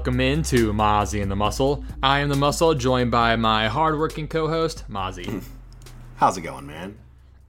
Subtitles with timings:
[0.00, 1.84] Welcome into Mozzie and the Muscle.
[2.02, 5.44] I am the Muscle, joined by my hardworking co-host Mozzie.
[6.16, 6.96] How's it going, man?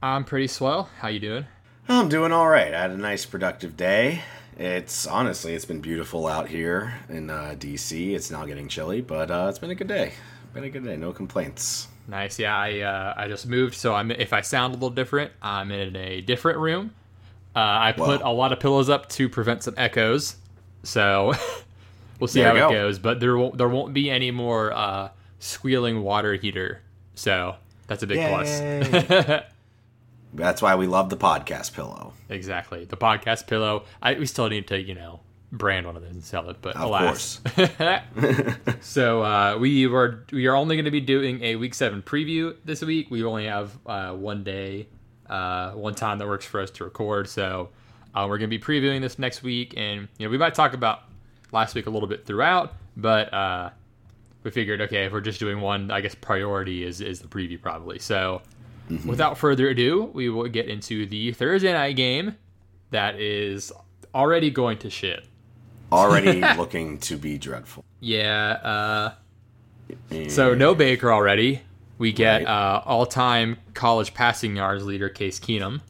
[0.04, 0.90] I'm pretty swell.
[1.00, 1.46] How you doing?
[1.88, 2.74] I'm doing all right.
[2.74, 4.24] I had a nice, productive day.
[4.58, 8.14] It's honestly, it's been beautiful out here in uh, DC.
[8.14, 10.12] It's now getting chilly, but uh, it's been a good day.
[10.54, 10.98] Been a good day.
[10.98, 11.88] No complaints.
[12.10, 12.38] Nice.
[12.38, 15.72] Yeah, I uh, I just moved, so I'm if I sound a little different, I'm
[15.72, 16.94] in a different room.
[17.56, 18.34] Uh, I put Wow.
[18.34, 20.36] a lot of pillows up to prevent some echoes,
[20.84, 21.32] so
[22.22, 22.86] we'll see There how you it go.
[22.88, 23.00] goes.
[23.00, 26.82] But there won't there won't be any more uh, squealing water heater,
[27.16, 27.56] so
[27.88, 29.44] that's a big plus.
[30.34, 32.14] That's why we love the podcast pillow.
[32.30, 32.86] Exactly.
[32.86, 33.84] The podcast pillow.
[34.02, 35.20] I we still need to, you know,
[35.52, 37.42] brand one of those and sell it, but Of alas.
[38.82, 42.56] so uh, we were we are only going to be doing a week seven preview
[42.64, 43.12] this week.
[43.12, 44.88] We only have uh, one day,
[45.30, 47.28] uh, one time that works for us to record.
[47.28, 47.70] So
[48.16, 50.74] uh, we're going to be previewing this next week, and you know we might talk
[50.74, 51.02] about
[51.52, 53.70] last week a little bit throughout, but uh,
[54.44, 57.62] we figured okay if we're just doing one, I guess priority is is the preview
[57.62, 58.00] probably.
[58.00, 58.42] So
[59.06, 62.36] without further ado, we will get into the Thursday night game
[62.90, 63.72] that is
[64.14, 65.26] already going to shit.
[65.92, 67.84] Already looking to be dreadful.
[68.00, 68.52] Yeah.
[68.64, 69.14] Uh,
[70.30, 71.62] so no Baker already.
[71.98, 72.48] We get Right.
[72.48, 75.82] uh, all-time college passing yards leader Case Keenum,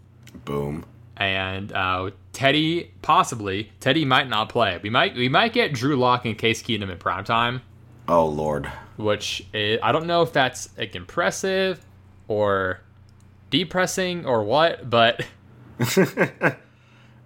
[0.46, 0.84] Boom.
[1.26, 3.72] And uh, Teddy possibly.
[3.80, 4.80] Teddy might not play.
[4.82, 7.62] We might we might get Drew Lock and Case Keenum in prime time,
[8.08, 8.66] Oh Lord.
[8.98, 11.86] which is, I don't know if that's like impressive
[12.28, 12.82] or
[13.50, 15.26] depressing or what, but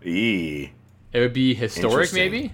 [0.03, 0.69] E.
[1.13, 2.53] it would be historic maybe.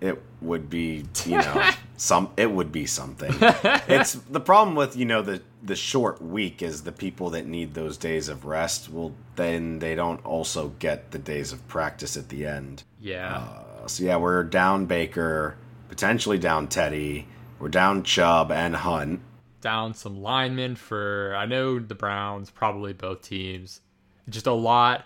[0.00, 2.30] It would be, you know, some.
[2.38, 3.32] It would be something.
[3.40, 7.74] It's the problem with you know the the short week is the people that need
[7.74, 8.88] those days of rest.
[8.88, 12.82] Well, then they don't also get the days of practice at the end.
[13.00, 13.36] Yeah.
[13.36, 15.56] Uh, so yeah, we're down Baker,
[15.88, 17.26] potentially down Teddy.
[17.58, 19.20] We're down Chubb and Hunt.
[19.60, 23.80] down some linemen for I know the Browns, probably both teams.
[24.28, 25.04] Just a lot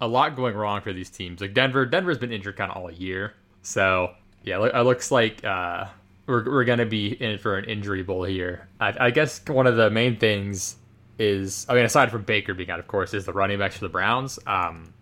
[0.00, 1.40] a lot going wrong for these teams.
[1.40, 3.34] Like Denver, Denver's been injured kind of all year.
[3.62, 4.10] So,
[4.42, 5.86] yeah, it looks like uh
[6.26, 8.68] we're, we're going to be in for an injury bowl here.
[8.80, 10.76] I, I guess one of the main things
[11.18, 13.84] is, I mean, aside from Baker being out, of course, is the running backs for
[13.84, 14.38] the Browns.
[14.46, 14.92] Um,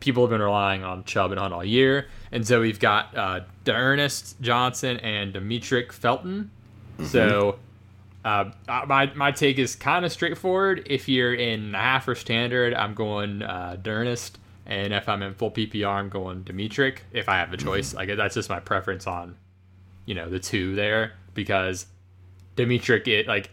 [0.00, 3.40] people have been relying on Chubb and Hunt all year, and so we've got uh,
[3.68, 6.50] Ernest Johnson and Demetric Felton.
[7.02, 7.58] So
[8.24, 10.86] uh, uh, my my take is kind of straightforward.
[10.86, 15.50] If you're in half or standard, I'm going uh, D'Ernest, and if I'm in full
[15.50, 16.98] PPR, I'm going Demetric.
[17.12, 19.36] If I have a choice, like that's just my preference on,
[20.06, 21.86] you know, the two there because
[22.56, 23.50] Demetric, it like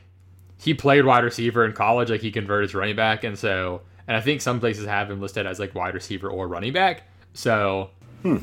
[0.57, 4.15] he played wide receiver in college, like he converted to running back, and so and
[4.15, 7.03] I think some places have him listed as like wide receiver or running back.
[7.33, 7.91] So,
[8.21, 8.37] hmm.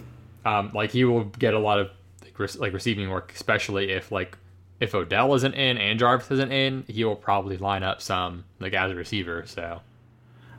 [0.44, 1.90] um, like he will get a lot of
[2.22, 4.36] like, rec- like receiving work, especially if like
[4.80, 8.74] if Odell isn't in and Jarvis isn't in, he will probably line up some like
[8.74, 9.44] as a receiver.
[9.46, 9.80] So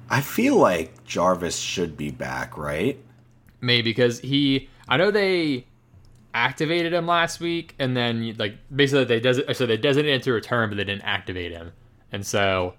[0.10, 3.00] I feel like Jarvis should be back, right?
[3.66, 5.66] maybe because he, I know they
[6.36, 10.70] activated him last week, and then like basically they des- so they designated to return,
[10.70, 11.72] but they didn't activate him,
[12.12, 12.76] and so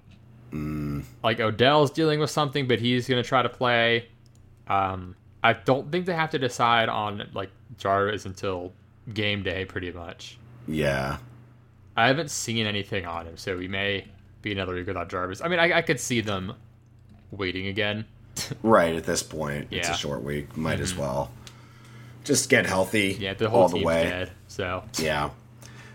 [1.22, 4.08] like Odell's dealing with something, but he's gonna try to play.
[4.68, 8.72] Um, I don't think they have to decide on like Jarvis until
[9.12, 10.38] game day, pretty much.
[10.68, 11.18] Yeah.
[11.96, 14.06] I haven't seen anything on him, so we may
[14.42, 15.40] be another week without Jarvis.
[15.40, 16.52] I mean, I, I could see them
[17.30, 18.04] waiting again.
[18.62, 19.98] Right at this point, it's a Mm-hmm.
[19.98, 20.56] short week.
[20.58, 21.30] Might as well
[22.26, 23.16] just get healthy.
[23.18, 24.02] Yeah, the whole all the way.
[24.04, 24.30] dead.
[24.48, 25.30] So Yeah.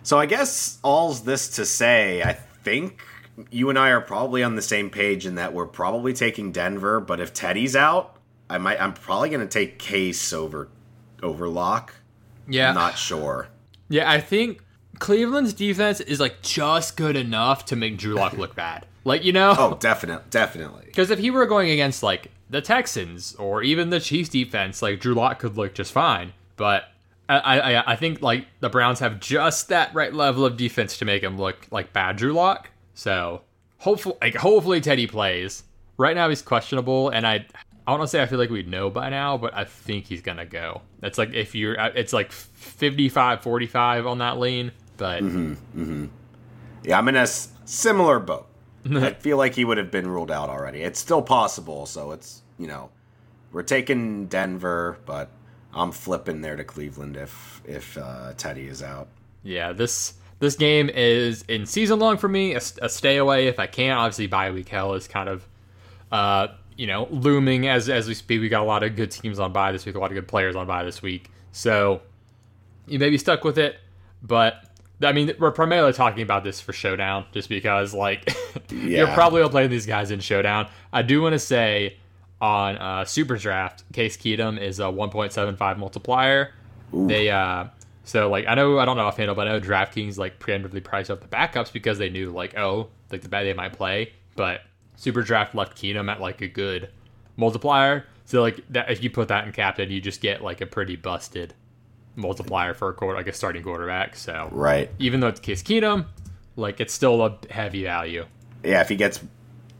[0.03, 2.33] So I guess all's this to say, I
[2.63, 3.03] think
[3.51, 6.99] you and I are probably on the same page in that we're probably taking Denver,
[6.99, 8.15] but if Teddy's out,
[8.49, 10.69] I might I'm probably gonna take Case over
[11.21, 11.93] over Lock.
[12.47, 13.47] yeah, Not sure.
[13.89, 14.09] yeah.
[14.09, 14.61] I think
[14.99, 18.85] Cleveland's defense is like just good enough to make Drew Lock look bad.
[19.03, 20.83] Like you know, Oh, definitely definitely.
[20.85, 24.99] Because if he were going against like the Texans or even the Chiefs defense, like
[24.99, 26.33] Drew Lock could look just fine.
[26.57, 26.83] But
[27.27, 31.05] I, I, I think like the Browns have just that right level of defense to
[31.05, 32.69] make him look like bad Drew Lock.
[32.93, 33.41] So
[33.79, 35.63] hopefully, like hopefully Teddy plays.
[35.97, 37.45] Right now he's questionable, and I,
[37.87, 40.21] I want to say I feel like we know by now, but I think he's
[40.21, 40.81] gonna go.
[41.03, 45.21] It's like if you're, uh, it's like 55, 45 on that lane, but
[46.83, 48.47] Yeah, I'm in a s- similar boat.
[48.89, 50.81] I feel like he would have been ruled out already.
[50.81, 52.89] It's still possible, so it's you know,
[53.51, 55.29] we're taking Denver, but
[55.73, 59.07] I'm flipping there to Cleveland if if uh, Teddy is out.
[59.43, 62.53] yeah, this this game is in season long for me.
[62.55, 63.97] A, a stay away if I can.
[63.97, 65.47] Obviously, bye week hell is kind of,
[66.11, 68.41] uh, you know, looming as as we speak.
[68.41, 70.27] We got a lot of good teams on bye this week, a lot of good
[70.27, 71.29] players on bye this week.
[71.51, 72.01] So
[72.87, 73.77] you may be stuck with it,
[74.23, 74.63] but
[75.03, 78.33] I mean, we're primarily talking about this for Showdown, just because like
[78.69, 79.13] you're Yeah.
[79.15, 80.67] probably all playing these guys in Showdown.
[80.93, 81.97] I do want to say
[82.41, 86.53] on uh, Super Draft, Case Keenum is a 1.75 multiplier.
[86.93, 87.65] They uh,
[88.03, 91.09] so like I know I don't know offhand, but I know DraftKings like preemptively priced
[91.09, 94.61] up the backups because they knew like oh like the bad they might play, but
[94.97, 96.89] Super Draft left Keenum at like a good
[97.37, 98.05] multiplier.
[98.25, 100.95] So like that if you put that in captain, you just get like a pretty
[100.95, 101.53] busted
[102.15, 104.15] multiplier for a quarter like a starting quarterback.
[104.15, 104.89] So Right.
[104.99, 106.05] even though it's Case Keenum,
[106.55, 108.25] like it's still a heavy value.
[108.63, 109.21] Yeah, if he gets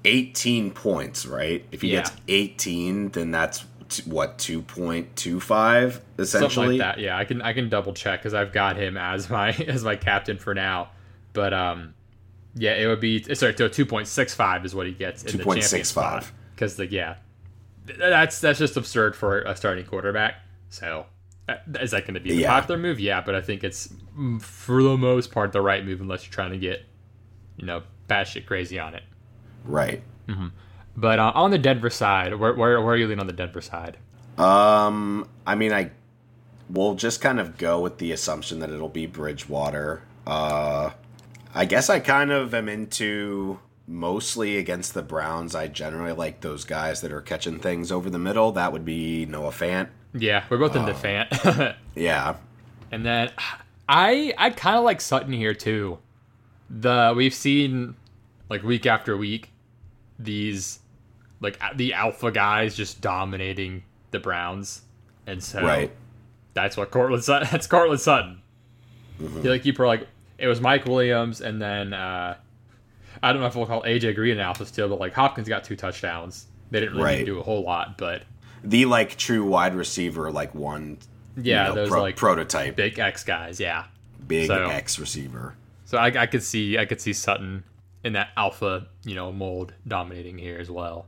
[0.06, 1.66] 18 points, right?
[1.72, 2.00] If he Yeah.
[2.00, 6.50] gets 18, then that's t- what 2.25 essentially.
[6.56, 7.00] Something like that.
[7.00, 9.96] Yeah, I can I can double check because I've got him as my as my
[9.96, 10.90] captain for now.
[11.34, 11.94] But um,
[12.56, 13.54] yeah, it would be sorry.
[13.58, 16.32] So two point six five is what he gets in the champion 2.65.
[16.56, 17.16] Because like yeah,
[17.86, 20.36] that's that's just absurd for a starting quarterback.
[20.70, 21.06] So
[21.80, 22.50] is that going to be the Yeah.
[22.60, 23.00] popular move?
[23.00, 23.88] Yeah, but I think it's
[24.18, 26.86] mm, for the most part the right move unless you're trying to get
[27.58, 29.04] you know batshit crazy on it.
[29.66, 30.02] Right.
[30.96, 33.62] But uh, on the Denver side, where, where where are you leaning on the Denver
[33.62, 33.98] side?
[34.38, 35.92] Um, I mean, I
[36.70, 40.04] we'll just kind of go with the assumption that it'll be Bridgewater.
[40.28, 40.92] Uh,
[41.54, 45.54] I guess I kind of am into mostly against the Browns.
[45.56, 48.52] I generally like those guys that are catching things over the middle.
[48.54, 49.90] That would be Noah Fant.
[50.14, 51.28] Yeah, we're both in the fan.
[51.96, 52.36] Yeah,
[52.92, 53.32] And then
[53.88, 55.98] I I kind of like Sutton here too.
[56.70, 57.96] The we've seen
[58.50, 59.50] like week after week
[60.20, 60.80] these
[61.42, 64.84] like the alpha guys just dominating the Browns,
[65.28, 65.92] and so right.
[66.54, 67.48] that's what Courtland Sutton.
[67.52, 68.42] That's Courtland Sutton.
[69.20, 69.44] Mm-hmm.
[69.44, 72.36] You like you like it was Mike Williams, and then uh,
[73.24, 75.64] I don't know if we'll call AJ Green an alpha still, but like Hopkins got
[75.64, 76.48] two touchdowns.
[76.70, 77.26] They didn't really Right.
[77.26, 78.24] do a whole lot, but
[78.64, 81.00] The like true wide receiver, like one.
[81.36, 83.86] you yeah, know, those pro- like prototype, big, X guys, yeah.
[84.28, 85.56] big so- X receiver.
[85.86, 87.64] So I, I could see I could see Sutton
[88.04, 91.08] in that alpha, you know, mold dominating here as well.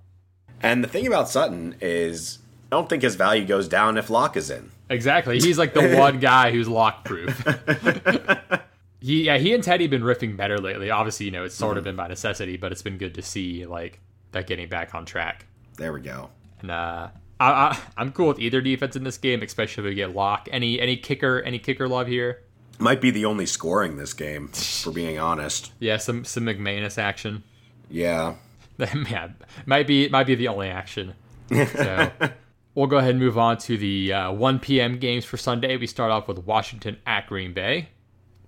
[0.61, 2.39] And the thing about Sutton is,
[2.71, 4.71] I don't think his value goes down if Lock is in.
[4.89, 5.39] Exactly.
[5.39, 7.37] He's like the one guy who's lock proof.
[8.99, 10.89] he yeah, he and Teddy have been riffing better lately.
[10.89, 13.65] Obviously, you know, it's sort of been by necessity, but it's been good to see
[13.65, 13.99] like
[14.31, 15.45] that getting back on track.
[15.77, 16.29] There we go.
[16.61, 17.07] And uh
[17.43, 20.47] I, I I'm cool with either defense in this game, especially if we get lock.
[20.51, 22.41] Any any kicker any kicker love here?
[22.79, 25.71] Might be the only scoring this game, for being honest.
[25.79, 27.43] Yeah, some some McManus action.
[27.89, 28.35] Yeah.
[28.79, 29.29] yeah,
[29.65, 31.13] might be might be the only action.
[31.49, 32.11] So
[32.75, 34.97] we'll go ahead and move on to the uh, 1 p.m.
[34.97, 35.75] games for Sunday.
[35.77, 37.89] We start off with Washington at Green Bay.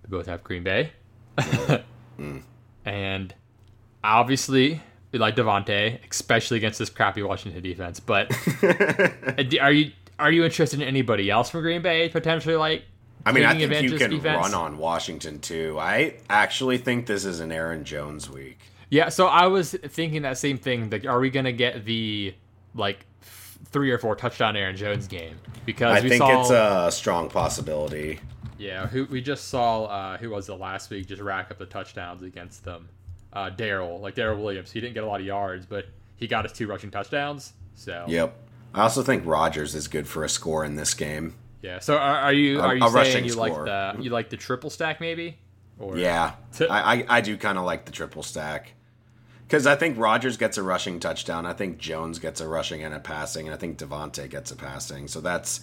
[0.03, 0.92] We both have Green Bay,
[2.86, 3.36] and
[4.03, 4.81] obviously
[5.15, 8.01] we like Davante, especially against this crappy Washington defense.
[8.01, 8.31] But
[9.62, 12.83] are you are you interested in anybody else from Green Bay potentially like?
[13.25, 14.37] I mean, I think you can defense?
[14.37, 15.78] run on Washington too.
[15.80, 18.59] I actually think this is an Aaron Jones week.
[18.90, 20.90] Yeah, so I was thinking that same thing.
[20.90, 22.35] Like, are we gonna get the
[22.75, 25.37] like f- three or four touchdown Aaron Jones game?
[25.66, 28.19] Because I think saw, it's a strong possibility.
[28.59, 31.66] yeah, who we just saw uh, who was it last week just rack up the
[31.66, 32.90] touchdowns against them.
[33.35, 36.45] Uh, Darrel, like Darrel Williams, he didn't get a lot of yards, but he got
[36.45, 37.54] his two rushing touchdowns.
[37.75, 38.33] So Yep.
[38.73, 41.35] I also think Rodgers is good for a score in this game.
[41.61, 41.80] yeah.
[41.80, 44.37] So are, are you are you a rushing saying you like the you like the
[44.37, 45.37] triple stack maybe?
[45.77, 48.73] Or Yeah, T- I, I, I do kind of like the triple stack
[49.47, 51.45] because I think Rodgers gets a rushing touchdown.
[51.45, 54.56] I think Jones gets a rushing and a passing, and I think Davante gets a
[54.56, 55.07] passing.
[55.07, 55.59] So that's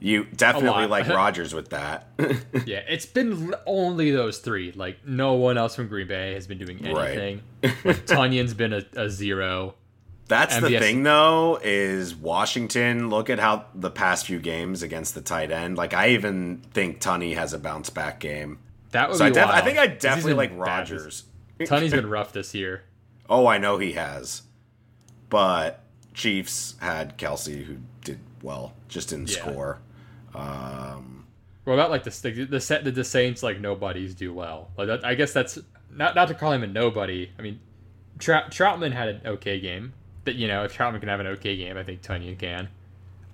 [0.00, 2.08] you definitely like Rodgers with that.
[2.66, 4.72] Yeah, it's been only those three.
[4.72, 7.16] Like no one else from Green Bay has been doing Right.
[7.16, 7.42] anything.
[7.84, 9.74] like Tonyan's been a, a zero.
[10.28, 13.10] That's the thing, though, is Washington.
[13.10, 15.76] Look at how the past few games against the tight end.
[15.76, 18.58] Like I even think Tonyan has a bounce back game.
[18.90, 21.24] That would So I, be def- I think I definitely like bad this- Rodgers.
[21.66, 22.82] Tonyan's been rough this year.
[23.30, 24.42] Oh, I know he has,
[25.28, 25.82] but
[26.14, 29.38] Chiefs had Kelce who did well, just didn't Yeah.
[29.42, 29.78] score.
[30.36, 31.26] Um,
[31.64, 34.70] What about like the the the, set, the Saints like nobodies do well?
[34.76, 35.58] Like that, I guess that's
[35.90, 37.30] not not to call him a nobody.
[37.38, 37.60] I mean,
[38.18, 39.92] Trout, Troutman had an okay game.
[40.24, 42.68] that you know if Troutman can have an okay game, I think Tonyan can.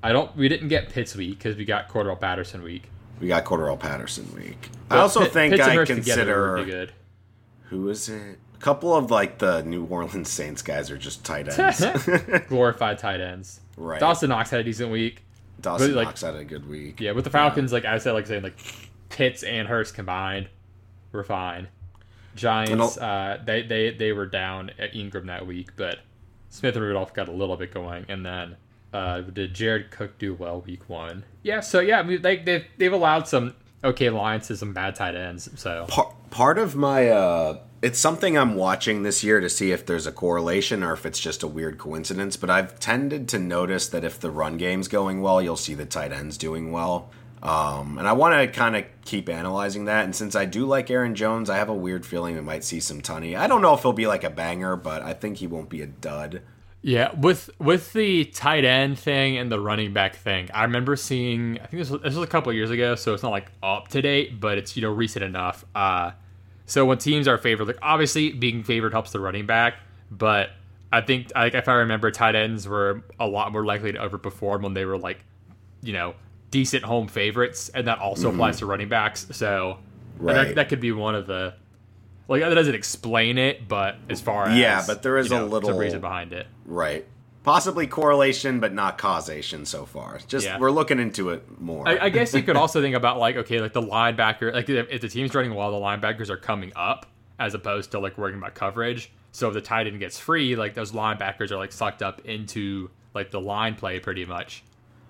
[0.02, 0.34] I don't.
[0.36, 2.88] We didn't get Pitts week because we got Cordell Patterson week.
[3.20, 4.68] We got Cordell Patterson week.
[4.88, 6.92] But I also Pitt- think Pitts I Hurst together would be consider good.
[7.68, 8.38] who is it?
[8.54, 11.84] A couple of like the New Orleans Saints guys are just tight ends.
[12.48, 13.60] glorified tight ends.
[13.76, 14.00] Right.
[14.00, 15.22] Dawson Knox had a decent week.
[15.62, 17.00] Dawson But, like- Knox had a good week.
[17.00, 18.56] Yeah, with the Falcons, like I said, like saying like
[19.08, 20.48] Pitts and Hurst combined,
[21.12, 21.68] we're fine.
[22.34, 25.98] Giants, uh, they they they were down at Engram that week, but
[26.48, 28.56] Smith and Rudolph got a little bit going, and then
[28.92, 31.24] uh, did Jared Cook do well week one?
[31.42, 34.94] Yeah, so yeah, I mean, they they've they've allowed some okay lines to some bad
[34.94, 35.48] tight ends.
[35.56, 39.84] So Par- part of my uh it's something I'm watching this year to see if
[39.84, 43.88] there's a correlation or if it's just a weird coincidence, but I've tended to notice
[43.88, 47.10] that if the run game's going well, you'll see the tight ends doing well.
[47.42, 50.04] Um, and I want to kind of keep analyzing that.
[50.04, 52.78] And since I do like Aaron Jones, I have a weird feeling we might see
[52.78, 53.36] some Tonyan.
[53.36, 55.82] I don't know if he'll be like a banger, but I think he won't be
[55.82, 56.42] a dud.
[56.84, 61.58] Yeah, with with the tight end thing and the running back thing, I remember seeing.
[61.60, 63.52] I think this was, this was a couple of years ago, so it's not like
[63.62, 65.64] up to date, but it's you know recent enough.
[65.76, 66.10] Uh,
[66.66, 69.74] so when teams are favored, like obviously being favored helps the running back,
[70.10, 70.50] but
[70.92, 74.62] I think like if I remember, tight ends were a lot more likely to overperform
[74.62, 75.24] when they were like,
[75.82, 76.14] you know,
[76.50, 79.26] decent home favorites, and that also applies to running backs.
[79.30, 79.78] So
[80.18, 80.34] Right.
[80.48, 81.54] that, that could be one of the.
[82.32, 85.40] Like that doesn't explain it, but as far as Yeah, but there is you a
[85.40, 86.46] know, little- some reason behind it.
[86.64, 87.04] Right.
[87.42, 90.18] Possibly correlation, but not causation so far.
[90.28, 90.58] Just Yeah.
[90.58, 91.86] we're looking into it more.
[91.86, 94.88] I, I guess you could also think about like okay, like the linebacker, like if,
[94.90, 97.04] if the team's running well, the linebackers are coming up
[97.38, 99.12] as opposed to like worrying about coverage.
[99.32, 102.88] So if the tight end gets free, like those linebackers are like sucked up into
[103.12, 104.64] like the line play pretty much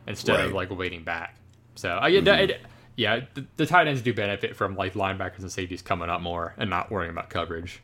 [0.09, 1.37] instead of like waiting back.
[1.77, 2.51] So I it, mm-hmm.
[2.51, 2.61] it,
[2.97, 6.55] yeah, the, the tight ends do benefit from like linebackers and safeties coming up more
[6.59, 7.81] and not worrying about coverage.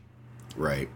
[0.55, 0.89] Right.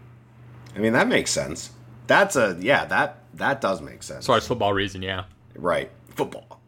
[0.74, 1.70] I mean that makes sense.
[2.06, 4.26] That's a yeah, that that does make sense.
[4.26, 5.24] Far football reason, yeah,
[5.56, 5.90] Right.
[6.10, 6.60] Football.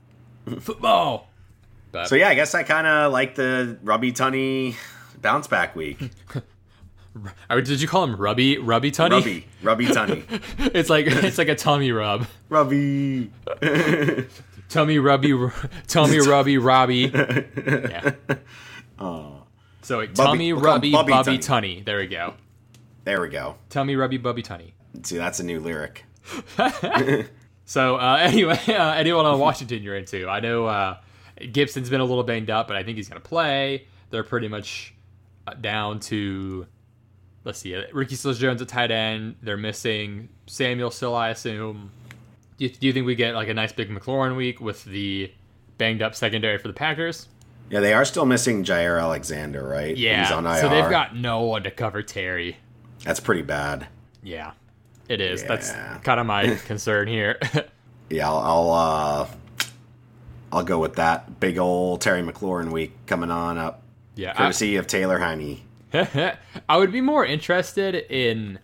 [0.60, 1.28] football.
[1.92, 4.76] But So yeah, I guess I kind of like the Rubby Tunny
[5.20, 5.98] bounce back week.
[7.50, 9.16] Did you call him Rubby Rubby Tunny?
[9.16, 10.24] Rubby, Rubby Tunny,
[10.58, 12.26] It's like it's like a tummy rub.
[12.48, 13.30] Rubby.
[14.68, 15.32] Tummy rubby,
[15.86, 17.12] tummy rubby, Robbie.
[17.66, 18.14] Yeah.
[19.82, 21.80] So wait, tummy we'll call him rubby, Bubby bubby Tunny.
[21.82, 22.34] There we go.
[23.04, 23.56] There we go.
[23.70, 24.74] Tummy rubby, bubby tunny.
[25.04, 26.04] See, that's a new lyric.
[27.66, 30.28] So uh, anyway, uh, anyone on Washington you're into?
[30.28, 30.98] I know uh,
[31.50, 33.88] Gibson's been a little banged up, but I think he's gonna play.
[34.10, 34.94] They're pretty much
[35.48, 36.66] uh, down to
[37.44, 39.36] let's see, uh, Ricky Seals Jones at tight end.
[39.42, 41.90] They're missing Samuel still, I assume.
[42.58, 45.32] Do you, do you think we get like a nice big McLaurin week with the
[45.78, 47.28] banged up secondary for the Packers?
[47.68, 49.96] Yeah, they are still missing Jaire Alexander, right?
[49.96, 50.22] Yeah.
[50.22, 50.60] He's on IR.
[50.60, 52.56] So they've got no one to cover Terry.
[53.04, 53.88] That's pretty bad.
[54.22, 54.52] Yeah,
[55.08, 55.42] it is.
[55.44, 55.72] That's
[56.02, 57.38] kind of my concern here.
[58.08, 59.28] Yeah, I'll, I'll uh,
[60.52, 63.82] I'll go with that big old Terry McLaurin week coming on up.
[64.14, 65.62] yeah, I, Courtesy of Taylor Heinicke.
[66.68, 68.60] I would be more interested in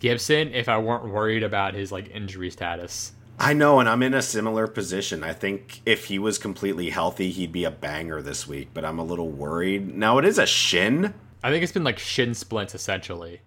[0.00, 3.12] Gibson if I weren't worried about his like injury status.
[3.38, 5.22] I know, and I'm in a similar position.
[5.22, 8.98] I think if he was completely healthy, he'd be a banger this week, but I'm
[8.98, 9.94] a little worried.
[9.94, 11.12] Now, it is a shin.
[11.42, 13.40] I think it's been like shin splints essentially.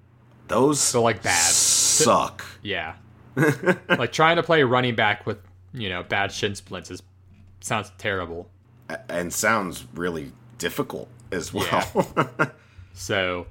[0.47, 1.51] Those So like bad.
[1.51, 2.45] suck.
[2.61, 2.95] Yeah.
[3.89, 5.37] like trying to play running back with
[5.73, 7.03] you know bad shin splints is
[7.61, 8.49] sounds terrible.
[9.07, 12.07] And sounds really difficult as well.
[12.93, 13.47] So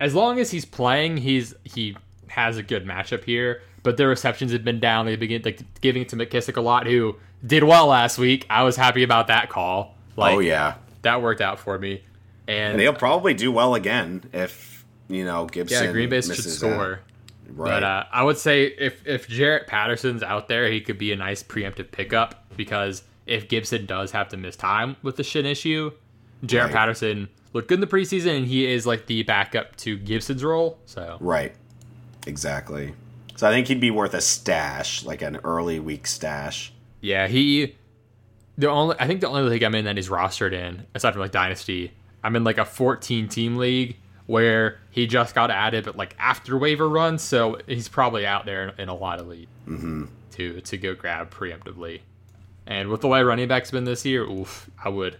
[0.00, 1.96] as long as he's playing, he's he
[2.28, 3.62] has a good matchup here.
[3.84, 5.06] But their receptions have been down.
[5.06, 8.46] They begin like giving it to McKissic a lot, who did well last week.
[8.50, 9.94] I was happy about that call.
[10.16, 10.74] Like oh, yeah.
[11.02, 12.02] that worked out for me.
[12.48, 16.36] And And he'll probably do well again if, you know, Gibson yeah, Green Bay should
[16.36, 17.00] score.
[17.46, 17.52] that.
[17.52, 17.68] Right.
[17.68, 21.16] But uh, I would say if if Jaret Patterson's out there, he could be a
[21.16, 25.92] nice preemptive pickup because if Gibson does have to miss time with the shin issue,
[26.44, 26.72] Jaret Right.
[26.72, 30.78] Patterson looked good in the preseason, and he is like the backup to Gibson's role.
[30.86, 31.54] So right.
[32.26, 32.94] Exactly.
[33.36, 36.72] So I think he'd be worth a stash, like an early week stash.
[37.00, 37.74] yeah, he
[38.56, 41.20] the only I think the only league I'm in that he's rostered in aside from
[41.22, 45.96] like Dynasty, I'm in like a 14 team league where he just got added, but
[45.96, 49.50] like after waiver run, so he's probably out there in, in a lot of leagues
[49.68, 50.04] Mm-hmm.
[50.32, 52.00] to to go grab preemptively.
[52.66, 55.18] And with the way running backs been this year, oof, I would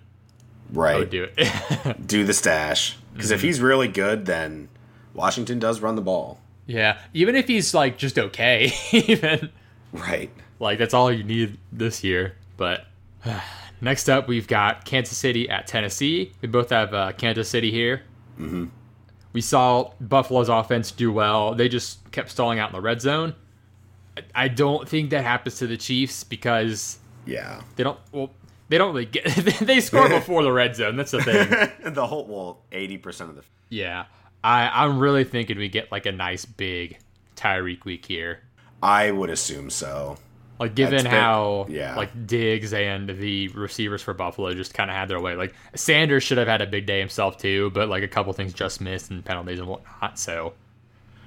[0.72, 0.94] Right.
[0.96, 2.06] I would do it.
[2.06, 2.96] do the stash.
[3.12, 3.34] Because Mm-hmm.
[3.34, 4.68] if he's really good, then
[5.12, 6.40] Washington does run the ball.
[6.66, 9.50] Yeah, even if he's like just okay, even
[9.92, 10.30] Right.
[10.58, 12.34] like that's all you need this year.
[12.56, 12.86] But
[13.80, 16.32] next up, we've got Kansas City at Tennessee.
[16.40, 18.02] We both have uh, Kansas City here.
[18.38, 18.64] Mm-hmm.
[19.32, 21.54] we saw Buffalo's offense do well.
[21.54, 23.34] They just kept stalling out in the red zone.
[24.34, 27.60] I don't think that happens to the Chiefs because Yeah.
[27.76, 27.98] they don't.
[28.12, 28.30] Well,
[28.68, 29.24] they don't really get.
[29.60, 30.96] they score before the red zone.
[30.96, 31.92] That's the thing.
[31.94, 34.06] the whole well, eighty percent of the Yeah,
[34.44, 36.98] I I'm really thinking we get like a nice big
[37.34, 38.40] Tyreek week here.
[38.82, 40.18] I would assume so.
[40.60, 41.96] Like given been- how yeah.
[41.96, 45.34] like Diggs and the receivers for Buffalo just kind of had their way.
[45.34, 48.52] Like Sanders should have had a big day himself too, but like a couple things
[48.52, 50.18] just missed and penalties and whatnot.
[50.18, 50.52] So,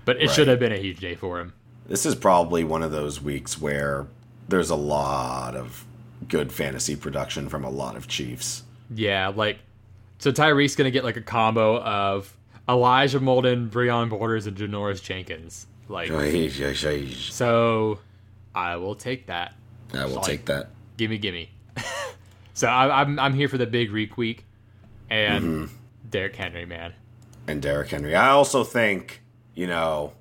[0.06, 1.54] but it should have been a huge day for him.
[1.88, 4.08] This is probably one of those weeks where
[4.48, 5.86] there's a lot of
[6.28, 8.64] good fantasy production from a lot of Chiefs.
[8.94, 9.60] Yeah, like
[10.20, 12.37] so Tyreek's gonna get like a combo of
[12.70, 15.68] Elijah Molden, Breon Borders, and Janoris Jenkins.
[15.90, 16.10] Like
[17.32, 18.00] so,
[18.54, 19.54] I will take that.
[19.94, 20.70] I will take that.
[20.98, 21.50] Gimme, gimme.
[22.54, 24.44] so I, am I'm I'm here for the big Reek week,
[25.10, 25.74] and Mm-hmm.
[26.10, 26.94] Derrick Henry, man.
[27.48, 28.16] and Derrick Henry.
[28.16, 29.22] I also think,
[29.56, 30.14] you know,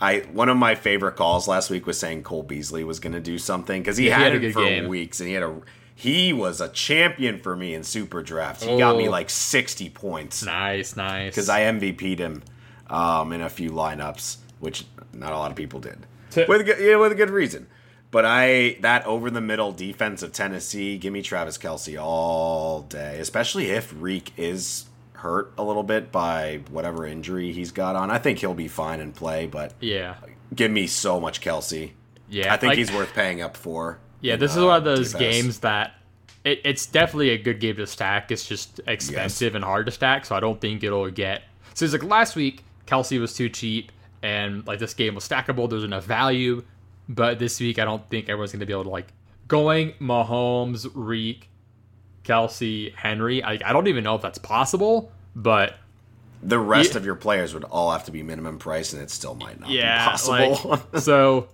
[0.00, 3.20] I one of my favorite calls last week was saying Cole Beasley was going to
[3.20, 4.88] do something because he, Yeah, he had, had it for game.
[4.88, 5.60] weeks and he had a
[5.98, 8.62] he was a champion for me in super draft.
[8.62, 9.10] He got me Oh.
[9.10, 11.30] like sixty points Nice, nice.
[11.32, 12.42] because I MVP'd him
[12.88, 16.78] um, in a few lineups, which not a lot of people did with a good,
[16.78, 17.66] yeah, with a good reason.
[18.10, 23.18] But I that over the middle defense of Tennessee, give me Travis Kelce all day,
[23.18, 24.84] especially if Reek is
[25.14, 28.10] hurt a little bit by whatever injury he's got on.
[28.10, 30.16] I think he'll be fine and play, but yeah,
[30.54, 31.92] give me so much Kelce.
[32.28, 32.52] yeah.
[32.52, 33.98] I think like- he's worth paying up for.
[34.20, 35.94] Yeah, this is one of those games that
[36.44, 38.30] it, it's definitely a good game to stack.
[38.32, 41.42] It's just expensive and hard to stack, so I don't think it'll get.
[41.74, 43.92] So it's like last week, Kelce was too cheap,
[44.22, 45.68] and like this game was stackable.
[45.68, 46.62] There's enough value,
[47.08, 49.08] but this week I don't think everyone's going to be able to like
[49.48, 51.48] going Mahomes, Reek,
[52.24, 53.42] Kelce, Henry.
[53.42, 55.74] I, I don't even know if that's possible, but
[56.42, 56.98] The rest Yeah.
[56.98, 59.68] of your players would all have to be minimum price, and it still might not
[59.70, 60.70] yeah, be possible.
[60.70, 61.48] like, so.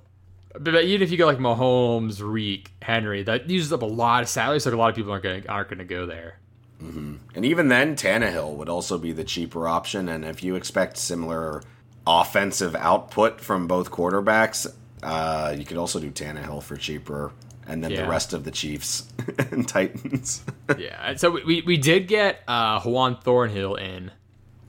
[0.52, 4.22] But, but even if you go like Mahomes, Reek, Henry, that uses up a lot
[4.22, 4.60] of salary.
[4.60, 6.38] So a lot of people aren't going aren't going to go there.
[6.80, 10.08] And even then, Tannehill would also be the cheaper option.
[10.08, 11.62] And if you expect similar
[12.08, 14.66] offensive output from both quarterbacks,
[15.00, 17.30] uh, you could also do Tannehill for cheaper.
[17.68, 18.02] And then Yeah.
[18.02, 19.04] the rest of the Chiefs
[19.52, 20.44] and Titans.
[20.78, 21.14] yeah.
[21.14, 24.10] So we, we did get uh, Juan Thornhill in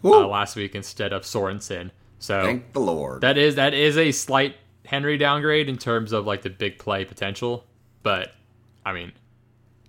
[0.03, 1.89] uh, last week instead of Sorensen.
[2.19, 3.21] So Thank the Lord.
[3.21, 7.05] that is that is a slight Henry downgrade in terms of like the big play
[7.05, 7.65] potential.
[8.03, 8.33] But
[8.85, 9.13] I mean,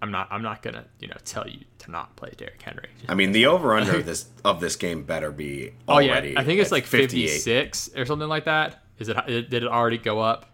[0.00, 2.88] I'm not I'm not gonna you know tell you to not play Derrick Henry.
[3.08, 6.38] I mean, the over under this of this game better be oh yeah, already.
[6.38, 7.28] I think it's like 58.
[7.28, 8.82] 56 or something like that.
[8.98, 10.50] Is it did it already go up?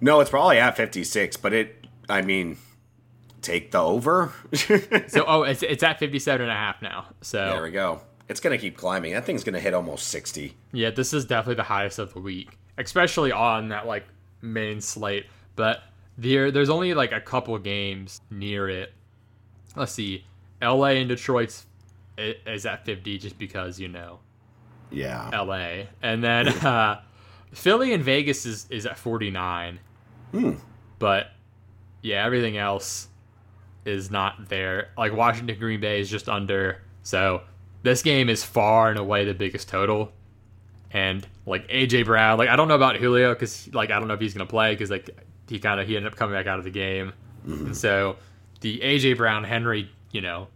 [0.00, 2.56] No, it's probably at 56, but it, I mean,
[3.42, 4.32] take the over.
[5.08, 7.06] So oh, it's it's at 57 and a half now.
[7.20, 8.02] So there we go.
[8.28, 9.12] It's going to keep climbing.
[9.12, 10.56] That thing's going to hit almost 60.
[10.72, 14.04] Yeah, this is definitely the highest of the week, especially on that like
[14.42, 15.26] main slate.
[15.56, 15.82] But
[16.18, 18.92] there, there's only like a couple games near it.
[19.76, 20.24] Let's see,
[20.60, 20.98] L.A.
[21.00, 21.66] and Detroit's
[22.18, 24.18] is at 50 just because you know
[24.90, 25.30] Yeah.
[25.32, 25.88] L.A.
[26.02, 27.00] and then uh,
[27.52, 29.78] Philly and Vegas is is at 49.
[30.32, 30.52] Hmm.
[30.98, 31.28] But
[32.02, 33.08] yeah, everything else
[33.84, 34.90] is not there.
[34.98, 36.82] Like Washington Green Bay is just under.
[37.02, 37.42] So
[37.82, 40.12] this game is far and away the biggest total.
[40.92, 44.14] And like AJ Brown, like I don't know about Julio because like I don't know
[44.14, 45.10] if he's gonna play because like
[45.48, 47.12] he kind of he ended up coming back out of the game,
[47.46, 47.66] mm-hmm.
[47.66, 48.16] and so
[48.60, 50.48] the AJ Brown Henry you know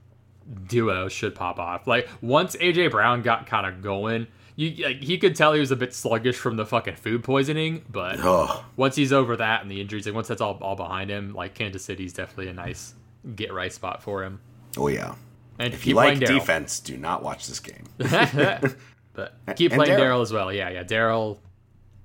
[0.67, 1.87] duo should pop off.
[1.87, 5.71] Like once AJ Brown got kind of going, you like he could tell he was
[5.71, 9.71] a bit sluggish from the fucking food poisoning, but Oh, once he's over that and
[9.71, 12.95] the injuries, like once that's all all behind him, like Kansas City's definitely a nice
[13.37, 14.41] get right spot for him.
[14.77, 15.15] oh yeah.
[15.59, 17.85] And If you like defense, do not watch this game.
[19.15, 20.21] but keep And playing Darrel.
[20.21, 20.53] As well.
[20.53, 20.83] Yeah, yeah.
[20.83, 21.41] Darrel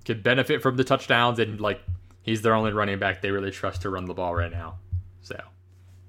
[0.05, 1.81] could benefit from the touchdowns and like
[2.21, 4.77] he's their only running back they really trust to run the ball right now.
[5.21, 5.39] So,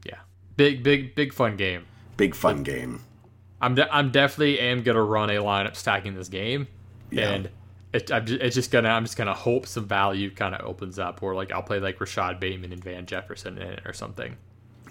[0.04, 0.18] yeah,
[0.56, 1.86] big, big, big fun game.
[2.16, 3.00] Big fun game.
[3.60, 6.68] I'm de- I'm definitely am gonna run a lineup stacking this game,
[7.10, 7.30] Yeah.
[7.30, 7.50] and
[7.92, 10.98] it, I'm just, it's just gonna I'm just gonna hope some value kind of opens
[10.98, 14.36] up, or like I'll play like Rashod Bateman and Van Jefferson in it or something.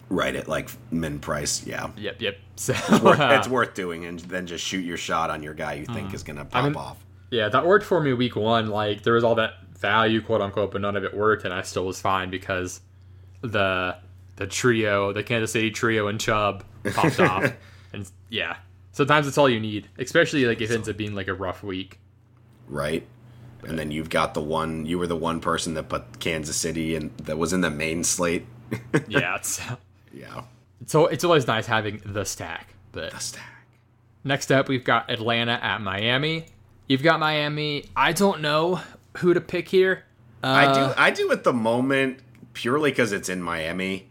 [0.10, 1.66] Right at like min price.
[1.66, 1.92] Yeah.
[1.98, 2.38] Yep, yep.
[2.60, 5.76] So Worth- uh, it's worth doing, and then just shoot your shot on your guy
[5.76, 6.16] you think mm-hmm.
[6.16, 6.98] is going to pop mean- off.
[7.32, 8.68] Yeah, that worked for me week one.
[8.68, 11.62] Like there was all that value, quote unquote, but none of it worked, and I
[11.62, 12.82] still was fine because
[13.42, 13.96] the
[14.36, 17.54] the trio, the Kansas City trio and Chubb popped off,
[17.94, 18.58] and yeah,
[18.94, 21.64] sometimes it's all you need, especially like if it ends up being like a rough
[21.64, 22.00] week.
[22.68, 23.06] right?
[23.64, 24.86] And then you've got the one.
[24.86, 28.04] You were the one person that put Kansas City and that was in the main
[28.04, 28.46] slate.
[29.08, 29.62] Yeah, it's
[30.14, 30.44] yeah,
[30.86, 33.46] so it's always nice having the stack, but the stack.
[34.24, 36.46] Next up, we've got Atlanta at Miami.
[36.88, 37.86] You've got Miami.
[37.96, 38.82] I don't know
[39.18, 40.04] who to pick here.
[40.44, 40.94] I Uh, do.
[40.98, 42.20] I do at the moment
[42.54, 44.08] purely because it's in Miami,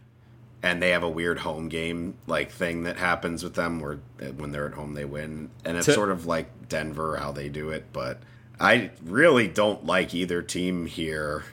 [0.63, 4.25] and they have a weird home game like thing that happens with them, where uh,
[4.27, 7.49] when they're at home they win, and it's To- sort of like Denver how they
[7.49, 7.85] do it.
[7.93, 8.19] But
[8.59, 11.43] I really don't like either team here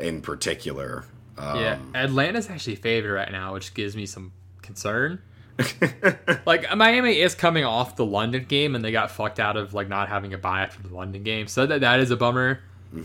[0.00, 1.04] in particular.
[1.38, 5.20] Um, Yeah, Atlanta's actually favored right now, which gives me some concern.
[6.46, 9.88] like Miami is coming off the London game, and they got fucked out of like
[9.88, 12.60] not having a bye after the London game, so that that is a bummer.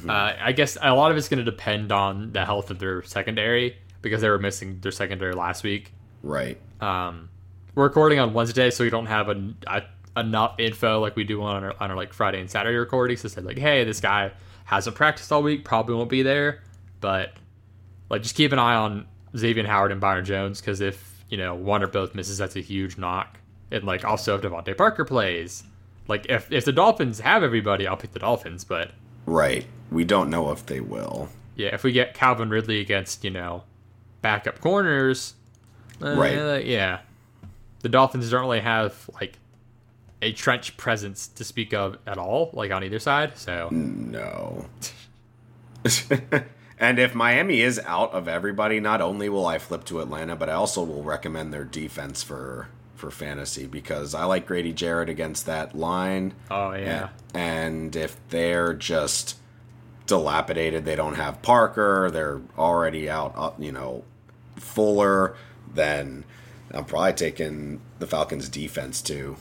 [0.09, 3.03] Uh, I guess a lot of it's going to depend on the health of their
[3.03, 5.91] secondary because they were missing their secondary last week.
[6.23, 6.57] right.
[6.79, 7.29] Um,
[7.75, 9.83] we're recording on Wednesday, so we don't have a, a,
[10.17, 13.29] enough info like we do on our, on our like Friday and Saturday recordings to
[13.29, 14.31] say like, hey, this guy
[14.65, 16.61] hasn't practiced all week, probably won't be there,
[16.99, 17.33] but
[18.11, 21.55] like just keep an eye on Xavien Howard and Byron Jones because if you know
[21.55, 23.39] one or both misses, that's a huge knock.
[23.71, 25.63] And like also if DeVante Parker plays,
[26.07, 28.91] like if if the Dolphins have everybody, I'll pick the Dolphins, but
[29.25, 29.65] Right.
[29.91, 31.29] We don't know if they will.
[31.55, 33.63] yeah, if we get Calvin Ridley against you know
[34.21, 35.35] backup corners,
[36.01, 36.65] uh, Right.
[36.65, 36.99] Yeah,
[37.79, 39.37] the Dolphins don't really have like
[40.21, 43.37] a trench presence to speak of at all, like on either side.
[43.37, 44.65] So No.
[46.81, 50.49] and if Miami is out of everybody, not only will I flip to Atlanta, but
[50.49, 55.45] I also will recommend their defense for for fantasy because I like Grady Jarrett against
[55.47, 56.33] that line.
[56.51, 59.37] oh yeah, And if they're just
[60.07, 64.03] dilapidated, they don't have Parker, they're already out, uh, you know,
[64.57, 65.35] Fuller,
[65.73, 66.23] then
[66.71, 69.35] I'm probably taking the Falcons defense too.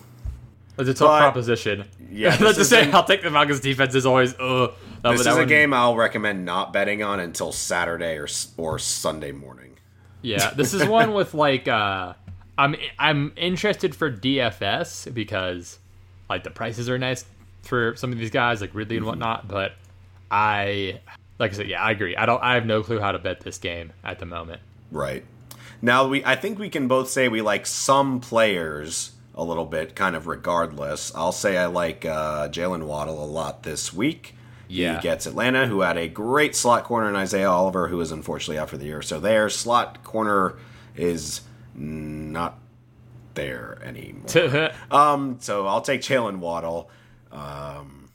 [0.79, 1.85] it's a tough But- proposition.
[2.11, 4.35] Yeah, let's just say I'll take the Falcons defense is always.
[4.35, 4.73] Uh,
[5.03, 9.33] This is a one- game I'll recommend not betting on until Saturday or or Sunday
[9.33, 9.77] morning.
[10.23, 12.15] Yeah, this is one with like uh
[12.59, 15.79] I'm I'm interested for DFS because
[16.29, 17.25] like the prices are nice
[17.63, 19.73] for some of these guys like Ridley and whatnot, but
[20.31, 21.01] I
[21.39, 22.17] like I said, yeah, I agree.
[22.17, 24.61] I don't I have no clue how to bet this game at the moment.
[24.91, 25.25] Right.
[25.81, 29.97] Now we I think we can both say we like some players a little bit,
[29.97, 31.15] kind of regardless.
[31.15, 34.35] I'll say I like uh, Jalen Waddle a lot this week.
[34.71, 34.97] Yeah.
[34.97, 38.59] He gets Atlanta, who had a great slot corner in Isaiah Oliver, who is unfortunately
[38.59, 39.03] out for the year.
[39.03, 40.57] So their slot corner
[40.95, 41.41] is
[41.75, 42.59] not
[43.35, 44.71] there anymore.
[44.91, 46.89] um, so I'll take Jalen Waddle.
[47.33, 48.11] Um,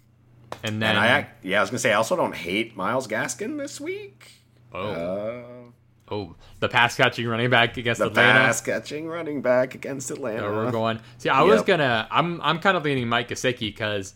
[0.63, 3.57] and then and I, yeah, I was gonna say I also don't hate Myles Gaskin
[3.57, 4.31] this week.
[4.73, 8.39] oh, Uh, oh, the pass catching running back against the Atlanta.
[8.39, 10.39] pass catching running back against Atlanta.
[10.39, 10.99] So we're going.
[11.17, 12.07] See, I was gonna.
[12.11, 14.15] I'm I'm kind of leaning Mike Gesicki because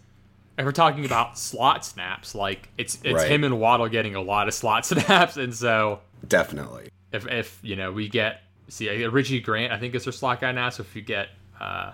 [0.60, 3.32] if we're talking about slot snaps, like it's it's Right.
[3.32, 6.89] him and Waddle getting a lot of slot snaps, and so Definitely.
[7.12, 10.41] if if you know we get see uh, Richie Grant, I think is their slot
[10.41, 10.69] guy now.
[10.69, 11.93] So if you get uh,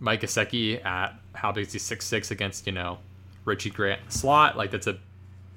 [0.00, 2.98] Mike Gesicki at how big is he six six against you know
[3.44, 4.98] Richie Grant slot, like that's a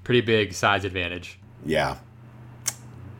[0.04, 1.40] pretty big size advantage.
[1.66, 1.98] Yeah.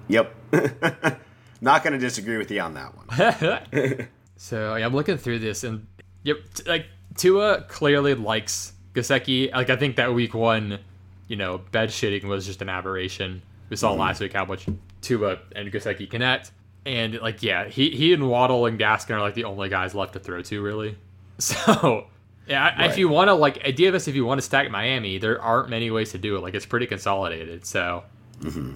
[0.10, 0.34] Yep.
[1.62, 4.08] Not going to disagree with you on that one.
[4.40, 5.88] So yeah, I'm looking through this, and
[6.22, 6.86] yep, like
[7.18, 9.52] Tua clearly likes Gesicki.
[9.52, 10.80] Like I think that week one,
[11.28, 13.42] you know, bed shitting was just an aberration.
[13.70, 14.02] We saw mm-hmm.
[14.02, 14.68] last week how much
[15.02, 16.52] Tua and Gesicki connect,
[16.86, 20.14] and like yeah, he he and Waddle and Gaskin are like the only guys left
[20.14, 20.98] to throw to really.
[21.40, 22.08] So
[22.48, 24.72] yeah, I if you want to like uh, idea this, if you want to stack
[24.72, 26.42] Miami, there aren't many ways to do it.
[26.42, 28.04] Like it's pretty consolidated, so
[28.40, 28.74] mm-hmm.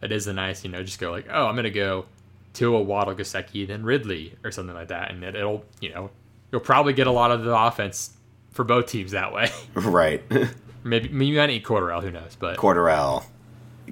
[0.00, 2.06] it is a nice, you know, just go like, oh, I'm gonna go
[2.54, 6.10] to a Waddle Gesicki, then Ridley or something like that, and it, it'll, you know,
[6.52, 8.12] you'll probably get a lot of the offense
[8.52, 9.50] for both teams that way.
[9.74, 10.22] right.
[10.84, 12.36] maybe maybe might eat Cordarrelle, who knows?
[12.38, 13.24] But Cordarrelle.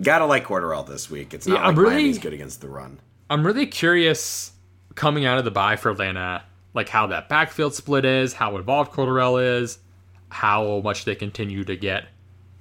[0.00, 1.34] Gotta like Cordarrelle this week.
[1.34, 3.00] It's not Yeah, like I'm really- Miami's good against the run.
[3.28, 4.52] I'm really curious
[4.94, 6.42] coming out of the bye for Atlanta,
[6.74, 9.78] like how that backfield split is, how involved Cordarrelle is,
[10.28, 12.06] how much they continue to get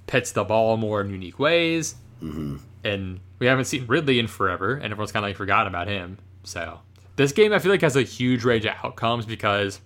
[0.07, 1.93] Pitts the ball more in unique ways.
[2.23, 2.57] Mm-hmm.
[2.83, 6.17] And we haven't seen Ridley in forever, and everyone's kind of like forgotten about him.
[6.43, 6.79] So
[7.15, 9.79] this game, I feel like, has a huge range of outcomes because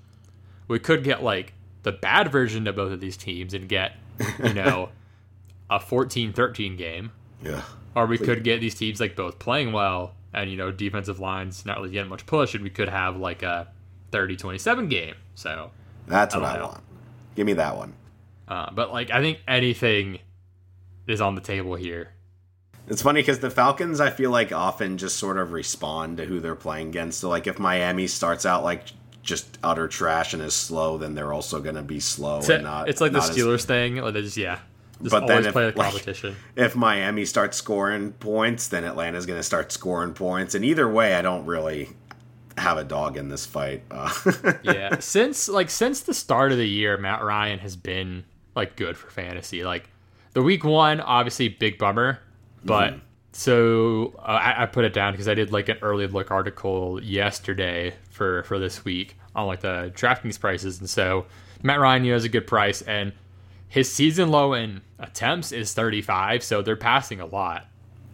[0.67, 3.93] we could get like the bad version of both of these teams and get,
[4.43, 4.89] you know,
[5.69, 7.11] a 14 13 game.
[7.43, 7.61] Yeah.
[7.95, 11.65] Or we could get these teams like both playing well and you know defensive lines
[11.65, 13.67] not really getting much push, and we could have like a
[14.11, 15.13] 30-27 game.
[15.35, 15.69] So,
[16.07, 16.65] That's what I I, know.
[16.67, 16.81] want.
[17.35, 17.93] Give me that one.
[18.47, 20.19] uh, but like I think anything
[21.07, 22.09] is on the table here.
[22.87, 26.39] It's funny because the Falcons, I feel like, often just sort of respond to who
[26.41, 27.19] they're playing against.
[27.19, 28.87] So, like, if Miami starts out like
[29.23, 32.63] just utter trash and is slow, then they're also going to be slow It's, and
[32.63, 32.89] not.
[32.89, 33.95] it's like the not as- Steelers thing.
[33.95, 34.59] Like they just yeah,
[35.01, 36.35] just But then always if, play the like- competition.
[36.55, 40.53] if Miami starts scoring points, then Atlanta's going to start scoring points.
[40.55, 41.89] And either way, I don't really.
[42.57, 43.81] have a dog in this fight.
[43.89, 44.13] Uh,
[44.63, 48.95] yeah, since like since the start of the year, Matt Ryan has been like good
[48.95, 49.63] for fantasy.
[49.63, 49.89] Like
[50.33, 52.19] the week one, obviously big bummer,
[52.63, 52.99] but mm-hmm.
[53.33, 57.01] So uh, I, I, put it down because I did like an early look article
[57.03, 61.25] yesterday for for this week on like the DraftKings prices, and so
[61.63, 63.11] Matt Ryan you know, has a good price, and
[63.67, 67.65] his season low in attempts is 35, so they're passing a lot,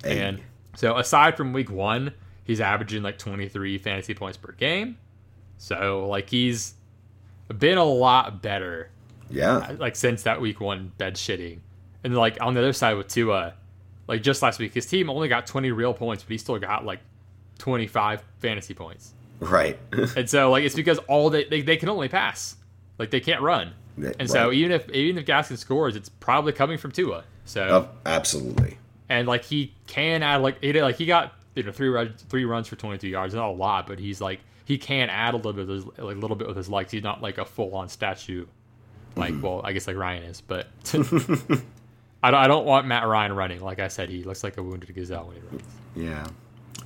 [0.03, 0.21] hey.
[0.21, 0.41] and
[0.75, 2.13] so aside from week one,
[2.45, 4.97] he's averaging like 23 fantasy points per game,
[5.57, 6.75] so like he's
[7.57, 8.89] been a lot better.
[9.29, 11.59] Yeah, like since that week one bed shitting,
[12.05, 13.55] and like on the other side with Tua,
[14.09, 16.83] like just last week, his team only got 20 real points, but he still got
[16.83, 16.99] like
[17.59, 19.13] 25 fantasy points.
[19.39, 19.77] Right.
[20.17, 22.57] and so like it's because all they, they they can only pass.
[22.97, 23.71] Like they can't run.
[23.97, 24.29] And right.
[24.29, 27.23] so even if even if Gaskin scores, it's probably coming from Tua.
[27.45, 28.79] So oh, absolutely.
[29.09, 32.45] And like he can add like he like he got you know three runs three
[32.45, 35.53] runs for 22 yards, not a lot, but he's like he can add a little
[35.53, 36.91] bit of his, like a little bit with his legs.
[36.91, 38.47] He's not like a full on statue.
[39.15, 39.41] Like mm-hmm.
[39.41, 40.67] well, I guess like Ryan is, but
[42.21, 43.61] I, don't, I don't want Matt Ryan running.
[43.61, 45.63] Like I said, he looks like a wounded gazelle when he runs.
[45.95, 46.27] Yeah,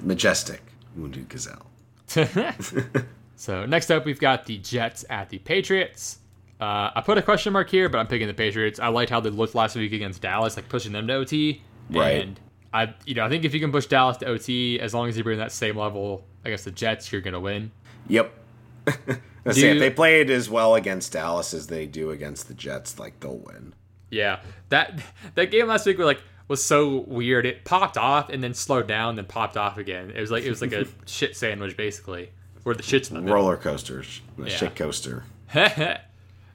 [0.01, 0.61] majestic
[0.95, 1.65] wounded gazelle.
[3.35, 6.19] so next up, we've got the Jets at the Patriots.
[6.59, 8.79] Uh, I put a question mark here, but I'm picking the Patriots.
[8.79, 11.61] I liked how they looked last week against Dallas, like pushing them to OT.
[11.89, 12.21] Right.
[12.21, 12.39] And
[12.73, 15.17] I, you know, I think if you can push Dallas to OT, as long as
[15.17, 17.71] you bring that same level against the Jets, you're gonna win.
[18.07, 18.31] Yep.
[19.45, 22.97] Let's say if they played as well against Dallas as they do against the Jets,
[22.97, 23.73] like they'll win.
[24.13, 25.01] Yeah, that
[25.35, 27.45] that game last week was like was so weird.
[27.45, 30.11] It popped off and then slowed down, then popped off again.
[30.11, 32.29] It was like it was like a shit sandwich basically,
[32.61, 33.35] where the shit's in the middle.
[33.35, 34.55] roller coasters, the yeah.
[34.55, 35.23] shit coaster.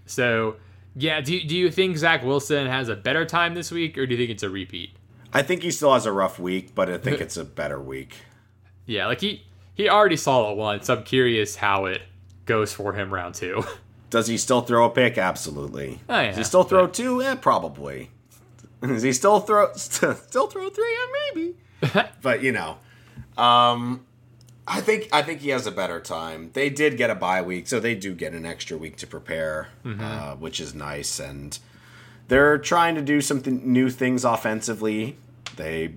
[0.06, 0.56] so
[0.94, 4.14] yeah, do do you think Zach Wilson has a better time this week, or do
[4.14, 4.90] you think it's a repeat?
[5.32, 8.16] I think he still has a rough week, but I think it's a better week.
[8.90, 9.44] Yeah, like he
[9.74, 10.88] he already saw it once.
[10.88, 12.00] I'm curious how it
[12.46, 13.62] goes for him round two.
[14.10, 15.18] Does he still throw a pick?
[15.18, 16.00] Absolutely.
[16.08, 16.94] Oh, yeah, Does he still throw but...
[16.94, 17.20] two?
[17.22, 18.10] Yeah, probably.
[18.82, 20.96] Does he still throw still throw three?
[20.96, 22.08] Yeah, maybe.
[22.22, 22.78] but you know,
[23.36, 24.04] um,
[24.66, 26.50] I think I think he has a better time.
[26.52, 29.68] They did get a bye week, so they do get an extra week to prepare,
[29.84, 30.00] mm-hmm.
[30.00, 31.18] uh, which is nice.
[31.18, 31.58] And
[32.28, 35.16] they're trying to do something new things offensively.
[35.56, 35.96] They,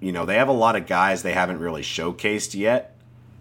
[0.00, 2.91] you know, they have a lot of guys they haven't really showcased yet.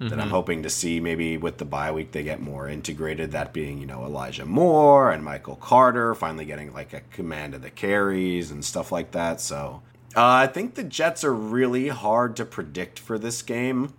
[0.02, 0.10] Mm-hmm.
[0.10, 0.36] That I'm mm-hmm.
[0.36, 3.34] hoping to see maybe with the bye week they get more integrated.
[3.34, 7.62] That being, you know, Elijah Moore and Michael Carter finally getting like a command of
[7.62, 9.40] the carries and stuff like that.
[9.40, 9.84] So
[10.16, 13.94] uh, I think the Jets are really hard to predict for this game.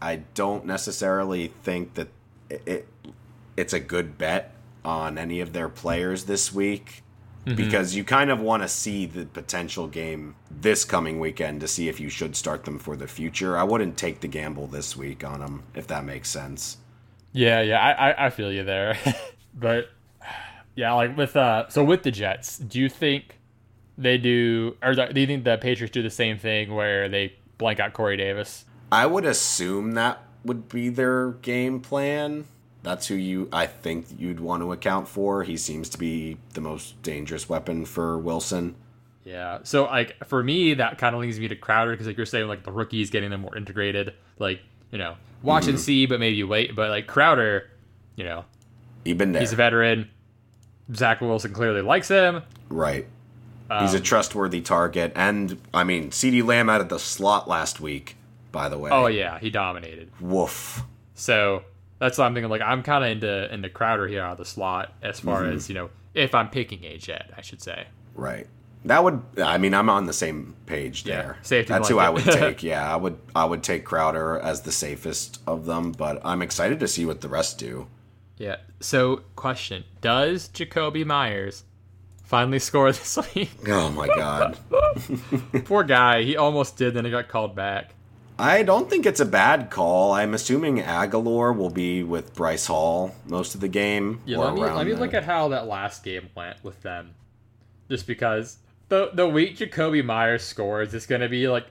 [0.00, 2.08] I don't necessarily think that
[2.48, 2.88] it, it
[3.54, 4.54] it's a good bet
[4.86, 7.02] on any of their players this week
[7.46, 7.56] mm-hmm.
[7.56, 11.88] because you kind of want to see the potential game this coming weekend to see
[11.88, 13.56] if you should start them for the future.
[13.56, 16.78] I wouldn't take the gamble this week on them if that makes sense.
[17.32, 18.98] Yeah, yeah, I I, feel you there,
[19.54, 19.88] but
[20.74, 23.38] yeah, like with uh, so with the Jets, do you think
[23.96, 27.80] they do, or do you think the Patriots do the same thing where they blank
[27.80, 28.66] out Corey Davis?
[28.90, 32.44] I would assume that would be their game plan.
[32.82, 35.44] That's who you I think you'd want to account for.
[35.44, 38.74] He seems to be the most dangerous weapon for Wilson.
[39.24, 39.60] Yeah.
[39.62, 42.48] So like for me, that kind of leads me to Crowder because like you're saying,
[42.48, 44.14] like the rookies getting them more integrated.
[44.38, 45.70] Like you know, watch mm-hmm.
[45.70, 46.74] and see, but maybe wait.
[46.74, 47.70] But like Crowder,
[48.16, 48.44] you know,
[49.04, 49.40] he's been there.
[49.40, 50.10] He's a veteran.
[50.94, 52.42] Zach Wilson clearly likes him.
[52.68, 53.06] Right.
[53.70, 57.48] Um, He's a um, trustworthy target, and I mean, CeeDee Lamb out of the slot
[57.48, 58.16] last week
[58.52, 58.90] by the way.
[58.92, 60.10] Oh yeah, he dominated.
[60.20, 60.82] Woof.
[61.14, 61.64] So
[62.02, 62.50] that's what I'm thinking.
[62.50, 65.56] Like I'm kind of into into Crowder here out of the slot as far mm-hmm.
[65.56, 67.86] as you know if I'm picking a jet, I should say.
[68.16, 68.48] Right.
[68.84, 69.22] That would.
[69.38, 71.36] I mean, I'm on the same page there.
[71.38, 71.72] Yeah, safety.
[71.72, 71.94] That's blanket.
[71.94, 72.62] who I would take.
[72.64, 73.18] Yeah, I would.
[73.36, 77.20] I would take Crowder as the safest of them, but I'm excited to see what
[77.20, 77.86] the rest do.
[78.36, 78.56] Yeah.
[78.80, 81.62] So, question: Does Jakobi Meyers
[82.24, 83.52] finally score this week?
[83.68, 84.58] Oh my god.
[85.66, 86.24] Poor guy.
[86.24, 87.94] He almost did, then he got called back.
[88.42, 90.12] I don't think it's a bad call.
[90.12, 94.20] I'm assuming Agholor will be with Bryce Hall most of the game.
[94.24, 97.14] Yeah, let me, let me look at how that last game went with them.
[97.88, 101.66] Just because the the week Jakobi Meyers scores, it's gonna be like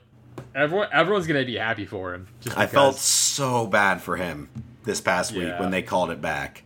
[0.55, 2.27] everyone everyone's gonna be happy for him.
[2.55, 4.49] I felt so bad for him
[4.85, 6.63] this past week when they called it back.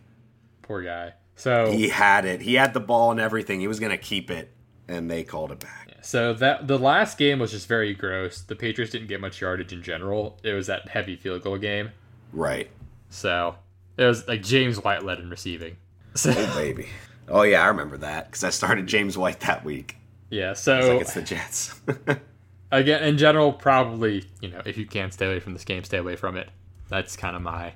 [0.62, 1.14] Poor guy.
[1.34, 2.42] So he had it.
[2.42, 3.58] He had the ball and everything.
[3.58, 4.54] He was gonna keep it,
[4.86, 5.85] and they called it back.
[6.02, 8.40] So that the last game was just very gross.
[8.40, 10.38] The Patriots didn't get much yardage in general.
[10.42, 11.90] It was that heavy field goal game.
[12.32, 12.70] Right.
[13.10, 13.56] So
[13.96, 15.76] it was like James White led in receiving.
[16.16, 16.88] So, oh baby.
[17.28, 19.96] Oh yeah, I remember that because I started James White that week.
[20.30, 20.54] Yeah.
[20.54, 21.80] So it's like it's the Jets.
[22.72, 25.98] again, in general, probably you know if you can stay away from this game, stay
[25.98, 26.48] away from it.
[26.88, 27.74] That's kind of my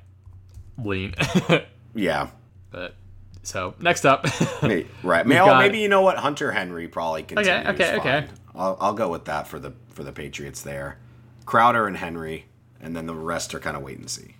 [0.82, 1.14] lean.
[1.94, 2.28] Yeah.
[2.70, 2.94] but
[3.42, 4.26] so next up,
[4.62, 4.86] right.
[5.02, 7.66] Maybe, got- maybe you know what Hunter Henry probably continues.
[7.68, 8.20] okay, okay.
[8.26, 8.28] fine.
[8.54, 10.98] I'll, I'll go with that for the for the Patriots there.
[11.46, 12.46] Crowder and Henry,
[12.80, 14.36] and then the rest are kind of wait and see.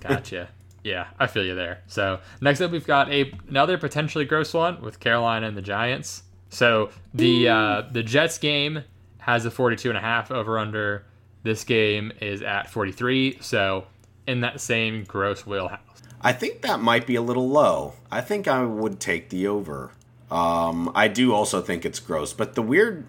[0.00, 0.48] gotcha.
[0.84, 1.82] Yeah, I feel you there.
[1.86, 6.24] So next up, we've got a another potentially gross one with Carolina and the Giants.
[6.50, 8.82] So the uh, the Jets game
[9.18, 11.06] has a 42 and a half over under.
[11.44, 13.38] This game is at 43.
[13.40, 13.86] So
[14.26, 15.78] in that same gross wheelhouse.
[16.22, 17.94] I think that might be a little low.
[18.10, 19.90] I think I would take the over.
[20.30, 23.04] Um, I do also think it's gross, but the weird,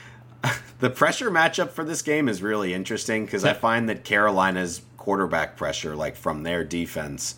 [0.78, 5.56] the pressure matchup for this game is really interesting because I find that Carolina's quarterback
[5.56, 7.36] pressure, like from their defense,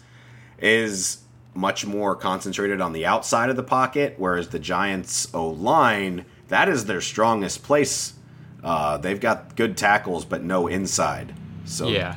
[0.59, 1.19] is
[1.55, 6.69] much more concentrated on the outside of the pocket, whereas the Giants' O line, that
[6.69, 8.15] is their strongest place.
[8.63, 11.35] Uh, they've got good tackles, but no inside.
[11.65, 12.17] So Yeah.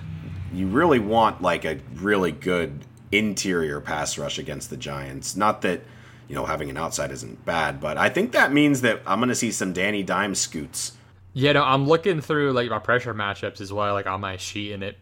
[0.53, 5.36] You really want like a really good interior pass rush against the Giants.
[5.36, 5.81] Not that
[6.27, 9.29] you know having an outside isn't bad, but I think that means that I'm going
[9.29, 10.93] to see some Danny Dime scoots.
[11.33, 14.73] Yeah, no, I'm looking through like my pressure matchups as well, like on my sheet,
[14.73, 14.97] and it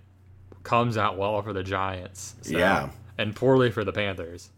[0.63, 2.36] comes out well for the Giants.
[2.41, 2.89] So- Yeah.
[3.17, 4.49] and poorly for the Panthers.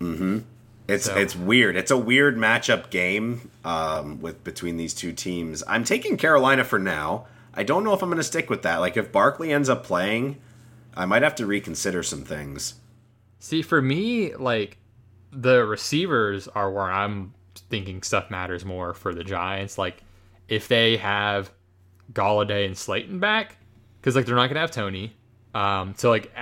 [0.00, 1.76] It's So- it's weird.
[1.76, 5.62] It's a weird matchup game um, with between these two teams.
[5.68, 7.26] I'm taking Carolina for now.
[7.58, 8.76] I don't know if I'm going to stick with that.
[8.76, 10.36] Like if Barkley ends up playing,
[10.94, 12.74] I might have to reconsider some things.
[13.40, 14.78] See, for me, like
[15.32, 17.34] the receivers are where I'm
[17.68, 19.76] thinking stuff matters more for the Giants.
[19.76, 20.04] Like
[20.46, 21.50] if they have
[22.12, 23.56] Golladay and Slayton back,
[24.00, 25.16] because like they're not gonna have Toney.
[25.52, 26.32] Um, so like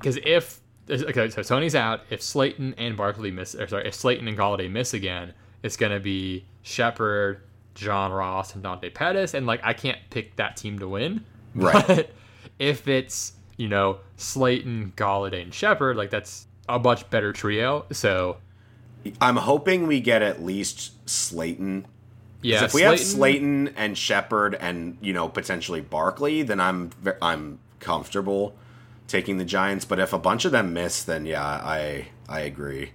[0.00, 2.00] because if okay, so Toney's out.
[2.10, 6.00] If Slayton and Barkley miss, or sorry, if Slayton and Golladay miss again, it's gonna
[6.00, 7.42] be Shepard,
[7.76, 11.24] John Ross, and Dante Pettis, and like I can't pick that team to win.
[11.54, 11.74] Right.
[11.86, 12.10] But
[12.58, 17.84] if it's you know Slayton, Golladay, and Shepard, like that's a much better trio.
[17.92, 18.38] So
[19.20, 21.86] I'm hoping we get at least Slayton.
[22.42, 26.90] yeah, if we have Slayton and Shepard and you know potentially Barkley, then I'm
[27.22, 28.56] I'm comfortable
[29.06, 29.84] taking the Giants.
[29.84, 32.92] But if a bunch of them miss, then yeah, I I agree.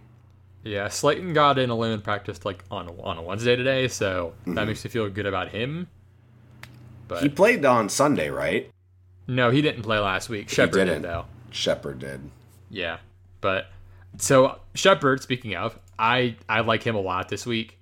[0.64, 4.66] Yeah, Slayton got in a limited practice like on on a Wednesday today, so that
[4.68, 5.88] makes me feel good about him.
[7.08, 8.70] But He played on Sunday, right?
[9.28, 10.50] no, he didn't play last week.
[10.50, 11.02] Shepard did didn't.
[11.04, 11.26] though.
[11.52, 12.22] Shepard did.
[12.70, 12.98] Yeah,
[13.42, 13.68] but
[14.18, 15.22] so Shepard.
[15.22, 17.78] Speaking of, I I like him a lot this week.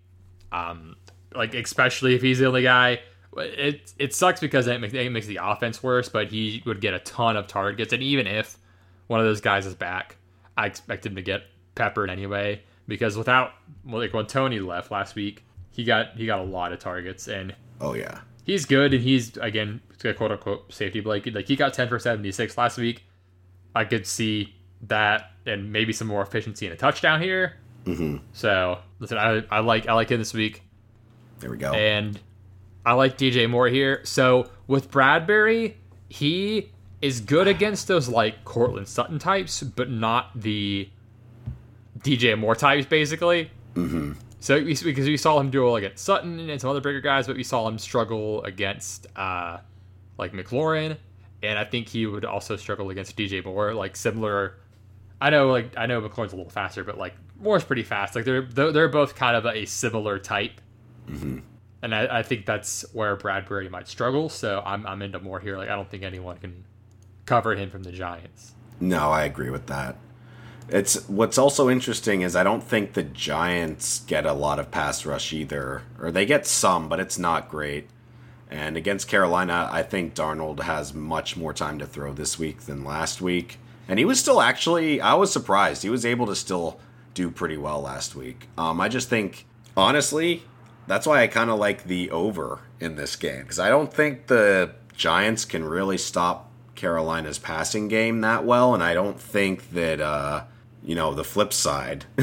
[0.52, 0.96] Um,
[1.36, 3.02] like especially if he's the only guy.
[3.38, 6.96] It it sucks because it makes, it makes the offense worse, but he would get
[6.96, 8.58] a ton of targets, and even if
[9.06, 10.16] one of those guys is back,
[10.58, 11.44] I expect him to get
[11.76, 12.62] peppered anyway.
[12.90, 13.52] Because without
[13.86, 17.56] like when Toney left last week, he got he got a lot of targets, and
[17.80, 18.20] Oh yeah.
[18.44, 19.80] he's good, and he's again
[20.18, 21.34] quote unquote safety blanket.
[21.36, 23.04] Like he got ten for seventy six last week.
[23.76, 24.56] I could see
[24.88, 27.54] that, and maybe some more efficiency in a touchdown here.
[27.86, 30.64] hmm So listen, I, I like I like him this week,
[31.40, 31.72] There we go.
[31.74, 32.20] and
[32.86, 34.02] I like DJ Moore here.
[34.06, 35.76] So with Bradberry,
[36.10, 36.72] he
[37.02, 40.90] is good against those like Courtland Sutton types, but not the
[42.02, 43.52] DJ Moore types, basically.
[43.76, 47.02] hmm So we, because we saw him do well against Sutton and some other bigger
[47.02, 49.58] guys, but we saw him struggle against uh,
[50.18, 50.98] like McLaurin,
[51.44, 54.58] and I think he would also struggle against DJ Moore, like similar.
[55.22, 58.16] I know, like I know McLaurin's a little faster, but like Moore's pretty fast.
[58.16, 60.62] Like they're they're both kind of a similar type,
[61.08, 61.40] hmm
[61.82, 64.30] and I, I think that's where Bradberry might struggle.
[64.30, 65.58] So I'm I'm into Moore here.
[65.58, 66.66] Like I don't think anyone can
[67.26, 68.54] cover him from the Giants.
[68.80, 69.96] No, I agree with that.
[70.72, 75.06] It's what's also interesting is I don't think the Giants get a lot of pass
[75.06, 77.90] rush either, or they get some, but it's not great.
[78.50, 82.84] And against Carolina, I think Darnold has much more time to throw this week than
[82.84, 83.60] last week.
[83.88, 85.84] And he was still actually, I was surprised.
[85.84, 86.80] He was able to still
[87.14, 88.48] do pretty well last week.
[88.58, 89.46] Um, I just think,
[89.78, 90.44] honestly,
[90.88, 94.28] that's why I kind of like the over in this game because I don't think
[94.28, 100.00] the Giants can really stop Carolina's passing game that well, and I don't think that
[100.00, 100.44] uh,
[100.84, 102.06] you know the flip side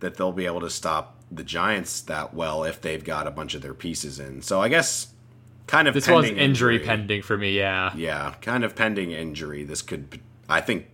[0.00, 3.54] that they'll be able to stop the Giants that well if they've got a bunch
[3.54, 4.42] of their pieces in.
[4.42, 5.08] So I guess
[5.66, 7.56] kind of This one's pending injury pending for me.
[7.56, 7.92] Yeah.
[7.96, 9.64] yeah, kind of pending injury.
[9.64, 10.86] This could, I think,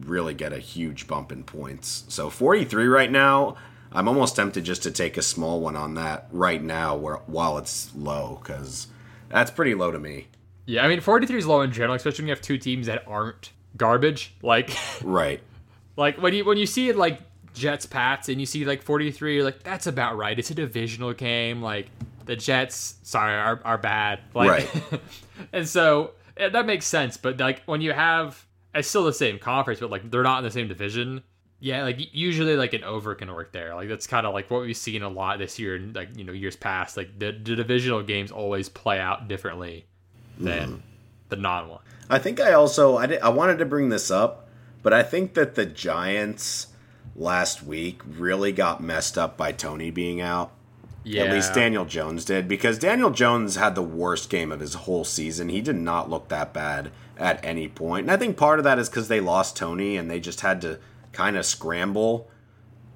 [0.00, 2.04] really get a huge bump in points.
[2.08, 3.56] So 43 right now.
[3.90, 7.56] I'm almost tempted just to take a small one on that right now, where while
[7.56, 8.88] it's low, because
[9.30, 10.26] that's pretty low to me.
[10.66, 13.02] Yeah, I mean, 43 is low in general, especially when you have two teams that
[13.06, 14.34] aren't garbage.
[14.42, 15.40] Like, Right.
[15.98, 17.20] Like when you when you see it like
[17.54, 20.38] Jets Pats and you see like 43, you're like, that's about right.
[20.38, 21.60] It's a divisional game.
[21.60, 21.88] Like
[22.24, 24.20] the Jets, sorry, are, are bad.
[24.32, 25.00] Like, Right.
[25.52, 27.16] and so eh, that makes sense.
[27.16, 30.44] But like when you have it's still the same conference, but like they're not in
[30.44, 31.22] the same division.
[31.60, 33.74] Yeah, like usually like an over can work there.
[33.74, 36.22] Like that's kind of like what we've seen a lot this year and like you
[36.22, 36.96] know years past.
[36.96, 39.86] Like the, the divisional games always play out differently
[40.38, 40.80] than mm.
[41.28, 41.80] the non one.
[42.08, 44.47] I think I also I did, I wanted to bring this up,
[44.82, 46.68] but I think that the Giants
[47.16, 50.52] last week really got messed up by Toney being out.
[51.04, 51.24] Yeah.
[51.24, 55.04] At least Daniel Jones did because Daniel Jones had the worst game of his whole
[55.04, 55.48] season.
[55.48, 58.04] He did not look that bad at any point.
[58.04, 60.60] And I think part of that is because they lost Toney and they just had
[60.62, 60.78] to
[61.12, 62.28] kind of scramble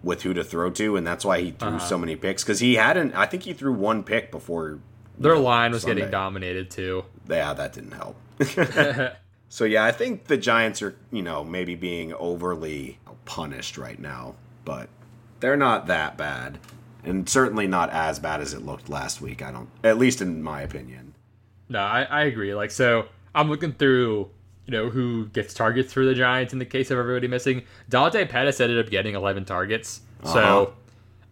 [0.03, 1.79] with who to throw to, and that's why he threw uh-huh.
[1.79, 2.43] so many picks.
[2.43, 4.81] Because he hadn't, I think he threw one pick before.
[5.19, 5.97] Their know, line was Sunday.
[5.97, 7.05] getting dominated too.
[7.29, 8.17] Yeah, that didn't help.
[9.53, 14.35] so yeah, I think the Giants are, you know, maybe being overly punished right now,
[14.65, 14.89] but
[15.41, 16.59] they're not that bad,
[17.05, 19.43] and certainly not as bad as it looked last week.
[19.43, 21.13] I don't, at least in my opinion.
[21.69, 22.55] No, I, I agree.
[22.55, 24.31] Like so, I'm looking through,
[24.65, 27.63] you know, who gets targets for the Giants in the case of everybody missing.
[27.91, 30.01] Dante Pettis ended up getting 11 targets.
[30.23, 30.33] Uh-huh.
[30.33, 30.75] So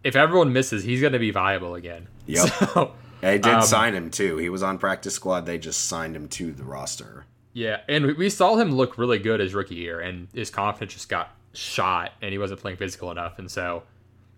[0.03, 2.07] if everyone misses, he's going to be viable again.
[2.27, 2.49] Yep.
[2.59, 4.37] So, they did um, sign him too.
[4.37, 5.47] He was on practice squad.
[5.47, 7.25] They just signed him to the roster.
[7.53, 11.09] Yeah, and we saw him look really good his rookie year, and his confidence just
[11.09, 13.83] got shot, and he wasn't playing physical enough, and so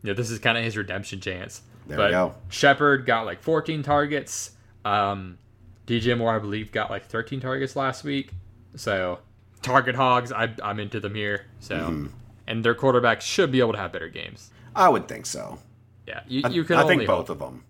[0.01, 1.61] you know this is kind of his redemption chance.
[1.87, 2.35] There but we go.
[2.49, 4.51] Shepard got like 14 targets.
[4.85, 5.37] Um,
[5.85, 8.31] DJ Moore, I believe, got like 13 targets last week.
[8.75, 9.19] So
[9.61, 11.45] target hogs, I, am into them here.
[11.59, 12.07] So mm-hmm.
[12.47, 14.51] and their quarterback should be able to have better games.
[14.75, 15.59] I would think so.
[16.07, 16.77] Yeah, you, you can.
[16.77, 17.29] I, I think both hope.
[17.29, 17.63] of them.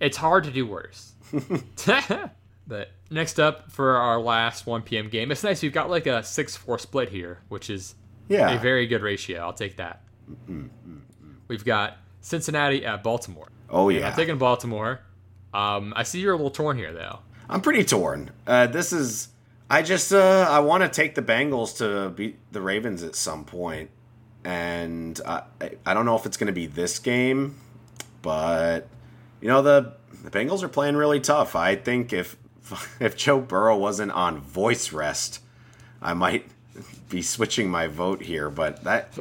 [0.00, 1.12] It's hard to do worse.
[2.66, 5.08] but next up for our last 1 p.m.
[5.08, 5.62] game, it's nice.
[5.62, 7.94] We've got like a six-four split here, which is
[8.28, 9.40] yeah a very good ratio.
[9.40, 10.02] I'll take that.
[10.30, 10.98] Mm-hmm.
[11.48, 13.48] We've got Cincinnati at Baltimore.
[13.70, 15.00] Oh yeah, I'm taking Baltimore.
[15.54, 17.20] Um, I see you're a little torn here though.
[17.48, 18.30] I'm pretty torn.
[18.46, 19.28] Uh, this is.
[19.68, 23.44] I just uh, I want to take the Bengals to beat the Ravens at some
[23.44, 23.90] point,
[24.44, 25.42] and I
[25.84, 27.56] I don't know if it's going to be this game,
[28.22, 28.88] but
[29.40, 31.56] you know the the Bengals are playing really tough.
[31.56, 32.36] I think if
[33.00, 35.40] if Joe Burrow wasn't on voice rest,
[36.00, 36.46] I might
[37.08, 38.50] be switching my vote here.
[38.50, 39.12] But that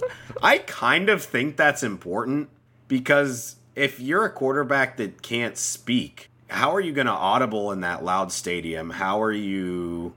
[0.41, 2.49] I kind of think that's important
[2.87, 7.81] because if you're a quarterback that can't speak how are you going to audible in
[7.81, 8.89] that loud stadium?
[8.89, 10.13] How are you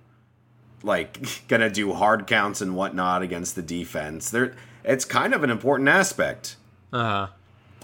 [0.83, 4.31] like going to do hard counts and whatnot against the defense?
[4.31, 4.55] There,
[4.85, 6.57] it's kind of an important aspect.
[6.93, 7.29] Uh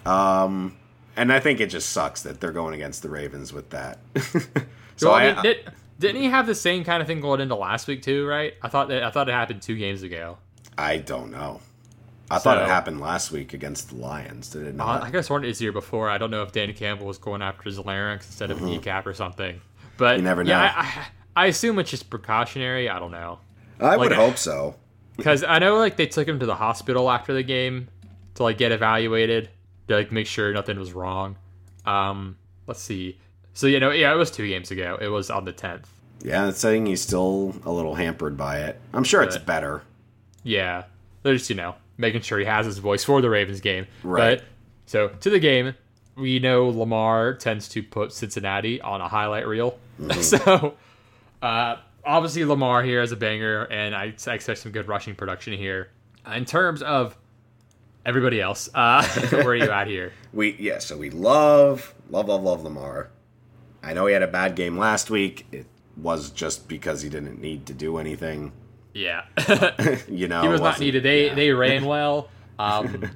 [0.05, 0.11] huh.
[0.11, 0.77] Um,
[1.17, 3.99] and I think it just sucks that they're going against the Ravens with that.
[4.97, 7.55] so well, I, mean, did, didn't he have the same kind of thing going into
[7.55, 8.27] last week too?
[8.27, 8.55] Right?
[8.63, 10.39] I thought that I thought it happened two games ago.
[10.77, 11.61] I don't know.
[12.31, 14.49] I so, thought it happened last week against the Lions.
[14.49, 15.03] Did it not?
[15.03, 16.09] I guess one is year before.
[16.09, 18.67] I don't know if Danny Campbell was going after his larynx instead of mm-hmm.
[18.67, 19.61] a kneecap or something.
[19.97, 20.51] But you never know.
[20.51, 22.89] Yeah, I, I, assume it's just precautionary.
[22.89, 23.39] I don't know.
[23.79, 24.75] I like, would hope so.
[25.17, 27.89] Because I know like they took him to the hospital after the game
[28.35, 29.51] to like get evaluated
[29.89, 31.37] to like make sure nothing was wrong.
[31.85, 32.37] Um,
[32.67, 33.19] let's see.
[33.55, 34.99] So you know, yeah, it was two games ago.
[35.01, 35.89] It was on the tenth.
[36.23, 38.81] Yeah, it's saying he's still a little hampered by it.
[38.93, 39.83] I'm sure but, it's better.
[40.43, 40.85] Yeah,
[41.23, 43.87] there's you know making sure he has his voice for the Ravens game.
[44.03, 44.39] Right.
[44.39, 44.45] But
[44.87, 45.75] so to the game,
[46.17, 49.79] we know Lamar tends to put Cincinnati on a highlight reel.
[50.01, 50.21] Mm-hmm.
[50.21, 50.75] so
[51.43, 55.53] uh, obviously Lamar here is a banger, and I, I expect some good rushing production
[55.53, 55.91] here.
[56.33, 57.17] In terms of
[58.07, 60.13] everybody else, uh, where are you at here?
[60.33, 63.11] We yeah, so we love love love love Lamar.
[63.85, 65.47] I know he had a bad game last week.
[65.53, 65.66] It
[65.97, 68.53] was just because he didn't need to do anything.
[68.93, 69.24] Yeah,
[70.09, 71.03] you know, he was not needed.
[71.03, 71.35] They yeah.
[71.35, 72.28] they ran well.
[72.59, 73.11] Um,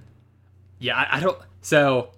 [0.78, 1.38] yeah, I, I, don't.
[1.62, 2.10] So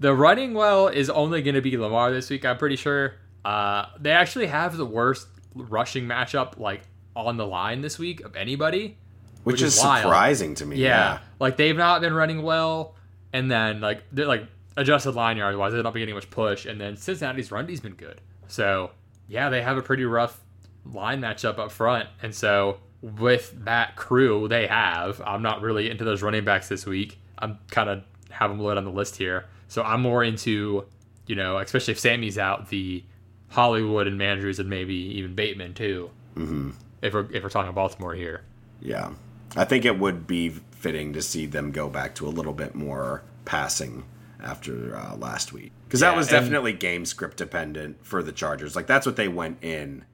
[0.00, 2.44] the running well is only going to be Lamar this week.
[2.44, 3.14] I'm pretty sure.
[3.44, 6.82] Uh, they actually have the worst rushing matchup like
[7.14, 8.96] on the line this week of anybody,
[9.44, 10.76] which, which is, is surprising to me.
[10.76, 10.88] Yeah.
[10.88, 12.96] yeah, like they've not been running well,
[13.32, 14.46] and then like they're like
[14.76, 17.94] adjusted line yards wise, they're not getting much push, and then Cincinnati's run D's been
[17.94, 18.20] good.
[18.48, 18.90] So
[19.28, 20.40] yeah, they have a pretty rough
[20.84, 26.04] line matchup up front, and so with that crew they have, I'm not really into
[26.04, 27.18] those running backs this week.
[27.38, 29.46] I'm kind of have them loaded on the list here.
[29.68, 30.84] So I'm more into,
[31.26, 33.04] you know, especially if Sammy's out, the
[33.48, 36.10] Hollywood and Mandrews and maybe even Bateman too.
[36.36, 36.70] Mm-hmm.
[37.02, 38.42] If we're if we're talking Baltimore here.
[38.80, 39.12] Yeah,
[39.56, 42.74] I think it would be fitting to see them go back to a little bit
[42.74, 44.04] more passing
[44.46, 48.76] after uh, last week because yeah, that was definitely game script dependent for the Chargers.
[48.76, 50.04] Like that's what they went in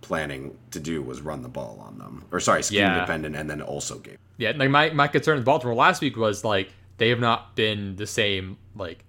[0.00, 3.00] planning to do was run the ball on them, or sorry, scheme yeah.
[3.00, 4.16] dependent, and then also game.
[4.38, 7.96] Yeah, like my my concern with Baltimore last week was like they have not been
[7.96, 9.04] the same like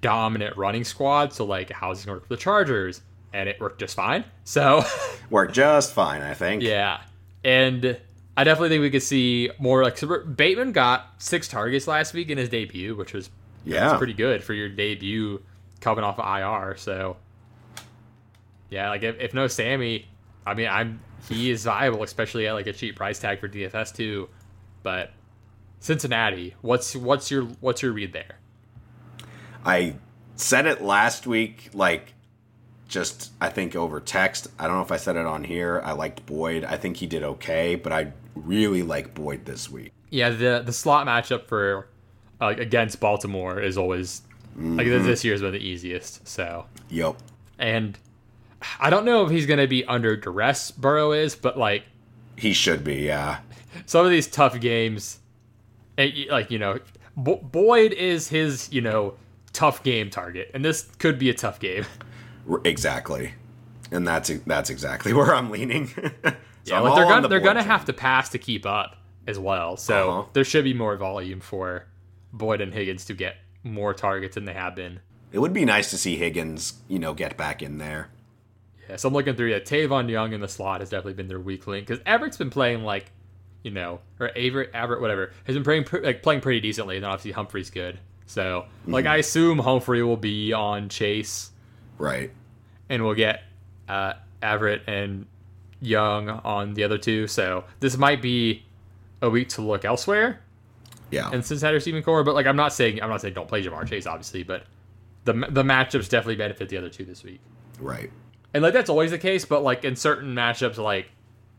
[0.00, 1.32] dominant running squad.
[1.32, 3.02] So like, how's it going to work for the Chargers?
[3.32, 4.24] And it worked just fine.
[4.44, 4.82] So
[5.30, 6.62] worked just fine, I think.
[6.62, 7.00] Yeah,
[7.44, 8.00] and
[8.36, 10.00] I definitely think we could see more like
[10.36, 13.30] Bateman got six targets last week in his debut, which was
[13.64, 13.90] Yeah.
[13.90, 15.42] It's pretty good for your debut
[15.80, 16.76] coming off of IR.
[16.76, 17.16] So
[18.70, 20.06] yeah, like if, if no Sammy,
[20.46, 23.94] I mean I'm he is viable, especially at like a cheap price tag for DFS
[23.94, 24.28] too.
[24.82, 25.10] But
[25.80, 28.38] Cincinnati, what's what's your what's your read there?
[29.64, 29.96] I
[30.36, 32.14] said it last week, like
[32.88, 34.48] just I think over text.
[34.58, 35.80] I don't know if I said it on here.
[35.84, 36.64] I liked Boyd.
[36.64, 39.92] I think he did okay, but I really like Boyd this week.
[40.10, 41.88] Yeah, the the slot matchup for
[42.40, 44.22] uh, against Baltimore is always
[44.56, 46.26] like this year's been the easiest.
[46.26, 47.16] So Yep.
[47.58, 47.98] and
[48.78, 50.70] I don't know if he's gonna be under duress.
[50.70, 51.84] Burrow is, but like
[52.36, 53.38] He should be, yeah.
[53.86, 55.18] some of these tough games,
[55.98, 56.78] eh, like you know,
[57.16, 59.14] Bo- Boyd is his you know
[59.52, 61.84] tough game target, and this could be a tough game.
[62.64, 63.34] Exactly.
[63.92, 65.86] And that's that's exactly where I'm leaning.
[65.88, 66.02] so
[66.64, 67.70] Yeah, I'm like they're gonna the they're gonna train.
[67.70, 69.76] have to pass to keep up as well.
[69.76, 70.28] So Uh-huh.
[70.32, 71.86] there should be more volume for
[72.32, 75.00] Boyd and Higgins to get more targets than they have been.
[75.32, 78.10] It would be nice to see Higgins, you know, get back in there.
[78.88, 79.50] Yeah, so I'm looking through.
[79.50, 82.50] Yeah, Tavon Young in the slot has definitely been their weak link because Everett's been
[82.50, 83.12] playing like,
[83.62, 86.96] you know, or Averett, Averett, whatever, has been playing like playing pretty decently.
[86.96, 88.00] And obviously Humphrey's good.
[88.26, 91.50] So like I assume Humphrey will be on Chase,
[91.98, 92.30] Right.
[92.88, 93.42] and we'll get
[93.88, 95.26] uh, Everett and
[95.80, 97.26] Young on the other two.
[97.26, 98.64] So this might be
[99.22, 100.40] a week to look elsewhere
[101.10, 101.32] Yeah.
[101.32, 102.22] in Cincinnati receiving core.
[102.24, 104.64] But like I'm not saying I'm not saying don't play Ja'Marr Chase obviously, but
[105.24, 107.40] the the matchups definitely benefit the other two this week.
[107.78, 108.10] right.
[108.54, 111.10] and like that's always the case but like in certain matchups like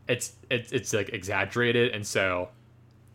[0.08, 2.48] it's it's it's like exaggerated and so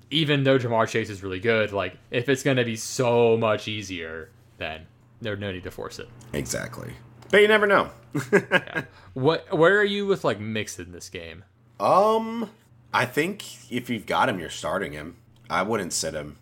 [0.09, 4.29] even though Ja'Marr Chase is really good like if it's gonna be so much easier
[4.57, 4.87] then
[5.21, 6.93] there's no need to force it Exactly.
[7.29, 7.89] But you never know.
[9.13, 11.43] what where are you with like Mixon this game
[11.79, 12.49] um
[12.93, 15.17] I think if you've got him, you're starting him.
[15.49, 16.37] I wouldn't sit him.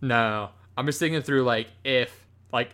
[0.00, 2.70] no I'm just thinking through like if like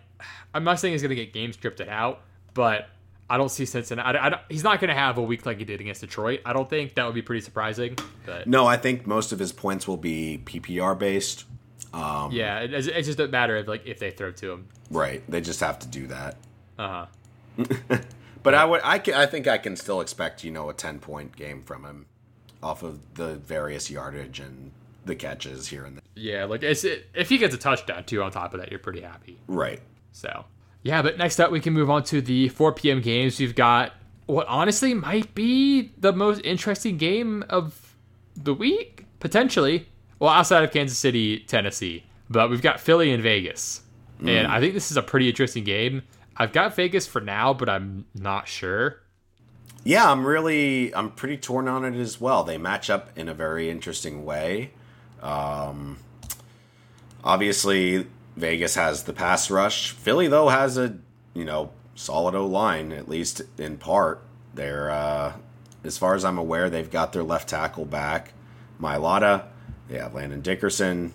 [0.53, 2.23] I'm not saying he's gonna get game scripted out
[2.53, 2.89] but
[3.29, 4.19] I don't see Cincinnati.
[4.19, 6.41] I, I don't, he's not going to have a week like he did against Detroit.
[6.45, 7.97] I don't think that would be pretty surprising.
[8.27, 11.47] But No, I think most of his points will be PPR based.
[11.95, 12.69] Um, yeah, it,
[13.03, 14.69] just a matter of like if they throw to him.
[14.91, 15.23] Right.
[15.29, 16.37] They just have to do that.
[16.79, 17.07] Uh
[17.59, 17.99] huh.
[18.45, 21.01] But I would I, ca- I think I can still expect, you know, a 10
[21.01, 22.05] point game from him
[22.63, 24.71] off of the various yardage and
[25.05, 26.03] the catches here and there.
[26.15, 28.79] Yeah, like it's, it, if he gets a touchdown too on top of that, you're
[28.79, 29.39] pretty happy.
[29.47, 29.81] Right.
[30.13, 30.45] So
[30.83, 33.01] yeah, but next up we can move on to the 4 p.m.
[33.01, 33.39] games.
[33.39, 33.93] We've got
[34.27, 37.97] what honestly might be the most interesting game of
[38.37, 39.89] the week potentially.
[40.19, 43.83] Well, outside of Kansas City, Tennessee, but we've got Philly and Vegas,
[44.21, 44.47] and mm.
[44.47, 46.03] I think this is a pretty interesting game.
[46.37, 49.01] I've got Vegas for now, but I'm not sure.
[49.85, 52.43] Yeah, I'm really I'm pretty torn on it as well.
[52.43, 54.73] They match up in a very interesting way.
[55.25, 55.99] Um,
[57.25, 58.07] obviously,
[58.37, 59.91] Vegas has the pass rush.
[59.91, 60.97] Philly though has a
[61.33, 64.23] you know solid O line at least in part.
[64.55, 65.33] They're uh,
[65.83, 68.33] as far as I'm aware, they've got their left tackle back,
[68.81, 69.47] Mailata.
[69.89, 71.13] They have Landon Dickerson,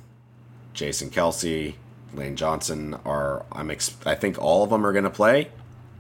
[0.73, 1.75] Jason Kelce,
[2.13, 2.95] Lane Johnson.
[3.05, 5.49] Are I'm ex- I think all of them are going to play.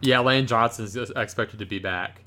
[0.01, 2.21] Yeah, Lane Johnson's expected to be back.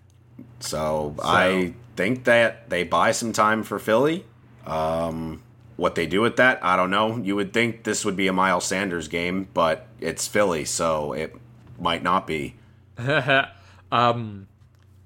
[0.61, 4.25] So, I think that they buy some time for Philly.
[4.67, 5.42] Um,
[5.77, 7.17] what they do with that, I don't know.
[7.19, 11.35] You would think this would be a Miles Sanders game, but it's Philly, so it
[11.79, 12.55] might not be.
[13.93, 14.49] um,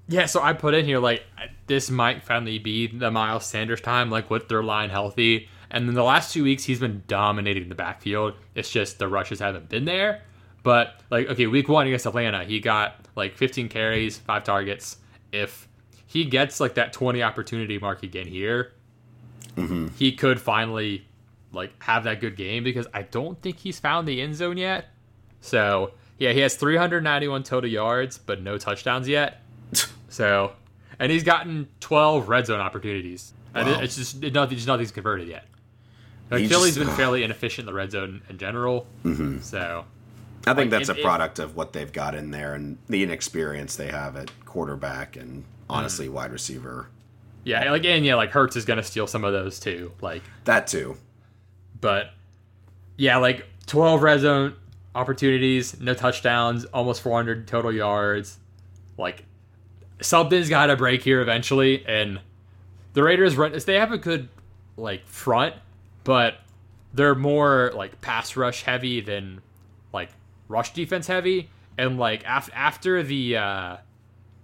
[0.07, 1.23] yeah, so I put in here like
[1.67, 5.49] this might finally be the Miles Sanders time, like with their line healthy.
[5.69, 8.35] And then the last two weeks, he's been dominating the backfield.
[8.55, 10.21] It's just the rushes haven't been there.
[10.63, 14.97] But like, okay, week one against Atlanta, he got like 15 carries, five targets.
[15.31, 15.67] If
[16.05, 18.73] he gets like that 20 opportunity mark again here,
[19.97, 21.05] he could finally
[21.51, 24.85] like have that good game because I don't think he's found the end zone yet.
[25.41, 29.41] So yeah, he has 391 total yards, but no touchdowns yet.
[30.09, 30.53] So,
[30.99, 33.33] and he's gotten 12 red zone opportunities.
[33.53, 35.45] And it's just it, nothing, just nothing's converted yet.
[36.31, 38.87] Like He Philly's just- been fairly inefficient in the red zone in general.
[39.03, 39.39] Mm-hmm.
[39.41, 39.83] So
[40.47, 42.77] I think Like, that's it- a it- product of what they've got in there and
[42.87, 46.87] the inexperience they have at quarterback and honestly wide receiver.
[47.47, 49.93] Yeah, like and yeah, like Hurts is gonna steal some of those too.
[50.01, 50.97] Like, That too.
[51.79, 52.11] but
[52.97, 54.55] yeah, like 12 red zone
[54.93, 58.37] opportunities, no touchdowns, almost 400 total yards.
[58.97, 59.23] Like
[60.01, 62.19] something's got to break here eventually, and
[62.93, 63.53] the Raiders run.
[63.53, 64.27] Is they have a good
[64.75, 65.55] like front,
[66.03, 66.39] but
[66.93, 69.39] they're more like pass rush heavy than
[69.93, 70.09] like
[70.49, 71.49] rush defense heavy.
[71.77, 73.77] And like after after the uh,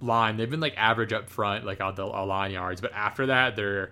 [0.03, 3.27] line, they've been like average up front, like on the on line yards, but after
[3.27, 3.91] that, they're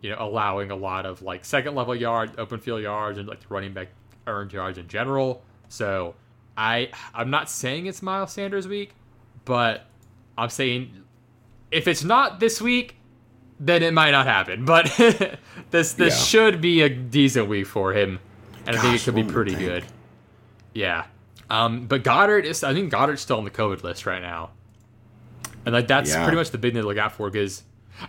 [0.00, 3.40] you know, allowing a lot of like second level yards, open field yards, and like
[3.48, 3.88] running back
[4.26, 5.42] earned yards in general.
[5.68, 6.14] So
[6.56, 8.92] I I'm not saying it's Miles Sanders week,
[9.44, 9.86] but
[10.36, 10.92] I'm saying
[11.70, 12.96] if it's not this week,
[13.60, 14.64] then it might not happen.
[14.64, 14.84] But
[15.70, 16.24] this this Yeah.
[16.24, 18.20] should be a decent week for him,
[18.66, 19.84] and I think it could be pretty good.
[20.74, 21.06] Yeah.
[21.50, 24.50] Um, but Goedert is I think Goedert's still on the COVID list right now.
[25.68, 26.22] And like that's Yeah.
[26.24, 27.62] pretty much the big thing to look out for because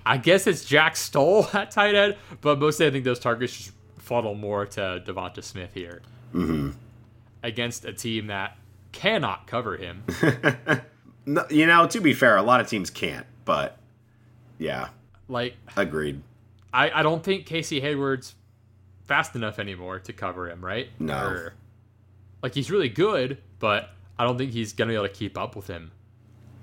[0.06, 3.72] I guess it's Jack Stoll at tight end, but mostly I think those targets just
[3.98, 6.02] funnel more to DeVonta Smith here.
[6.34, 6.70] Mm-hmm.
[7.44, 8.56] Against a team that
[8.94, 10.04] cannot cover him.
[11.26, 13.78] No, you know, to be fair, a lot of teams can't, but
[14.58, 14.88] yeah,
[15.28, 16.24] like agreed.
[16.74, 18.34] I, I don't think Casey Hayward's
[19.04, 20.88] fast enough anymore to cover him, right?
[20.98, 21.50] No.
[22.42, 25.56] like he's really good, but I don't think he's gonna be able to keep up
[25.56, 25.92] with him.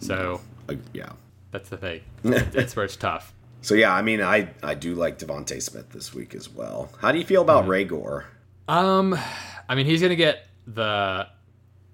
[0.00, 1.12] So Uh, yeah.
[1.50, 2.00] that's the thing.
[2.22, 3.32] That's where it's tough.
[3.62, 6.90] So yeah, I mean, I I do like DeVonta Smith this week as well.
[7.00, 8.24] How do you feel about Reagor?
[8.68, 9.18] Um,
[9.68, 11.26] I mean, he's gonna get the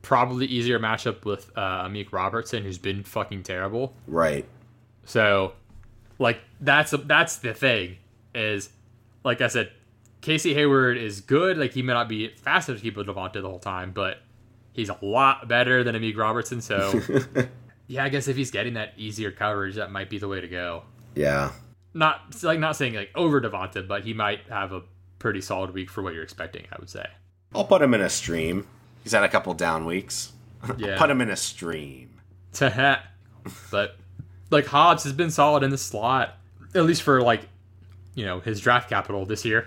[0.03, 3.95] probably easier matchup with uh, Amik Robertson, who's been fucking terrible.
[4.07, 4.45] Right.
[5.05, 5.53] So,
[6.19, 7.97] like, that's that's the thing
[8.35, 8.71] is,
[9.25, 9.73] like I said,
[10.21, 11.57] Casey Hayward is good.
[11.57, 14.19] Like, he may not be fast enough to keep with DeVonta the whole time, but
[14.73, 16.61] he's a lot better than Amik Robertson.
[16.61, 17.01] So,
[17.87, 20.49] yeah, I guess if he's getting that easier coverage, that might be the way to
[20.49, 20.85] go.
[21.15, 21.53] Yeah.
[21.95, 24.83] Not like not saying like over DeVonta, but he might have a
[25.19, 26.67] pretty solid week for what you're expecting.
[26.73, 27.07] I would say.
[27.55, 28.67] I'll put him in a stream.
[29.03, 30.33] He's had a couple down weeks.
[30.79, 30.97] Yeah.
[30.97, 32.21] Put him in a stream.
[32.61, 33.97] but
[34.51, 36.37] like Hobbs has been solid in the slot,
[36.73, 37.49] at least for like,
[38.15, 39.67] you know, his draft capital this year.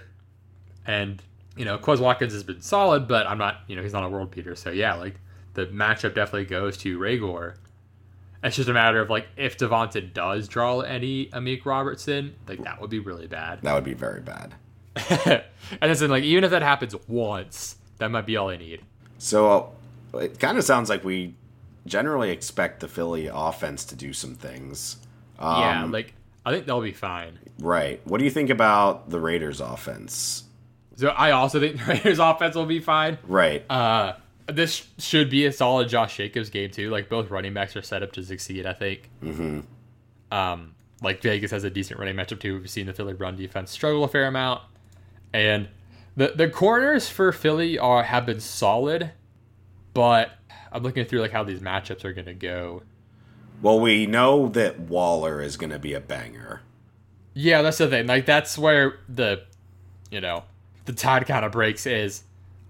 [0.88, 1.22] And,
[1.58, 4.10] you know, Quez Watkins has been solid, but I'm not, you know, he's not a
[4.10, 4.56] world beater.
[4.56, 5.16] So yeah, like
[5.54, 7.56] the matchup definitely goes to Reagor.
[8.46, 12.80] It's just a matter of like if DeVonta does draw any Amik Robertson, like that
[12.80, 13.64] would be really bad.
[13.64, 14.54] That would be very bad.
[14.96, 18.82] and it's like even if that happens once, that might be all I need.
[19.18, 19.74] So
[20.14, 21.34] uh, it kind of sounds like we
[21.88, 24.98] generally expect the Philly offense to do some things.
[25.40, 26.14] Um, yeah, like
[26.46, 27.40] I think they'll be fine.
[27.60, 28.00] Right.
[28.06, 30.44] What do you think about the Raiders offense?
[30.98, 33.18] So I also think the Raiders offense will be fine.
[33.24, 33.66] Right.
[33.72, 34.14] Uh,
[34.48, 36.90] this should be a solid Josh Jacobs game too.
[36.90, 38.66] Like both running backs are set up to succeed.
[38.66, 39.10] I think.
[39.24, 39.62] Mm-hmm.
[40.32, 42.60] Um, like Vegas has a decent running matchup too.
[42.60, 44.62] We've seen the Philly run defense struggle a fair amount,
[45.34, 45.68] and
[46.16, 49.12] the the corners for Philly are have been solid,
[49.94, 50.32] but
[50.72, 52.84] I'm looking through like how these matchups are going to go.
[53.62, 56.62] well, we know that Waller is going to be a banger.
[57.34, 58.08] Yeah, that's the thing.
[58.08, 59.44] Like that's where the,
[60.10, 60.44] you know,
[60.86, 62.24] the tide kind of breaks is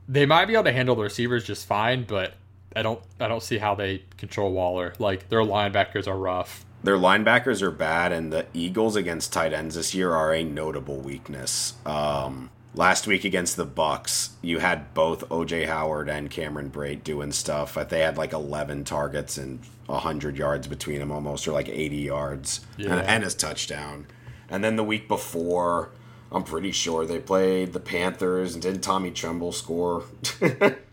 [0.08, 2.34] they might be able to handle the receivers just fine, but
[2.76, 4.94] I don't I don't see how they control Waller.
[5.00, 6.66] Like their linebackers are rough.
[6.84, 10.98] Their linebackers are bad, and the Eagles against tight ends this year are a notable
[10.98, 11.74] weakness.
[11.86, 17.32] Um, last week against the Bucs, you had both OJ Howard and Cameron Brate doing
[17.32, 17.74] stuff.
[17.90, 22.62] They had like 11 targets and 100 yards between them, almost, or like 80 yards,
[22.78, 22.98] Yeah.
[22.98, 24.06] and, and his touchdown.
[24.48, 25.90] And then the week before,
[26.36, 30.04] I'm pretty sure they played the Panthers, and didn't Tommy Tremble score?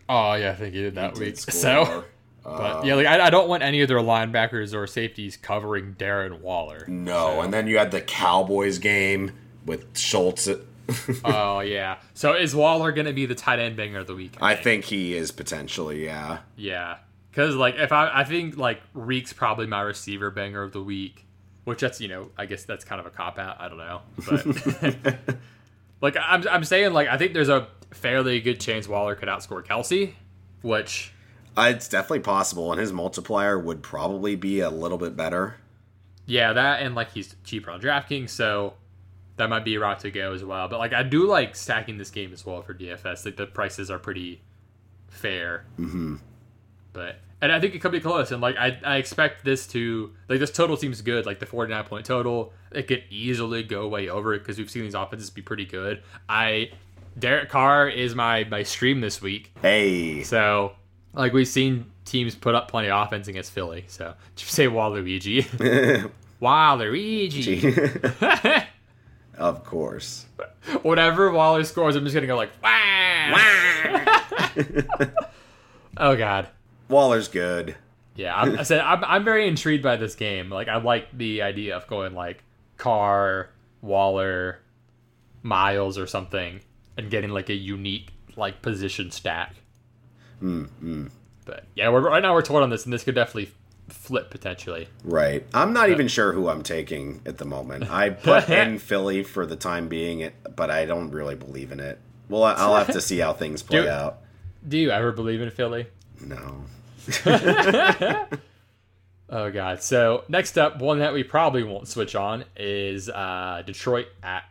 [0.09, 1.37] Oh yeah, I think he did that Did week.
[1.37, 1.53] score.
[1.53, 2.03] So,
[2.43, 5.95] but uh, yeah, like I, I don't want any of their linebackers or safeties covering
[5.97, 6.85] Darren Waller.
[6.89, 9.31] no, and then you had the Cowboys game
[9.65, 10.49] with Schultz.
[11.23, 11.99] Oh yeah.
[12.13, 14.33] So is Waller gonna be the tight end banger of the week?
[14.41, 16.39] I think he is potentially, yeah.
[16.57, 16.97] Yeah,
[17.31, 21.25] because like if I I think like Reek's probably my receiver banger of the week,
[21.65, 23.59] which that's you know I guess that's kind of a cop out.
[23.59, 25.17] I don't know, but
[26.01, 29.63] like I'm I'm saying like I think there's a fairly good chance Waller could outscore
[29.65, 30.13] Kelce,
[30.61, 31.13] which
[31.55, 35.55] Uh, it's definitely possible, and his multiplier would probably be a little bit better.
[36.25, 38.73] yeah that and like he's cheaper on DraftKings, so
[39.35, 40.67] that might be a route to go as well.
[40.67, 43.25] But like I do like stacking this game as well for DFS.
[43.25, 44.41] Like the prices are pretty
[45.09, 45.65] fair.
[45.79, 46.15] Mm-hmm.
[46.93, 48.31] But and I think it could be close.
[48.31, 51.25] And like I, I expect this to like this total seems good.
[51.25, 54.71] Like the forty nine point total, it could easily go way over it because we've
[54.71, 56.01] seen these offenses be pretty good.
[56.29, 56.71] I
[57.19, 60.71] Derek Carr is my my stream this week, Hey, so
[61.13, 63.83] like we've seen teams put up plenty of offense against Philly.
[63.87, 65.43] So just say Waluigi,
[66.41, 68.65] Waluigi.
[69.37, 70.25] of course.
[70.81, 72.69] Whatever Waller scores, I'm just gonna go like wah.
[75.97, 76.47] oh god.
[76.93, 77.75] Waller's good.
[78.15, 80.49] Yeah, I'm, I said I'm, I'm very intrigued by this game.
[80.49, 82.43] Like, I like the idea of going like
[82.77, 83.49] Carr,
[83.81, 84.59] Waller,
[85.41, 86.61] Miles, or something,
[86.97, 89.55] and getting like a unique like position stack.
[90.41, 91.09] Mm,
[91.45, 93.51] But yeah, we're, right now we're torn on this, and this could definitely
[93.89, 94.87] flip potentially.
[95.03, 95.45] Right.
[95.53, 97.89] I'm not even sure who I'm taking at the moment.
[97.89, 101.99] I put in Philly for the time being, but I don't really believe in it.
[102.29, 104.19] Well, I'll have to see how things play Do- out.
[104.67, 105.87] Do you ever believe in Philly?
[106.21, 106.63] No.
[109.29, 109.81] Oh god.
[109.81, 114.43] So next up, one that we probably won't switch on is uh, Detroit at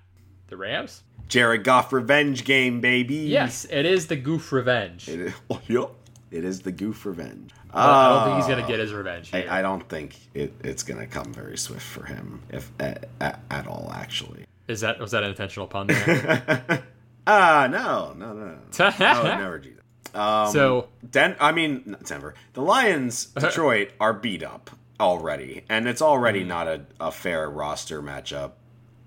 [0.49, 1.03] the Rams.
[1.29, 3.15] Jared Goff revenge game, baby.
[3.17, 5.09] Yes, it is the Goof Revenge.
[5.09, 5.35] It is,
[5.69, 5.91] yep.
[6.33, 7.53] It is the goof revenge.
[7.75, 8.49] I don't think he's Ah.
[8.57, 9.31] gonna get his revenge.
[9.35, 13.09] I, I don't think it, it's going to come very swift for him, if at,
[13.21, 14.47] at, at all, actually.
[14.67, 16.83] Is that was that an intentional pun there?
[17.27, 18.59] Ah, no, no, no, no.
[18.79, 19.82] I would never do that.
[20.15, 22.35] Um, so Den- I mean, not Denver.
[22.55, 28.03] The Lions, Detroit are beat up already, and it's already not a, a fair roster
[28.03, 28.53] matchup,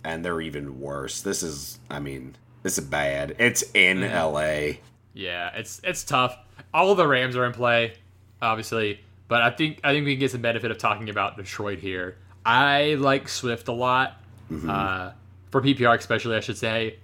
[0.03, 1.21] and they're even worse.
[1.21, 3.35] This is, I mean, this is bad.
[3.39, 4.77] It's in LA.
[5.13, 6.35] yeah, it's it's tough.
[6.73, 7.93] All of the Rams are in play,
[8.41, 11.79] obviously, but I think I think we can get some benefit of talking about Detroit
[11.79, 12.17] here.
[12.45, 14.19] I like Swift a lot,
[14.67, 15.11] uh,
[15.51, 16.35] for PPR especially.
[16.35, 16.97] I should say.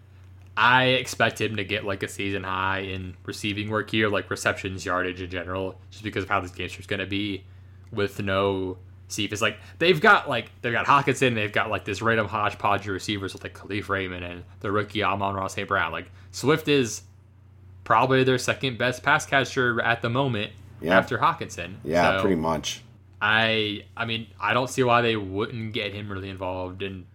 [0.57, 4.85] I expect him to get like a season high in receiving work here, like receptions,
[4.85, 7.43] yardage in general, just because of how this game is going to be
[7.91, 8.77] with no
[9.07, 9.41] Cephus.
[9.41, 13.33] Like they've got like they've got Hockenson, they've got like this random hodgepodge of receivers
[13.33, 15.67] with like Kalif Raymond and the rookie Amon-Ra St.
[15.67, 15.91] Brown.
[15.91, 17.01] Like Swift is
[17.83, 20.97] probably their second best pass catcher at the moment Yeah.
[20.97, 21.75] after Hockenson.
[21.83, 22.81] Yeah, So, pretty much.
[23.21, 27.05] I I mean I don't see why they wouldn't get him really involved and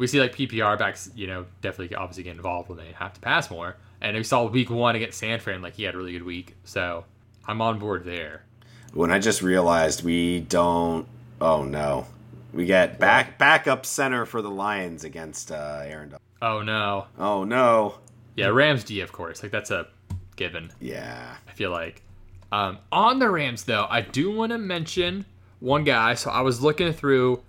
[0.00, 3.20] we see like PPR backs you know definitely obviously get involved when they have to
[3.20, 6.12] pass more and we saw week one against San Fran like he had a really
[6.12, 7.04] good week so
[7.46, 8.42] I'm on board there
[8.94, 11.06] When I just realized we don't.
[11.40, 12.06] Oh no,
[12.52, 16.14] we get back backup center for the Lions against uh, Aaron.
[16.42, 17.96] Oh no Oh no.
[18.36, 19.86] yeah Rams D of course like that's a
[20.36, 21.36] given Yeah.
[21.46, 22.02] I feel like
[22.52, 25.26] um, on the Rams though I do want to mention
[25.60, 27.42] one guy so I was looking through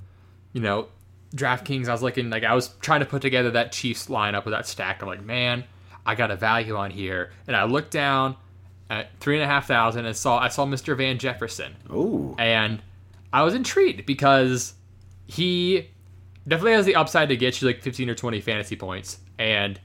[0.54, 0.88] you know
[1.36, 4.54] DraftKings I was looking like I was trying to put together that Chiefs lineup with
[4.54, 5.64] that stack I'm like man
[6.06, 8.36] I got a value on here and I looked down
[8.90, 10.98] at three and a half thousand and saw I saw Mr.
[10.98, 12.36] Van Jefferson Ooh.
[12.38, 12.82] and
[13.34, 14.74] I was intrigued because
[15.26, 15.90] he
[16.48, 19.20] definitely has the upside to get you like 15 or 20 fantasy points.
[19.38, 19.80] And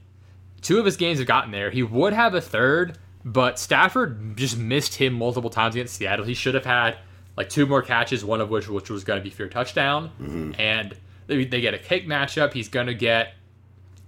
[0.61, 1.69] two of his games have gotten there.
[1.69, 6.25] He would have a third, but Stafford just missed him multiple times against Seattle.
[6.25, 6.97] He should have had
[7.35, 10.11] like two more catches, one of which which was going to be for a touchdown.
[10.21, 10.59] Mm-hmm.
[10.59, 10.95] And
[11.27, 12.53] they, they get a kick matchup.
[12.53, 13.33] He's going to get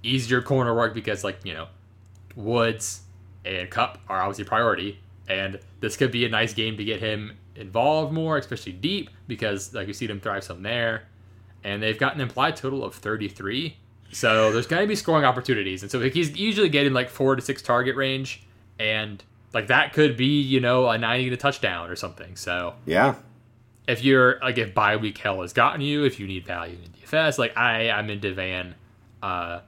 [0.01, 1.67] easier corner work because like you know
[2.36, 3.01] Woods
[3.45, 7.38] and Kupp are obviously priority, and this could be a nice game to get him
[7.55, 11.03] involved more, especially deep because like you see them thrive some there,
[11.63, 13.78] and they've got an implied total of 33.
[14.11, 17.36] So there's going to be scoring opportunities, and so like, he's usually getting like four
[17.36, 18.43] to six target range,
[18.80, 22.36] and like that could be you know a 90 to touchdown or something.
[22.36, 23.15] So Yeah.
[23.89, 26.91] If you're like if bye week hell has gotten you, if you need value in
[26.91, 28.75] DFS, like I I'm into Van,
[29.23, 29.59] uh,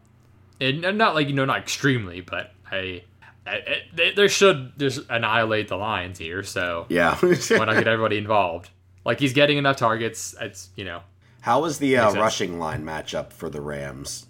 [0.60, 3.04] and and not like you know not extremely, but I,
[3.46, 3.82] I,
[4.16, 6.44] there should just annihilate the Lions here.
[6.44, 7.16] So Yeah.
[7.20, 8.70] why not get everybody involved?
[9.04, 10.36] Like he's getting enough targets.
[10.40, 11.02] It's you know
[11.42, 14.28] How was the uh, rushing line matchup for the Rams?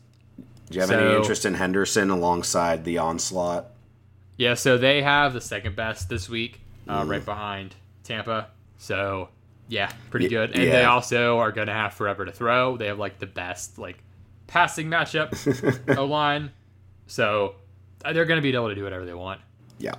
[0.69, 3.65] Do you have any interest in Henderson alongside the onslaught?
[4.37, 4.53] yeah.
[4.53, 7.09] So they have the second best this week, uh, Mm.
[7.09, 7.75] right behind
[8.05, 8.47] Tampa.
[8.77, 9.27] So
[9.71, 10.51] yeah, pretty good.
[10.51, 12.75] And they also are gonna have forever to throw.
[12.75, 14.03] They have like the best like
[14.47, 15.31] passing matchup
[15.97, 16.51] O line.
[17.07, 17.55] So
[18.03, 19.39] uh, they're going to be able to do whatever they want.
[19.79, 19.95] Yeah.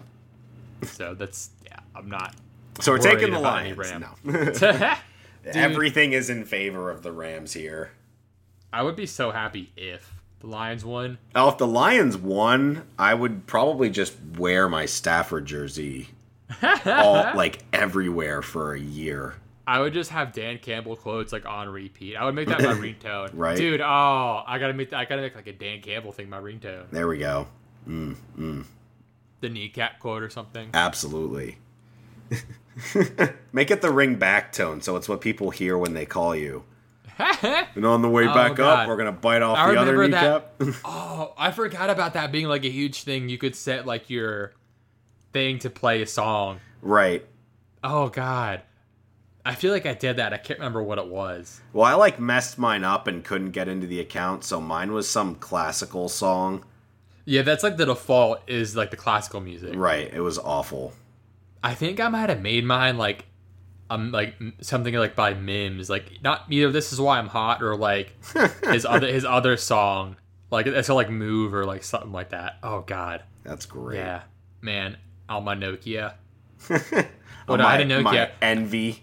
[0.82, 1.78] So that's yeah.
[1.96, 2.34] I'm not.
[2.80, 3.78] So we're taking the Lions.
[3.98, 4.08] No.
[5.44, 7.92] Dude, Everything is in favor of the Rams here.
[8.72, 11.18] I would be so happy if the Lions won.
[11.34, 16.10] Oh, if the Lions won, I would probably just wear my Stafford jersey
[16.62, 19.34] all like everywhere for a year.
[19.66, 22.16] I would just have Dan Campbell quotes like on repeat.
[22.16, 23.30] I would make that my ringtone.
[23.32, 23.56] Right.
[23.56, 23.80] dude.
[23.80, 26.90] Oh, I gotta make I gotta make like a Dan Campbell thing my ringtone.
[26.90, 27.46] There we go.
[27.88, 28.64] Mm, mm,
[29.40, 30.70] The kneecap quote or something.
[30.74, 31.58] absolutely.
[33.52, 36.64] Make it the ring back tone so it's what people hear when they call you.
[37.74, 38.80] And on the way Oh, back God.
[38.84, 40.80] up, we're gonna bite off I the other remember that- kneecap.
[40.84, 43.28] oh, I forgot about that being like a huge thing.
[43.28, 44.54] You could set like your
[45.32, 46.60] thing to play a song.
[46.80, 47.24] right.
[47.84, 48.62] Oh God,
[49.44, 50.32] I feel like I did that.
[50.32, 51.60] I can't remember what it was.
[51.72, 55.08] Well, I like messed mine up and couldn't get into the account, so mine was
[55.08, 56.64] some classical song.
[57.24, 59.74] Yeah, that's like the default is like the classical music.
[59.76, 60.12] Right.
[60.12, 60.92] It was awful.
[61.62, 63.26] I think I might have made mine like
[63.90, 67.76] um like something like by Mims, like not either this is why I'm hot or
[67.76, 68.12] like
[68.64, 70.16] his other his other song,
[70.50, 72.58] like it's like move or like something like that.
[72.62, 73.98] Oh God, That's great.
[73.98, 74.22] yeah,
[74.60, 74.96] man,
[75.28, 76.14] on my Nokia.
[77.48, 78.02] Oh, no, I my, had a Nokia.
[78.04, 79.02] my envy.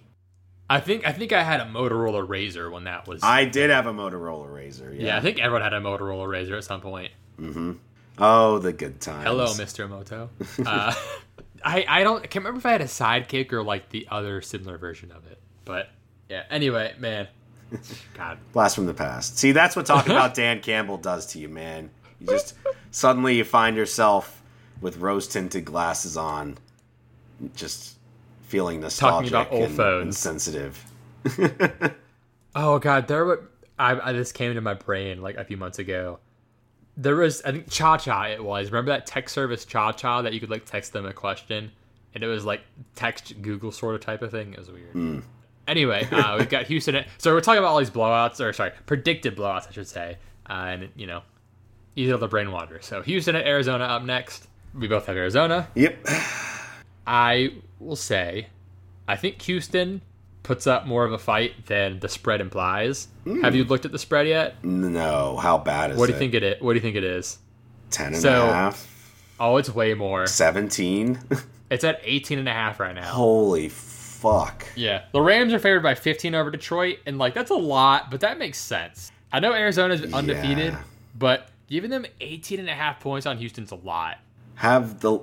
[0.70, 3.22] I think I think I had a Motorola Razor when that was.
[3.24, 4.93] I did have a Motorola Razor.
[4.93, 5.07] Yeah.
[5.07, 7.11] yeah, I think everyone had a Motorola Razor at some point.
[7.39, 7.74] Mm-hmm.
[8.20, 9.24] Oh, the good times.
[9.24, 9.89] Hello, Mr.
[9.89, 10.30] Moto.
[10.63, 10.93] Uh,
[11.65, 14.41] I I don't I can't remember if I had a sidekick or like the other
[14.41, 15.89] similar version of it, but
[16.30, 16.43] yeah.
[16.51, 17.28] Anyway, man,
[18.13, 19.38] God, Blast from the past.
[19.38, 21.89] See, that's what talking about Dan Campbell does to you, man.
[22.20, 22.55] You just
[22.91, 24.41] suddenly you find yourself
[24.82, 26.57] with rose tinted glasses on,
[27.55, 27.95] just
[28.50, 30.04] feeling nostalgic about old and, phones.
[30.04, 30.86] and sensitive.
[32.56, 35.80] Oh god, there were I, I this came into my brain like a few months
[35.80, 36.20] ago.
[36.97, 38.72] There was I think Cha Cha it was.
[38.72, 41.72] Remember that text service Cha Cha that you could like text them a question
[42.14, 42.62] and it was like
[42.95, 44.54] text Google sort of type of thing.
[44.54, 45.24] It was weird.
[45.68, 47.06] Anyway, uh, we've got Houston.
[47.20, 50.18] So we're talking about all these blowouts, or sorry, predicted blowouts, I should say.
[50.50, 51.22] Uh, and you know,
[51.95, 52.80] easy to the brain wander.
[52.82, 54.47] So Houston at Arizona up next.
[54.74, 55.68] We both have Arizona.
[55.76, 56.08] Yep.
[57.10, 58.47] I will say,
[59.07, 60.01] I think Houston
[60.43, 63.07] puts up more of a fight than the spread implies.
[63.41, 63.70] Have you mm.
[63.70, 64.64] looked at the spread yet?
[64.64, 66.16] No, how bad is What do it?
[66.16, 66.62] you think it is?
[66.62, 67.39] What do you think it is?
[67.89, 68.88] 10 and a half?
[69.39, 70.28] Oh, it's way more.
[70.28, 71.20] 17?
[71.72, 73.03] It's at 18 and a half right now.
[73.03, 74.66] Holy fuck.
[74.76, 75.03] Yeah.
[75.12, 78.39] The Rams are favored by 15 over Detroit, and like that's a lot, but that
[78.39, 79.12] makes sense.
[79.32, 80.82] I know Arizona's undefeated, Yeah.
[81.16, 84.18] but giving them 18 and a half points on Houston's a lot.
[84.55, 85.20] Have the.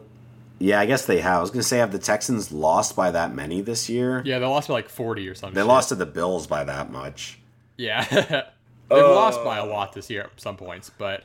[0.59, 1.39] Yeah, I guess they have.
[1.39, 4.23] I was going to say, have the Texans lost by that many this year?
[4.25, 5.55] Yeah, they lost by like 40 or something.
[5.55, 7.39] They lost to the Bills by that much.
[7.77, 8.05] Yeah.
[8.89, 11.25] They've uh, lost by a lot this year at some points, but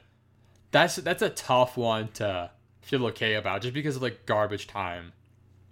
[0.72, 2.50] that's that's a tough one to
[2.82, 5.14] feel okay about just because of like garbage time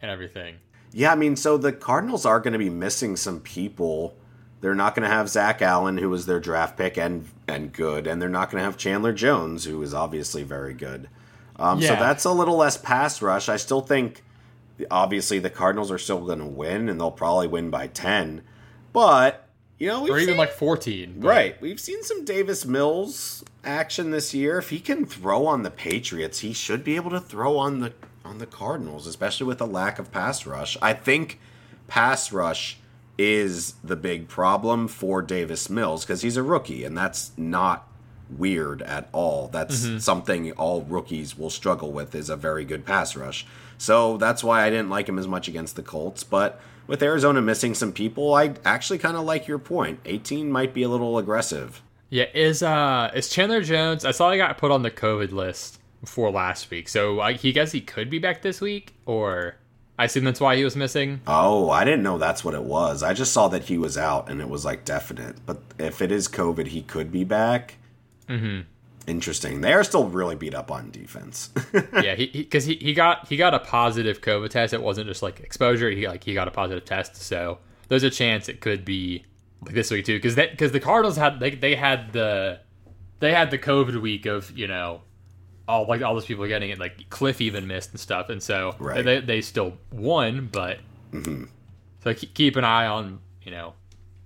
[0.01, 0.55] and everything.
[0.91, 4.15] Yeah, I mean, so the Cardinals are going to be missing some people.
[4.61, 8.05] They're not going to have Zach Allen, who was their draft pick and and good,
[8.05, 11.09] and they're not going to have Chandler Jones, who is obviously very good.
[11.59, 13.49] Um, So that's a little less pass rush.
[13.49, 14.23] I still think,
[14.89, 18.41] obviously, the Cardinals are still going to win, and they'll probably win by ten.
[18.93, 19.45] But
[19.77, 21.15] you know, we've Or even seen- like 14.
[21.19, 21.61] but- Right.
[21.61, 24.57] We've seen some Davis Mills action this year.
[24.57, 27.93] If he can throw on the Patriots, he should be able to throw on the
[28.25, 30.77] on the Cardinals, especially with a lack of pass rush.
[30.81, 31.39] I think
[31.87, 32.77] pass rush
[33.17, 37.87] is the big problem for Davis Mills because he's a rookie and that's not
[38.29, 39.47] weird at all.
[39.47, 43.45] That's something all rookies will struggle with is a very good pass rush.
[43.77, 47.41] So that's why I didn't like him as much against the Colts, but with Arizona
[47.41, 49.99] missing some people, I actually kind of like your point.
[50.05, 51.81] 18 might be a little aggressive.
[52.09, 54.03] Yeah, is uh is Chandler Jones?
[54.03, 57.51] I saw he got put on the COVID list before last week, so I, he
[57.51, 59.57] guess he could be back this week, or
[59.99, 61.21] I assume that's why he was missing.
[61.27, 63.03] Oh, I didn't know that's what it was.
[63.03, 65.45] I just saw that he was out and it was like definite.
[65.45, 67.75] But if it is COVID, he could be back.
[68.29, 68.61] Mm-hmm.
[69.07, 69.61] Interesting.
[69.61, 71.49] They are still really beat up on defense.
[71.93, 74.73] yeah, he because he, he, got he got a positive COVID test.
[74.73, 75.89] It wasn't just like exposure.
[75.89, 77.57] He like he got a positive test, so
[77.87, 79.25] there's a chance it could be
[79.65, 80.15] like this week too.
[80.17, 82.59] Because that because the Cardinals had they they had the
[83.19, 85.01] they had the COVID week of you know
[85.67, 86.77] all like all those people getting it.
[86.77, 89.03] Like Kliff even missed and stuff, and so Right.
[89.03, 90.49] they they still won.
[90.51, 90.79] But
[92.03, 93.73] so keep, keep an eye on you know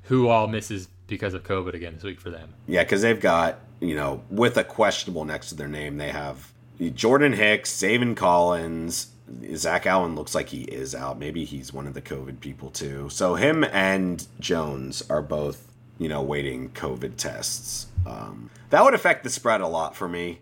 [0.03, 2.53] who all misses because of COVID again this week for them.
[2.67, 6.51] yeah, because they've got, you know, with a questionable next to their name, they have
[6.93, 9.07] Jordan Hicks, Zaven Collins.
[9.55, 11.19] Zach Allen looks like he is out.
[11.19, 13.09] Maybe he's one of the COVID people too.
[13.09, 15.67] So him and Jones are both,
[15.97, 17.87] you know, waiting COVID tests.
[18.05, 20.39] Um, that would affect the spread a lot for me.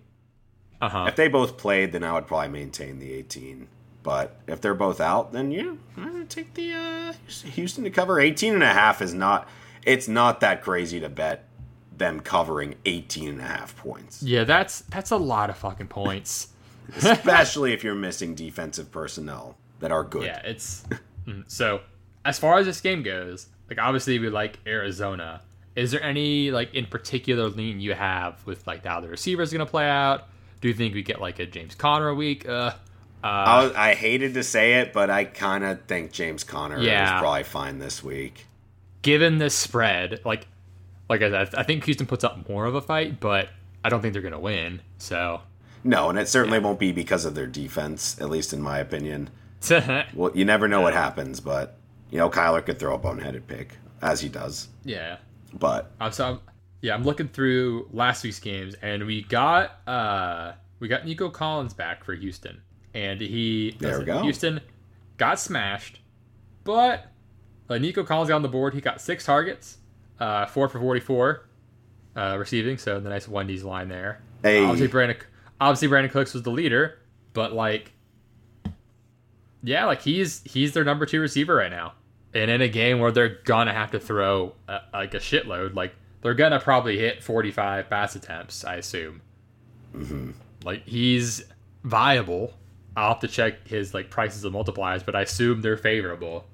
[0.80, 1.06] Uh huh.
[1.08, 3.68] If they both played, then I would probably maintain the 18.
[4.04, 7.14] But if they're both out, then yeah, I'm take the uh,
[7.52, 9.48] Houston to cover 18 and a half is not
[9.84, 11.46] it's not that crazy to bet
[12.02, 14.22] them covering 18 and a half points.
[14.22, 16.50] Yeah, that's that's a lot of fucking points.
[16.98, 20.24] Especially if you're missing defensive personnel that are good.
[20.24, 20.84] Yeah, it's
[21.26, 21.82] mm, so.
[22.26, 25.42] As far as this game goes, like obviously we like Arizona.
[25.76, 29.66] Is there any like in particular lean you have with like how the receivers going
[29.66, 30.28] to play out?
[30.60, 32.48] Do you think we get like a James Conner week?
[32.48, 32.74] Uh,
[33.24, 36.80] uh, I, was- I hated to say it, but I kind of think James Conner
[36.80, 37.16] Yeah.
[37.16, 38.46] is probably fine this week.
[39.02, 40.46] given this spread, like
[41.12, 43.50] like I said, I think Houston puts up more of a fight, but
[43.84, 44.82] I don't think they're going to win.
[44.98, 45.42] So
[45.84, 49.30] No, and it certainly won't be because of their defense, at least in my opinion.
[50.16, 51.78] Well, you never know what happens, but
[52.10, 54.70] you know, Kyler could throw a boneheaded pick as he does.
[54.86, 55.18] Yeah,
[55.54, 56.40] but I'm so I'm,
[56.82, 61.74] yeah, I'm looking through last week's games, and we got uh we got Nico Collins
[61.74, 62.62] back for Houston,
[62.94, 64.22] and he There we go.
[64.24, 64.62] Houston
[65.18, 66.00] got smashed,
[66.64, 67.08] but
[67.70, 68.74] uh, Nico Collins got on the board.
[68.74, 69.78] He got six targets,
[70.22, 71.48] uh, four for 44
[72.16, 74.22] uh, receiving, so the nice Wendy's line there.
[74.44, 74.64] Hey.
[74.64, 75.18] Obviously, Brandon
[75.60, 77.00] obviously Brandin Cooks was the leader,
[77.34, 77.92] but like,
[79.64, 81.94] yeah, like he's he's their number two receiver right now.
[82.34, 85.94] and in a game where they're gonna have to throw a, like a shitload, like
[86.22, 89.22] they're gonna probably hit 45 pass attempts, I assume.
[89.96, 90.32] Mm-hmm.
[90.64, 91.44] Like he's
[91.84, 92.54] viable.
[92.96, 96.46] I'll have to check his like prices of multipliers, but I assume they're favorable.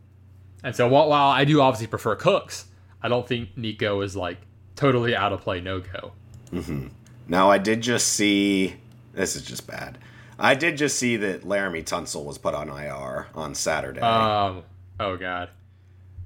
[0.63, 2.65] And so while, while I do obviously prefer Cooks,
[3.01, 4.37] I don't think Nico is like
[4.75, 6.11] totally out of play no go.
[6.51, 6.87] Mm-hmm.
[7.27, 8.75] Now I did just see
[9.13, 9.97] this is just bad.
[10.39, 14.01] I did just see that Laremy Tunsil was put on IR on Saturday.
[14.01, 14.63] Um.
[14.99, 15.49] Oh God.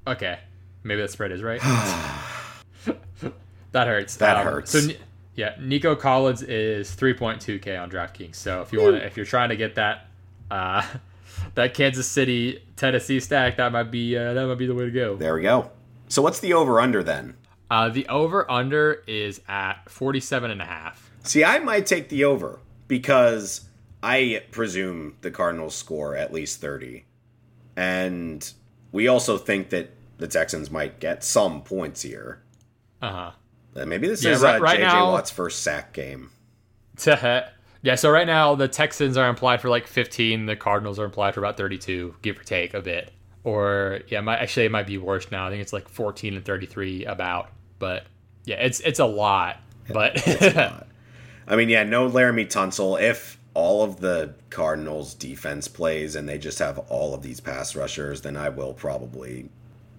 [0.06, 0.38] Okay.
[0.82, 1.60] Maybe that spread is right.
[3.72, 4.16] that hurts.
[4.16, 4.70] That Um, hurts.
[4.72, 4.88] So
[5.34, 8.34] yeah, Nico Collins is 3.2k on DraftKings.
[8.34, 10.06] So if you want, if you're trying to get that,
[10.50, 10.82] uh,
[11.54, 14.90] that Kansas City Tennessee stack, that might be uh, that might be the way to
[14.90, 15.16] go.
[15.16, 15.70] there we go.
[16.12, 17.36] So what's the over under then?
[17.70, 21.10] Uh, the over under is at 47 and a half.
[21.22, 23.62] See, I might take the over because
[24.02, 27.06] I presume the Cardinals score at least 30.
[27.76, 28.52] And
[28.92, 29.88] we also think that
[30.18, 32.42] the Texans might get some points here.
[33.00, 33.30] Uh huh.
[33.74, 36.28] Uh, maybe this Yeah, is right- uh, right JJ now- Watt's first sack game.
[37.06, 41.32] yeah, so right now the Texans are implied for like 15, the Cardinals are implied
[41.32, 43.12] for about 32, give or take a bit.
[43.44, 45.46] Or yeah, might, actually it might be worse now.
[45.46, 47.48] I think it's like 14 and 33 about.
[47.78, 48.04] But
[48.44, 49.56] yeah, it's it's a lot.
[49.92, 50.22] But
[51.48, 53.00] I mean, yeah, no Laremy Tunsil.
[53.00, 57.74] If all of the Cardinals defense plays and they just have all of these pass
[57.76, 59.48] rushers, then I will probably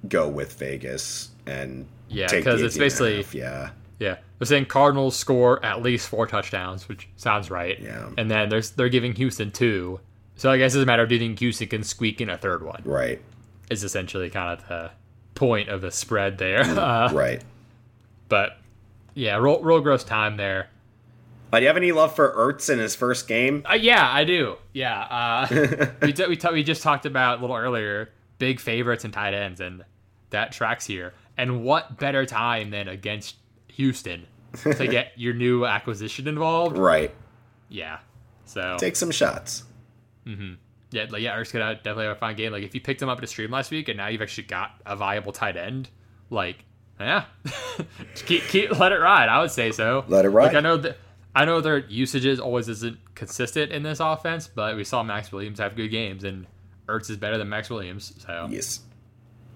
[0.07, 3.69] go with Vegas and Yeah, because it's 18 and a basically- yeah.
[3.99, 7.79] yeah, they're saying Cardinals score at least four touchdowns, which sounds right.
[7.79, 8.09] Yeah.
[8.17, 9.99] And then there's they're giving Houston two.
[10.35, 11.05] So I guess it doesn't matter.
[11.05, 12.81] Do you think Houston can squeak in a third one?
[12.85, 13.21] Right,
[13.73, 14.91] Is essentially kind of the
[15.35, 16.61] point of the spread there.
[16.79, 17.43] Uh, right.
[18.29, 18.57] but
[19.15, 20.69] yeah, real, real gross time there.
[21.51, 23.63] Uh, do you have any love for Ertz in his first game?
[23.69, 24.55] Uh, yeah, I do.
[24.73, 25.47] Yeah, uh,
[26.01, 28.09] we d- we, t- we just talked about a little earlier
[28.39, 29.83] big favorites and tight ends, and
[30.31, 31.13] that tracks here.
[31.37, 33.35] And what better time than against
[33.67, 34.25] Houston
[34.63, 36.77] to get your new acquisition involved?
[36.77, 37.13] Right.
[37.69, 37.99] Yeah.
[38.45, 39.63] So Take some shots.
[40.93, 42.51] Yeah, like yeah, could have- definitely have a fine game.
[42.51, 44.45] Like if you picked him up at a stream last week, and now you've actually
[44.45, 45.89] got a viable tight end,
[46.29, 46.65] like
[46.99, 47.25] yeah,
[48.15, 49.29] keep keep let it ride.
[49.29, 50.05] I would say so.
[50.07, 50.47] Let it ride.
[50.47, 50.97] Like I know that
[51.35, 55.59] I know their usages always isn't consistent in this offense, but we saw Maxx Williams
[55.59, 56.45] have good games, and
[56.87, 58.13] Ertz is better than Maxx Williams.
[58.25, 58.81] So, Yes.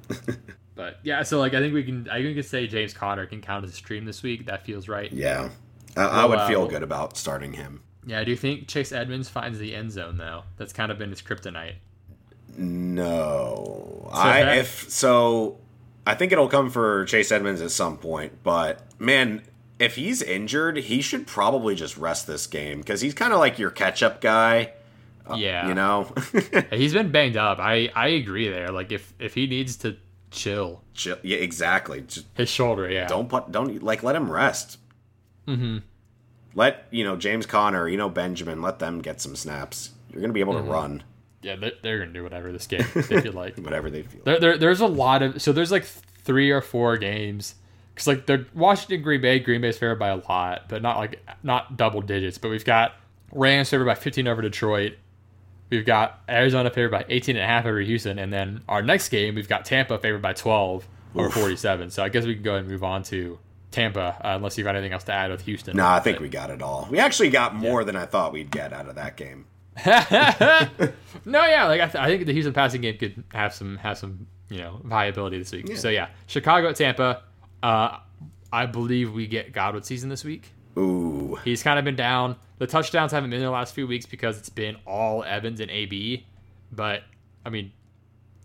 [0.75, 3.25] but yeah, so like I think we can I think we can say James Conner
[3.25, 4.45] can count as a stream this week.
[4.45, 5.11] That feels right.
[5.11, 5.49] Yeah.
[5.95, 7.81] I, I would uh, feel good about starting him.
[8.07, 8.23] Yeah.
[8.23, 10.43] Do you think Chase Edmonds finds the end zone though?
[10.57, 11.75] That's kind of been his kryptonite.
[12.57, 14.09] No.
[14.11, 15.59] I that- if so
[16.05, 19.41] I think it'll come for Chase Edmonds at some point, but man,
[19.79, 23.59] if he's injured, he should probably just rest this game because he's kind of like
[23.59, 24.71] your catch-up guy.
[25.35, 25.67] yeah.
[25.67, 26.11] You know,
[26.71, 27.59] He's been banged up.
[27.59, 28.71] I I agree there.
[28.71, 29.97] Like if if he needs to
[30.31, 32.01] chill Chill- yeah, exactly.
[32.01, 33.07] Just his shoulder, yeah.
[33.07, 34.79] don't put don't like let him rest.
[35.47, 35.79] Mm-hmm.
[36.57, 39.91] Let you know James Conner, you know Benjamin, let them get some snaps.
[40.11, 40.65] You're gonna be able Mm-hmm.
[40.65, 41.03] to run
[41.43, 43.57] Yeah, they're, they're gonna do whatever this game they feel like.
[43.57, 44.21] whatever they feel.
[44.25, 47.55] There, there there's a lot of so there's like three or four games
[47.93, 51.23] because like the Washington Green Bay Green Bay's favored by a lot, but not like
[51.43, 52.37] not double digits.
[52.39, 52.95] But we've got
[53.31, 54.93] Rams favored by 15 over Detroit.
[55.69, 59.09] We've got Arizona favored by 18 and a half over Houston, and then our next
[59.09, 61.91] game we've got Tampa favored by 12 or 47.
[61.91, 63.37] So I guess we can go ahead and move on to
[63.77, 65.77] Tampa uh, unless you've got anything else to add with Houston.
[65.77, 66.87] No, I think But- we got it all.
[66.89, 69.45] We actually got more than I thought we'd get out of that game.
[71.25, 73.97] no, yeah, like I, th- I think the Houston passing game could have some have
[73.97, 75.77] some you know viability this week.
[75.77, 77.23] So yeah, Chicago at Tampa.
[77.61, 77.97] Uh,
[78.51, 80.51] I believe we get Godwin season this week.
[80.77, 82.35] Ooh, He's kind of been down.
[82.59, 85.69] The touchdowns haven't been in the last few weeks because it's been all Evans and
[85.69, 86.25] AB.
[86.71, 87.03] But
[87.45, 87.71] I mean,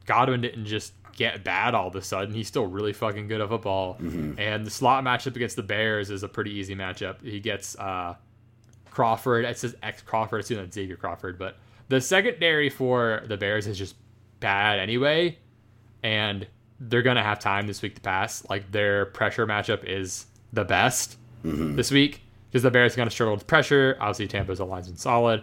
[0.07, 2.35] Godwin didn't just get bad all of a sudden.
[2.35, 3.97] He's still really fucking good at football.
[4.39, 7.23] And the slot matchup against the Bears is a pretty easy matchup.
[7.23, 8.15] He gets uh,
[8.91, 9.45] Crawford.
[9.45, 10.41] It says ex Crawford.
[10.41, 11.57] It's not Xavier Crawford, but
[11.89, 13.97] the secondary for the Bears is just
[14.41, 15.39] bad anyway,
[16.03, 16.47] and
[16.81, 18.45] they're gonna have time this week to pass.
[18.49, 21.17] Like their pressure matchup is the best
[21.77, 23.97] this week because the Bears are gonna struggle with pressure.
[24.01, 25.43] Obviously, Tampa's line's been solid,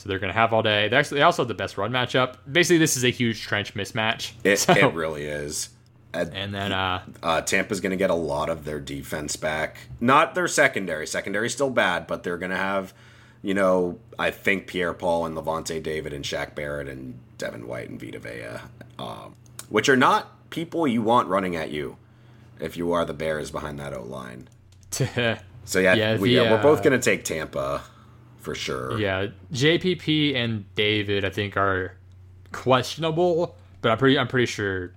[0.00, 0.88] so they're gonna have all day.
[0.88, 2.36] They actually they also have the best run matchup.
[2.50, 4.32] Basically, this is a huge trench mismatch.
[4.44, 5.68] it, So- it really is.
[6.14, 9.76] And, and then uh, uh, Tampa's going to get a lot of their defense back.
[10.00, 11.06] Not their secondary.
[11.06, 12.92] Secondary's still bad, but they're going to have,
[13.42, 17.90] you know, I think Pierre Paul and Lavonte David and Shaq Barrett and Devin White
[17.90, 18.58] and Vita Vea,
[18.98, 19.36] um,
[19.68, 21.96] which are not people you want running at you
[22.58, 24.48] if you are the Bears behind that O line.
[25.66, 27.82] So yeah, Yeah, we, the, yeah, we're both uh, going to take Tampa
[28.40, 28.98] for sure.
[28.98, 31.96] Yeah, JPP and David, I think, are
[32.52, 34.92] questionable, but I'm pretty I'm pretty sure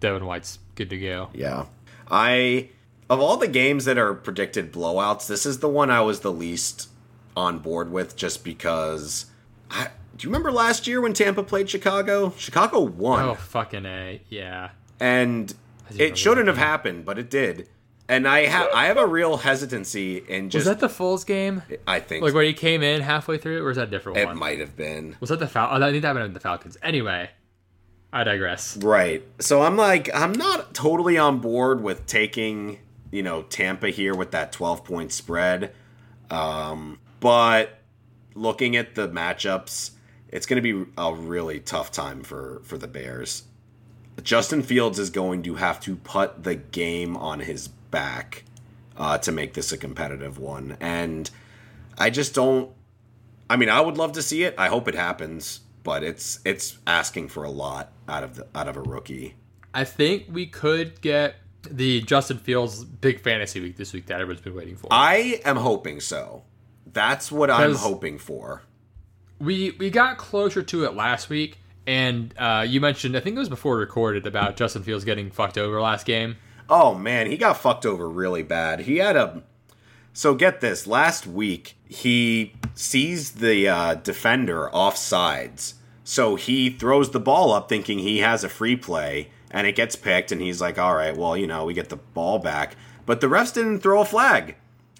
[0.00, 1.30] Devin White's good to go.
[1.34, 1.66] Yeah.
[2.10, 2.70] I
[3.10, 6.32] of all the games that are predicted blowouts, this is the one I was the
[6.32, 6.88] least
[7.36, 9.26] on board with just because
[9.70, 12.32] I do you remember last year when Tampa played Chicago?
[12.36, 13.24] Chicago won.
[13.24, 14.70] Oh fucking a, yeah.
[15.00, 15.52] And
[15.96, 17.68] it shouldn't have happened, but it did.
[18.08, 21.62] And I have I have a real hesitancy in just Was that the Foles game?
[21.86, 24.26] I think Like where he came in halfway through, or was that a different it
[24.26, 24.38] one?
[24.38, 25.16] might have been.
[25.20, 25.68] Was that the Fal?
[25.72, 26.76] Oh, I think that happened in the Falcons.
[26.82, 27.30] Anyway,
[28.12, 28.76] I digress.
[28.76, 29.26] Right.
[29.40, 32.78] So I'm like, I'm not totally on board with taking,
[33.10, 35.72] you know, Tampa here with that 12 point spread.
[36.30, 37.78] Um, but
[38.34, 39.92] looking at the matchups,
[40.28, 43.44] it's going to be a really tough time for for the Bears.
[44.22, 48.44] Justin Fields is going to have to put the game on his back
[48.96, 51.30] uh, to make this a competitive one, and
[51.96, 52.70] I just don't.
[53.48, 54.54] I mean, I would love to see it.
[54.58, 58.68] I hope it happens, but it's it's asking for a lot out of the out
[58.68, 59.36] of a rookie.
[59.72, 61.36] I think we could get
[61.70, 64.88] the Justin Fields big fantasy week this week that everyone's been waiting for.
[64.90, 66.42] I am hoping so.
[66.92, 68.62] That's what I'm hoping for.
[69.38, 73.38] we we got closer to it last week, and uh, you mentioned I think it
[73.38, 76.36] was before recorded about Justin Fields getting fucked over last game.
[76.68, 78.80] Oh man, he got fucked over really bad.
[78.80, 79.42] He had a
[80.12, 80.86] so get this.
[80.86, 87.68] Last week he sees the uh, defender off sides, so he throws the ball up
[87.68, 91.16] thinking he has a free play, and it gets picked, and he's like, "All right,
[91.16, 94.56] well, you know, we get the ball back." But the refs didn't throw a flag.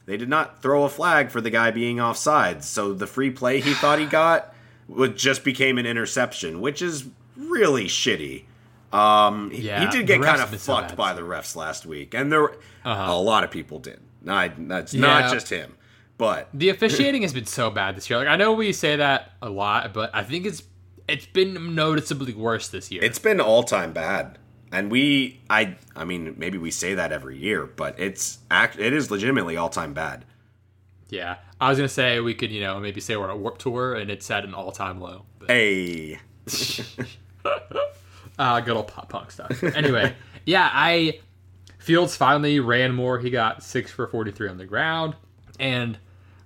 [0.07, 3.31] They did not throw a flag for the guy being off sides, so the free
[3.31, 4.55] play he thought he got
[4.89, 7.07] would just became an interception, which is
[7.37, 8.45] really shitty.
[8.95, 11.85] Um, he- Yeah, he did get kind of been so fucked by the refs last
[11.87, 12.51] week, and there
[12.85, 13.13] Uh-huh.
[13.13, 14.01] a lot of people did.
[14.23, 15.01] Not, that's Yeah.
[15.01, 15.75] not just him,
[16.17, 18.19] but The officiating has been so bad this year.
[18.21, 20.63] Like I know we say that a lot, but I think it's
[21.07, 23.03] it's been noticeably worse this year.
[23.05, 24.39] it's been all time bad.
[24.73, 28.93] And we, I, I mean, maybe we say that every year, but it's act, it
[28.93, 30.25] is legitimately all time bad.
[31.11, 33.59] yeah, I was gonna say we could you know maybe say we're on a warp
[33.59, 35.27] tour and it's at an all time low.
[35.39, 36.19] But, Hey,
[38.39, 39.63] uh, good old pop punk stuff.
[39.63, 40.15] Anyway,
[40.45, 41.21] yeah, I
[41.79, 43.19] Fields finally ran more.
[43.19, 45.15] He got six for forty three on the ground,
[45.59, 45.99] and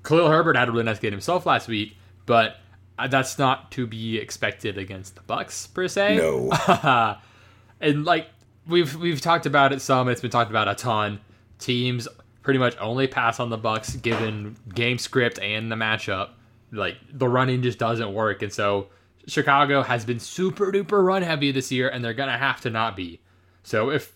[0.02, 2.56] Khalil Herbert had a really nice game himself last week, but
[2.98, 6.16] uh, that's not to be expected against the Bucs per se.
[6.16, 7.16] no,
[7.80, 8.28] and like
[8.66, 10.08] we've we've talked about it some.
[10.08, 11.20] It's been talked about a ton.
[11.58, 12.08] Teams
[12.42, 16.30] pretty much only pass on the Bucs given game script and the matchup.
[16.72, 18.88] Like the running just doesn't work, and so
[19.28, 22.96] Chicago has been super duper run heavy this year, and they're gonna have to not
[22.96, 23.20] be.
[23.62, 24.14] So if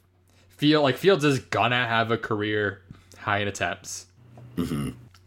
[0.48, 2.82] feel like Fields is gonna have a career
[3.18, 4.06] high in attempts,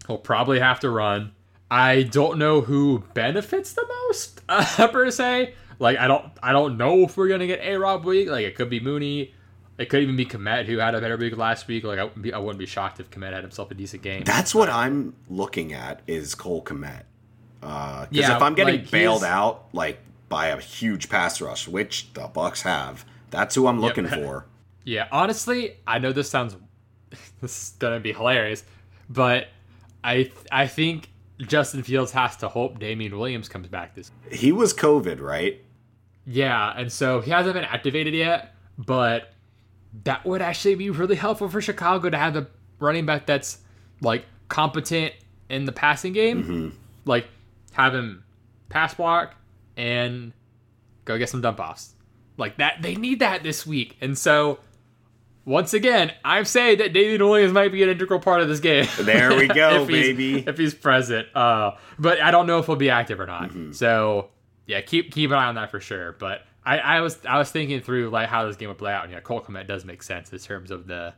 [0.07, 1.31] he'll probably have to run.
[1.69, 5.53] I don't know who benefits the most uh, per se.
[5.79, 8.29] Like I don't I don't know if we're gonna get a Rob week.
[8.29, 9.33] Like it could be Mooney.
[9.77, 11.83] It could even be Kmet who had a better week last week.
[11.83, 14.23] Like I wouldn't be, I wouldn't be shocked if Kmet had himself a decent game.
[14.23, 17.03] that's what I'm looking at is Cole Kmet.
[17.61, 19.99] Uh, because Yeah, if I'm getting like, bailed he's- out like
[20.29, 24.45] by a huge pass rush, which the Bucs have, that's who I'm looking for.
[24.83, 26.55] Yeah, honestly, I know this sounds
[27.41, 28.63] this is gonna be hilarious,
[29.09, 29.47] but
[30.03, 34.11] I I think Justin Fields has to hope Damien Williams comes back this.
[34.31, 35.61] He was COVID, right?
[36.25, 39.33] Yeah, and so he hasn't been activated yet, but
[40.03, 42.47] that would actually be really helpful for Chicago to have a
[42.79, 43.59] running back that's
[44.01, 45.13] like competent
[45.49, 46.43] in the passing game.
[46.43, 46.69] Mm-hmm.
[47.05, 47.27] Like
[47.75, 48.23] have him
[48.69, 49.35] pass block
[49.75, 50.31] and
[51.03, 51.93] go get some dump offs.
[52.37, 53.97] Like that they need that this week.
[54.01, 54.59] And so
[55.43, 58.87] once again, I'm saying that David Williams might be an integral part of this game.
[58.99, 60.39] There we go, If baby.
[60.47, 61.27] If he's present.
[61.35, 63.51] Uh but I don't know if he'll be active or not.
[63.73, 64.29] So
[64.65, 66.13] yeah, keep keep an eye on that for sure.
[66.13, 69.03] But I, I was I was thinking through like how this game would play out,
[69.03, 71.13] and yeah, Cole Kmet does make sense in terms of the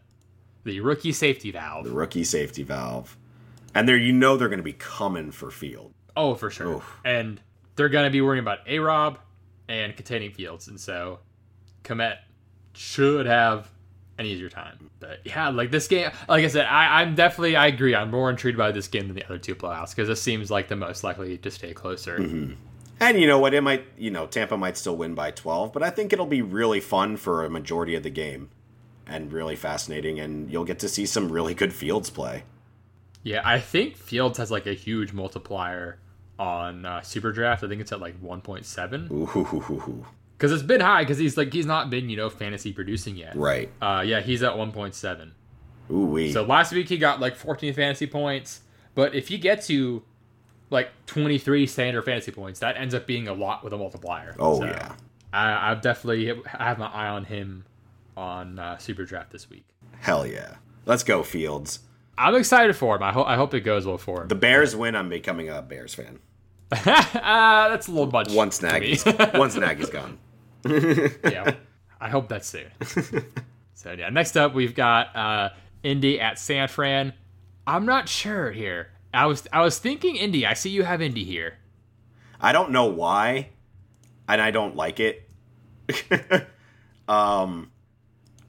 [0.64, 1.86] the rookie safety valve.
[1.86, 3.16] The rookie safety valve.
[3.74, 5.94] And there, you know, they're going to be coming for Field.
[6.18, 6.78] Oh, for sure.
[6.78, 6.98] Oof.
[7.06, 7.40] And
[7.76, 9.20] they're gonna be worrying about A Rob
[9.70, 11.20] and containing fields, and so
[11.84, 12.18] Kmet
[12.74, 13.70] should have
[14.18, 14.90] an easier time.
[15.00, 17.96] But yeah, like this game, like I said, I, I'm definitely I agree.
[17.96, 20.68] I'm more intrigued by this game than the other two blowouts because this seems like
[20.68, 22.18] the most likely to stay closer.
[22.18, 22.54] Mm-hmm.
[23.00, 23.54] And you know what?
[23.54, 26.42] It might, you know, Tampa might still win by 12, but I think it'll be
[26.42, 28.50] really fun for a majority of the game
[29.06, 30.20] and really fascinating.
[30.20, 32.44] And you'll get to see some really good Fields play.
[33.22, 36.00] Yeah, I think Fields has like a huge multiplier
[36.40, 37.64] on uh, Super Draft.
[37.64, 40.06] I think it's at like 1.7 Ooh,
[40.38, 43.36] because it's been high because he's like he's not been you know fantasy producing yet.
[43.36, 43.70] right.
[43.82, 45.32] Uh, yeah, he's at 1.7.
[45.90, 46.32] Ooh, wee.
[46.32, 48.62] So last week he got like 14 fantasy points,
[48.94, 50.04] but if you get to
[50.70, 54.36] like 23 standard fantasy points, that ends up being a lot with a multiplier.
[54.38, 54.94] oh, So yeah.
[55.32, 57.66] I, I definitely I have my eye on him
[58.16, 59.66] on uh, Super Draft this week.
[60.00, 60.56] Hell yeah.
[60.86, 61.80] Let's go, Fields.
[62.18, 63.04] I'm excited for him.
[63.04, 64.28] I hope I hope it goes well for him.
[64.28, 66.20] The Bears win, I'm becoming a Bears fan.
[66.72, 68.32] uh, that's a little much.
[68.32, 68.62] Once.
[68.62, 70.18] Nagy's, once Nagy's gone.
[70.66, 71.56] yeah,
[72.02, 72.68] I hope that's soon.
[73.74, 75.50] so yeah, next up we've got uh,
[75.84, 77.14] Indy at San Fran.
[77.66, 78.90] I'm not sure here.
[79.14, 80.46] I was I was thinking Indy.
[80.46, 81.58] I see you have Indy here.
[82.42, 83.50] I don't know why,
[84.28, 85.30] and I don't like it.
[87.08, 87.72] um,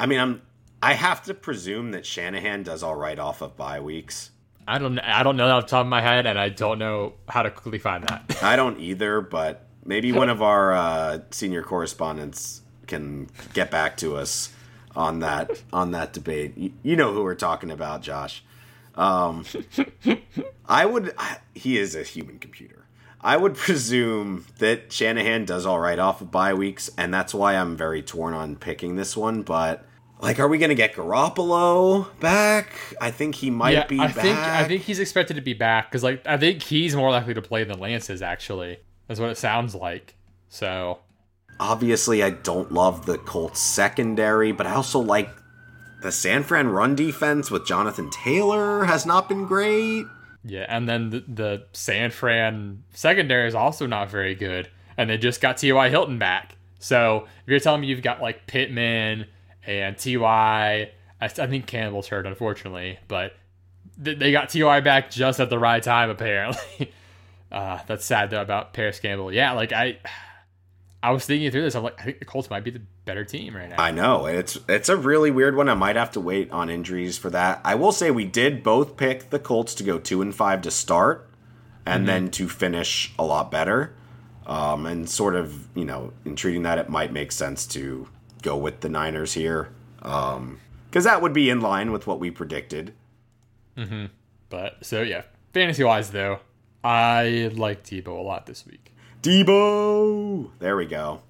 [0.01, 0.43] I mean, I'm.
[0.83, 4.31] I have to presume that Shanahan does all right off of bye weeks.
[4.69, 6.79] I don't I don't know that off the top of my head, and I don't
[6.79, 8.39] know how to quickly find that.
[8.43, 14.17] I don't either, but maybe one of our uh, senior correspondents can get back to
[14.17, 14.53] us
[14.95, 16.59] on that on that debate.
[16.59, 18.45] You, you know who we're talking about, Josh.
[18.95, 19.47] Um,
[20.67, 21.15] I would.
[21.17, 22.85] I, he is a human computer.
[23.23, 27.55] I would presume that Shanahan does all right off of bye weeks, and that's why
[27.55, 29.43] I'm very torn on picking this one.
[29.43, 29.88] But
[30.21, 32.73] like, are we going to get Garoppolo back?
[33.01, 34.17] I think he might yeah, be I back.
[34.17, 37.35] think I think he's expected to be back because like I think he's more likely
[37.35, 38.79] to play than Lance is actually.
[39.07, 40.15] That's what it sounds like.
[40.49, 40.99] So
[41.61, 45.31] obviously I don't love the Colts secondary, but I also like
[46.03, 50.07] the San Fran run defense with Jonathan Taylor has not been great.
[50.45, 55.19] yeah, and then the, the San Fran secondary is also not very good, and they
[55.19, 55.89] just got T.Y.
[55.89, 56.55] Hilton back.
[56.79, 59.27] So if you're telling me you've got like Pittman
[59.69, 60.91] and T.Y.,
[61.21, 63.35] I, I think Campbell's hurt unfortunately, but
[64.03, 64.81] th- they got T.Y.
[64.81, 66.93] back just at the right time apparently.
[67.53, 69.33] uh, that's sad though about Parris Campbell.
[69.33, 69.99] Yeah, like I.
[71.01, 71.77] I was thinking through this.
[71.77, 73.77] I'm like, I think the Colts might be the better team right now.
[73.79, 75.69] I know it's it's a really weird one.
[75.69, 77.61] I might have to wait on injuries for that.
[77.65, 80.73] I will say we did both pick the Colts to go two and five to
[80.73, 81.31] start,
[81.87, 83.95] and then to finish a lot better.
[84.45, 88.09] Um, and sort of you know in treating that, it might make sense to
[88.43, 89.71] go with the Niners here,
[90.03, 92.95] Um, because that would be in line with what we predicted.
[93.77, 94.07] Mm-hmm.
[94.49, 96.41] But so yeah, fantasy wise though,
[96.83, 98.93] I like Debo a lot this week.
[99.23, 100.51] Debo.
[100.59, 101.21] There we go.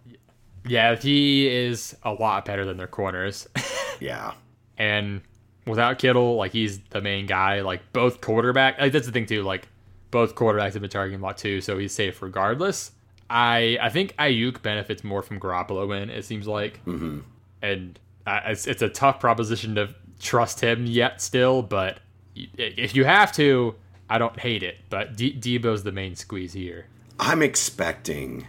[0.67, 3.49] Yeah, he is a lot better than their corners.
[4.01, 4.35] Yeah.
[4.77, 5.23] and
[5.67, 7.63] without Kittle, like he's the main guy.
[7.63, 9.43] Like both quarterback, like that's the thing too.
[9.43, 9.67] Like
[10.13, 12.93] both quarterbacks have been targeting a lot too, so he's safe regardless.
[13.31, 16.11] I I think Aiyuk benefits more from Garoppolo win.
[16.11, 17.21] It seems like, mm-hmm.
[17.63, 21.63] and uh, it's it's a tough proposition to trust him yet still.
[21.63, 22.01] But
[22.35, 23.75] if you have to,
[24.09, 24.79] I don't hate it.
[24.89, 26.87] But D- Debo's the main squeeze here.
[27.21, 28.47] I'm expecting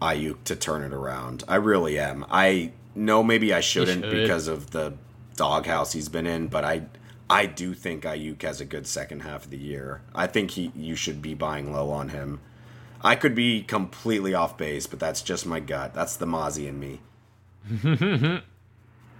[0.00, 1.44] Aiyuk to turn it around.
[1.46, 2.24] I really am.
[2.30, 4.12] I know maybe I shouldn't should.
[4.12, 4.94] because of the
[5.36, 6.82] doghouse he's been in, but I
[7.28, 10.00] I do think Aiyuk has a good second half of the year.
[10.14, 12.40] I think he you should be buying low on him.
[13.06, 15.94] I could be completely off base, but that's just my gut.
[15.94, 17.00] That's the Mozzie in me.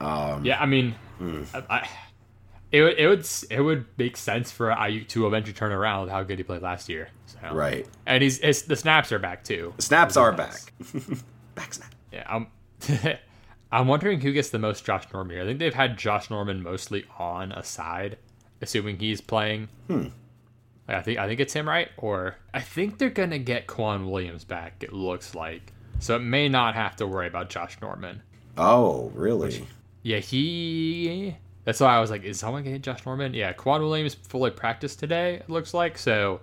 [0.00, 1.88] Yeah, I mean, I, I,
[2.72, 6.22] it would it would it would make sense for Aiyuk to eventually turn around how
[6.22, 7.08] good he played last year.
[7.26, 7.54] So.
[7.54, 7.86] Right.
[8.06, 9.72] and he's the snaps are back too.
[9.76, 10.64] The snaps are nice.
[10.64, 11.18] back.
[11.54, 11.94] back snap.
[12.12, 12.46] Yeah, I'm
[13.72, 15.44] I'm wondering who gets the most Josh Norman here.
[15.44, 18.18] I think they've had Josh Norman mostly on a side,
[18.60, 19.68] assuming he's playing.
[19.86, 20.08] Hmm.
[20.88, 21.88] I think I think it's him, right?
[21.96, 24.82] Or I think they're gonna get K'Waun Williams back.
[24.82, 28.22] It looks like so it may not have to worry about Josh Norman.
[28.58, 29.66] Oh, really?
[30.02, 31.36] Yeah, he.
[31.64, 33.34] That's why I was like, is someone getting Josh Norman?
[33.34, 35.34] Yeah, K'Waun Williams fully practiced today.
[35.36, 36.40] It looks like so.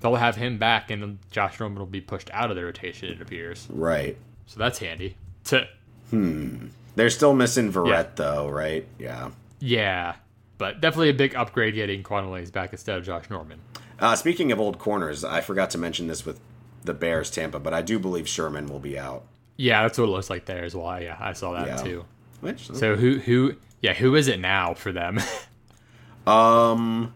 [0.00, 3.08] They'll have him back, and Josh Norman will be pushed out of the rotation.
[3.08, 3.66] It appears.
[3.70, 4.16] Right.
[4.46, 5.16] So that's handy.
[5.44, 5.66] To
[6.10, 6.66] Hmm.
[6.94, 8.06] They're still missing Verrett Yeah.
[8.14, 8.86] though, right?
[8.98, 9.30] Yeah.
[9.58, 10.14] yeah,
[10.58, 13.60] but definitely a big upgrade getting K'Waun Williams back instead of Josh Norman.
[13.98, 16.38] Uh, speaking of old corners, I forgot to mention this with
[16.84, 19.24] the Bears Tampa, but I do believe Sherman will be out.
[19.56, 21.00] Yeah, that's what it looks like there as well.
[21.00, 21.76] Yeah, I saw that Yeah.
[21.76, 22.04] too.
[22.40, 25.18] Which So who who yeah who is it now for them?
[26.26, 27.12] um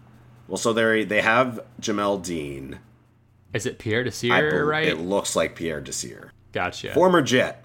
[0.49, 2.79] well so they they have Jamel Dean.
[3.53, 4.89] is it Pierre Desir bel- right?
[4.89, 6.33] It looks like Pierre Desir.
[6.53, 6.93] gotcha.
[6.95, 7.65] Former Jet.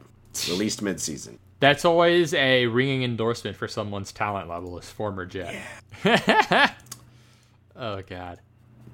[0.49, 1.38] Released midseason.
[1.60, 5.56] That's always a ringing endorsement for someone's talent level is former Jet.
[6.03, 6.72] Yeah.
[7.76, 8.40] oh god.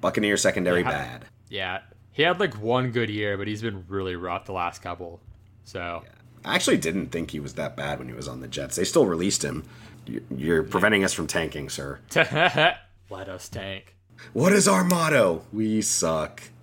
[0.00, 0.90] Buccaneer secondary Yeah.
[0.90, 1.24] bad.
[1.48, 1.78] Yeah.
[2.12, 5.20] He had like one good year, but he's been really rough the last couple.
[5.64, 6.02] So
[6.44, 8.76] I actually didn't think he was that bad when he was on the Jets.
[8.76, 9.64] They still released him.
[10.06, 11.98] You- You're preventing us from tanking, sir.
[12.14, 13.94] let us tank.
[14.34, 15.44] What is our motto?
[15.52, 16.42] We suck.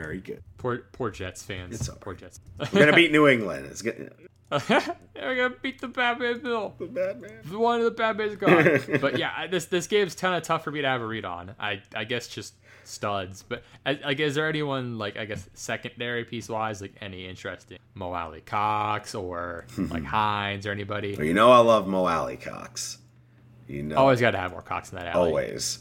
[0.00, 0.42] Very good.
[0.58, 1.74] Poor poor Jets fans.
[1.74, 2.40] It's all poor Jets.
[2.58, 3.66] We're gonna beat New England.
[3.66, 4.12] It's good.
[4.50, 6.74] We're gonna beat the Batman Bill.
[6.78, 7.58] The Batman.
[7.58, 8.98] One of the Batman's gone.
[9.00, 11.54] but yeah, this this game's kind of tough for me to have a read on.
[11.60, 12.54] I I guess just
[12.84, 13.42] studs.
[13.42, 18.12] But like, is there anyone like I guess secondary piece wise, like any interesting Mo
[18.12, 21.14] Alie-Cox or like Hines or anybody?
[21.16, 22.98] Well, you know I love Mo Alie-Cox.
[23.68, 25.28] You know, Always got to have more Cox in that alley.
[25.28, 25.78] always.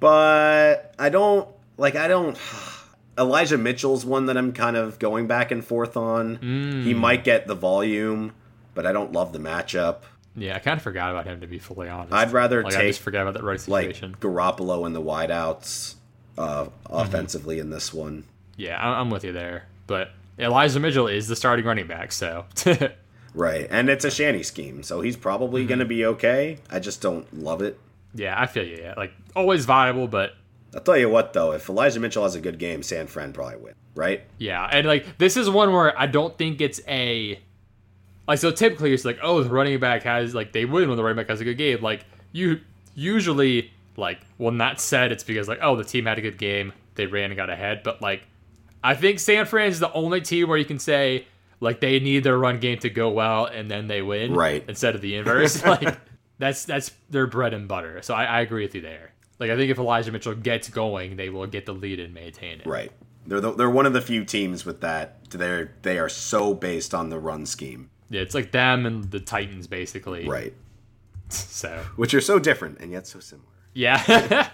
[0.00, 1.94] But I don't like.
[1.94, 2.36] I don't.
[3.18, 6.36] Elijah Mitchell's one that I'm kind of going back and forth on.
[6.84, 8.32] He might get the volume,
[8.74, 9.98] but I don't love the matchup.
[10.36, 12.12] Yeah, I kind of forgot about him to be fully honest.
[12.12, 14.16] I'd rather like, I take just forgot about that like situation.
[14.20, 15.96] Garoppolo and the wideouts
[16.36, 16.94] uh, Mm-hmm.
[16.94, 18.24] offensively in this one.
[18.56, 19.64] yeah, I- I'm with you there.
[19.88, 22.44] But Elijah Mitchell is the starting running back, so
[23.34, 25.68] Right, and it's a shanty scheme, so he's probably Mm-hmm.
[25.68, 26.58] going to be okay.
[26.70, 27.78] I just don't love it.
[28.14, 28.78] yeah, I feel you.
[28.80, 30.34] Yeah, like always viable, but
[30.74, 33.56] I'll tell you what, though, if Elijah Mitchell has a good game, San Fran probably
[33.56, 33.74] win.
[33.94, 34.22] Right?
[34.38, 37.40] Yeah, and like this is one where I don't think it's a
[38.28, 41.02] like so typically it's like oh the running back has like they win when the
[41.02, 41.80] running back has a good game.
[41.82, 42.60] Like you
[42.94, 46.72] usually like when that's said it's because like oh the team had a good game
[46.94, 47.82] they ran and got ahead.
[47.82, 48.22] But like
[48.84, 51.26] I think San Fran is the only team where you can say
[51.60, 54.64] like they need their run game to go well and then they win Right.
[54.68, 55.64] instead of the inverse.
[55.64, 55.98] like
[56.38, 58.00] that's that's their bread and butter.
[58.02, 59.12] So I, I agree with you there.
[59.38, 62.60] Like I think if Elijah Mitchell gets going, they will get the lead and maintain
[62.60, 62.66] it.
[62.66, 62.92] Right.
[63.26, 65.30] They're the, they're one of the few teams with that.
[65.30, 67.90] They're they are so based on the run scheme.
[68.10, 70.26] Yeah, it's like them and the Titans basically.
[70.28, 70.54] Right.
[71.30, 73.48] So Which are so different and yet so similar.
[73.74, 74.48] yeah.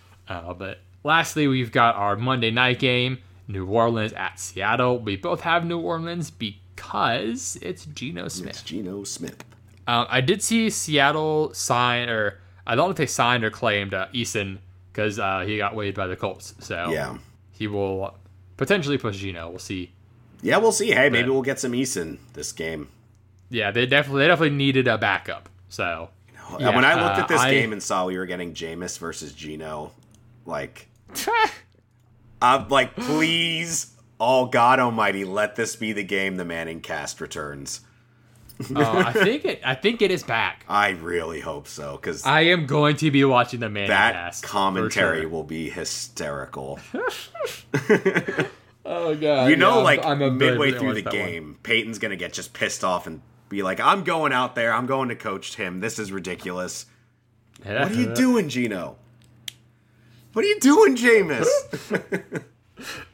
[0.28, 3.18] uh, but lastly, we've got our Monday night game,
[3.48, 5.00] New Orleans at Seattle.
[5.00, 8.62] We both have New Orleans because it's Geno It's Smith.
[8.64, 9.44] Geno Smith.
[9.88, 13.92] Um, I did see Seattle sign, or I don't know if they signed or claimed
[13.94, 14.58] uh, Eason
[14.92, 16.54] because uh, he got waived by the Colts.
[16.60, 17.18] So Yeah.
[17.52, 18.14] he will
[18.56, 19.48] potentially push Geno.
[19.50, 19.92] We'll see.
[20.42, 20.90] Yeah, we'll see.
[20.90, 22.88] Hey, maybe we'll get some Eason this game.
[23.48, 25.48] Yeah, they definitely they definitely needed a backup.
[25.68, 26.10] So
[26.58, 28.98] Yeah, when I looked uh, at this I- game and saw we were getting Jameis
[28.98, 29.92] versus Geno,
[30.46, 30.88] like,
[32.42, 37.80] I'm like, please, oh God Almighty, let this be the game the Manning cast returns.
[38.74, 39.60] Uh, I think it.
[39.64, 40.64] I think it is back.
[40.68, 43.88] I really hope so because I am going to be watching the man.
[43.88, 44.44] that cast.
[44.44, 45.28] commentary sure.
[45.28, 46.78] will be hysterical.
[48.84, 49.48] Oh god.
[49.48, 51.22] You know, yeah, like I'm- I'm midway through the that one.
[51.24, 54.72] game, Peyton's gonna get just pissed off and be like, "I'm going out there.
[54.72, 55.80] I'm going to coach him.
[55.80, 56.86] This is ridiculous.
[57.62, 58.96] What are you doing, Geno?
[60.32, 61.46] What are you doing, Jameis?"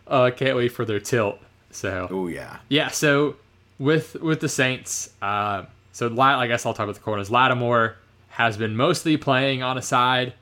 [0.07, 1.39] Oh, I can't wait for their tilt.
[1.71, 3.37] So oh yeah, yeah, so
[3.79, 7.31] with with the Saints, uh, so I guess I'll talk about the corners.
[7.31, 7.97] Lattimore
[8.29, 10.35] has been mostly playing on a side.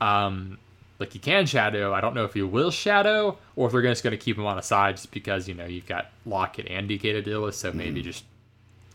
[0.00, 0.58] Um,
[0.98, 1.94] like he can shadow.
[1.94, 4.46] I don't know if he will shadow or if they're just going to keep him
[4.46, 7.54] on a side just because you know you've got Lockett and DK to deal with.
[7.54, 8.24] So maybe just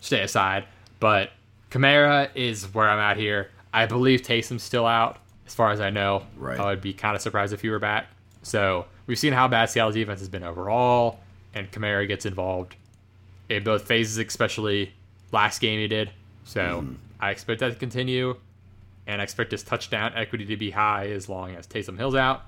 [0.01, 0.65] stay aside.
[0.99, 1.31] But
[1.71, 3.49] Kamara is where I'm at here.
[3.73, 6.25] I believe Taysom's still out, as far as I know.
[6.37, 6.59] Right.
[6.59, 8.07] I would be kind of surprised if he were back.
[8.43, 11.19] So we've seen how bad Seattle's defense has been overall,
[11.53, 12.75] and Kamara gets involved
[13.49, 14.93] in both phases, especially
[15.31, 16.11] last game he did.
[16.43, 16.85] So
[17.19, 18.35] I expect that to continue,
[19.07, 22.43] and I expect his touchdown equity to be high as long as Taysom Hill's out.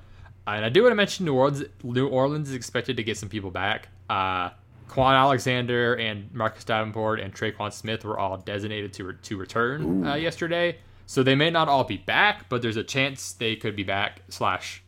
[0.48, 1.64] And I do want to mention New Orleans.
[1.84, 3.88] New Orleans is expected to get some people back.
[4.10, 4.50] Uh,
[4.90, 10.06] Kwon Alexander and Marcus Davenport and Tre'Quan Smith were all designated to re- to return
[10.06, 10.78] uh, yesterday,
[11.08, 14.22] so they may not all be back, but there's a chance they could be back.
[14.30, 14.84] Slash,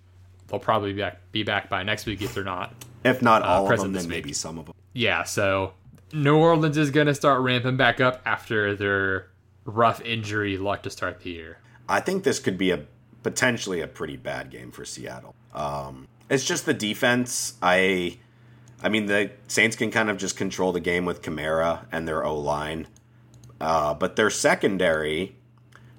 [0.47, 2.75] they'll probably be back be back by next week if they're not.
[3.03, 4.09] if not all of Uh, them, then week.
[4.09, 4.75] maybe some of them.
[4.93, 5.73] Yeah, so
[6.13, 9.27] New Orleans is gonna start ramping back up after their
[9.65, 11.59] rough injury luck to start the year.
[11.89, 12.85] I think this could be a
[13.23, 15.35] potentially a pretty bad game for Seattle.
[15.53, 17.55] Um, it's just the defense.
[17.61, 18.19] I,
[18.81, 22.23] I mean, the Saints can kind of just control the game with Kamara and their
[22.23, 22.87] O line,
[23.59, 25.35] uh, but their secondary,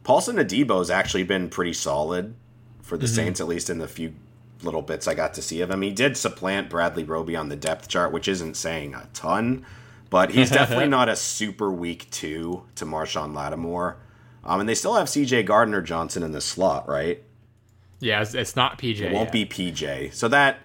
[0.04, 2.34] Paulson Adebo has actually been pretty solid
[2.82, 4.14] for the Saints, at least in the few
[4.62, 5.82] little bits I got to see of him.
[5.82, 9.66] He did supplant Bradley Roby on the depth chart, which isn't saying a ton,
[10.10, 13.96] but he's definitely not a super weak two to Marshon Lattimore.
[14.44, 15.42] Um, and they still have C.J.
[15.42, 17.22] Gardner Johnson in the slot, right?
[18.00, 19.00] Yeah, it's, it's not PJ.
[19.00, 19.32] It won't yet.
[19.32, 20.14] be PJ.
[20.14, 20.60] So that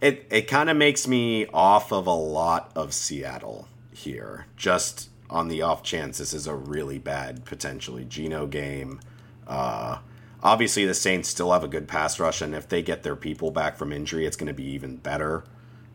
[0.00, 4.46] it it kind of makes me off of a lot of Seattle here.
[4.56, 9.00] Just on the off chance this is a really bad potentially Geno game.
[9.46, 9.98] Uh,
[10.42, 13.50] obviously the Saints still have a good pass rush, and if they get their people
[13.50, 15.44] back from injury, it's going to be even better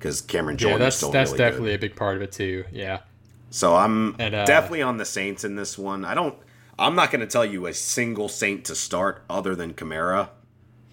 [0.04, 1.76] because Cameron Yeah, Jordan is that's still that's really definitely good.
[1.76, 2.66] a big part of it too.
[2.74, 3.00] Yeah.
[3.50, 6.04] So I'm And, uh, definitely on the Saints in this one.
[6.04, 6.36] I don't.
[6.78, 10.30] I'm not going to tell you a single Saint to start other than Kamara.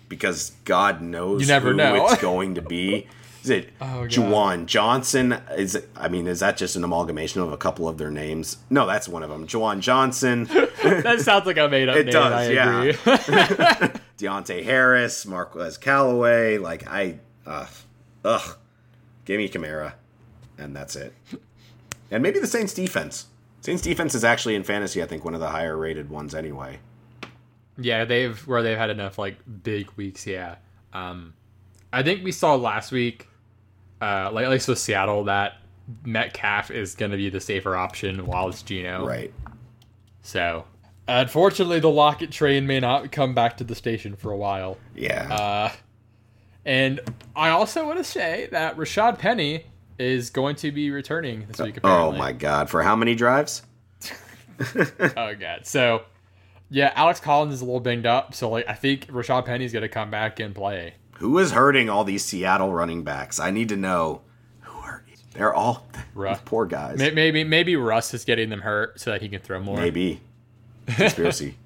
[0.09, 2.07] because God knows You never who know.
[2.07, 3.07] it's going to be.
[3.43, 4.11] Is it Oh, God.
[4.11, 5.33] Juwan Johnson?
[5.57, 8.59] Is it, I mean, is that just an amalgamation of a couple of their names?
[8.69, 9.47] No, that's one of them.
[9.47, 10.45] Juwan Johnson,
[10.83, 12.13] that sounds like a made up It name.
[12.13, 12.83] does, I yeah.
[12.83, 12.93] agree.
[14.19, 16.59] Deonte Harris, Marquez Callaway.
[16.59, 17.67] Like I, uh,
[18.25, 18.57] ugh,
[19.31, 19.93] give me Kamara,
[20.59, 21.15] and that's it.
[22.13, 23.27] And maybe the Saints defense.
[23.61, 26.81] Saints defense is actually in fantasy, I think, one of the higher rated ones anyway.
[27.79, 30.27] yeah, they've where they've had enough like big weeks.
[30.27, 30.57] Yeah,
[30.93, 31.35] um,
[31.93, 33.29] I think we saw last week,
[34.03, 35.59] uh, like at least with Seattle, that
[36.05, 39.07] Metcalf is going to be the safer option while it's Geno.
[39.07, 39.33] Right.
[40.23, 40.65] So,
[41.07, 44.79] unfortunately, the Lockett train may not come back to the station for a while.
[44.97, 45.33] Yeah.
[45.33, 45.73] Uh,
[46.65, 47.01] and
[47.35, 49.65] I also want to say that Rashaad Penny
[49.99, 51.79] is going to be returning this week.
[51.85, 52.69] oh my God!
[52.71, 53.63] For how many drives?
[55.17, 55.65] Oh god.
[55.67, 56.03] So,
[56.69, 58.35] yeah, Alex Collins is a little banged up.
[58.35, 60.95] So, like, I think Rashaad Penny's going to come back and play.
[61.17, 63.41] Who is hurting all these Seattle running backs?
[63.41, 64.21] I need to know
[64.61, 65.03] who are.
[65.33, 65.87] They're all
[66.45, 66.99] poor guys.
[66.99, 69.77] May- Maybe maybe Russ is getting them hurt so that he can throw more.
[69.79, 70.21] Maybe
[70.87, 71.57] conspiracy.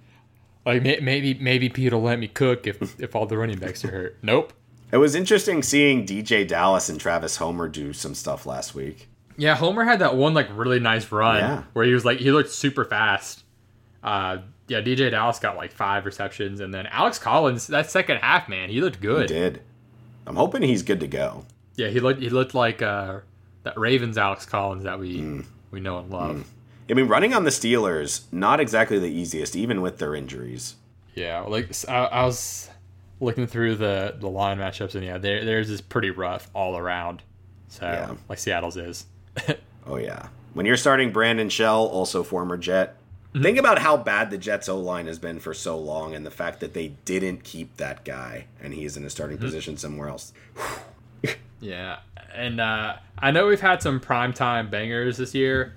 [0.66, 3.90] Like maybe maybe Pete will let me cook if if all the running backs are
[3.90, 4.16] hurt.
[4.22, 4.54] Nope.
[4.94, 9.08] It was interesting seeing DeeJay Dallas and Travis Homer do some stuff last week.
[9.36, 11.62] Yeah, Homer had that one like really nice run Yeah.
[11.72, 13.42] where he was like he looked super fast.
[14.04, 14.36] Uh,
[14.68, 18.68] yeah, DeeJay Dallas got like five receptions, and then Alex Collins that second half, man,
[18.70, 19.26] he looked He good.
[19.26, 19.62] did.
[20.28, 21.44] I'm hoping he's good to go.
[21.74, 23.18] Yeah, he looked he looked like uh,
[23.64, 25.44] that Ravens Alex Collins that we Mm.
[25.72, 26.46] we know and love.
[26.88, 30.76] I mean, running on the Steelers not exactly the easiest, even with their injuries.
[31.16, 32.70] Yeah, like I was
[33.24, 37.22] looking through the the line matchups, and yeah, there theirs is pretty rough all around.
[37.68, 38.14] So Yeah.
[38.28, 39.06] like Seattle's is.
[39.86, 40.28] Oh yeah.
[40.54, 42.96] When you're starting Brandon Shell, also former Jet,
[43.42, 46.30] think about how bad the Jets O line has been for so long, and the
[46.30, 50.32] fact that they didn't keep that guy, and he's in a starting position somewhere else.
[51.60, 52.00] Yeah,
[52.34, 55.74] and uh, I know we've had some primetime bangers this year,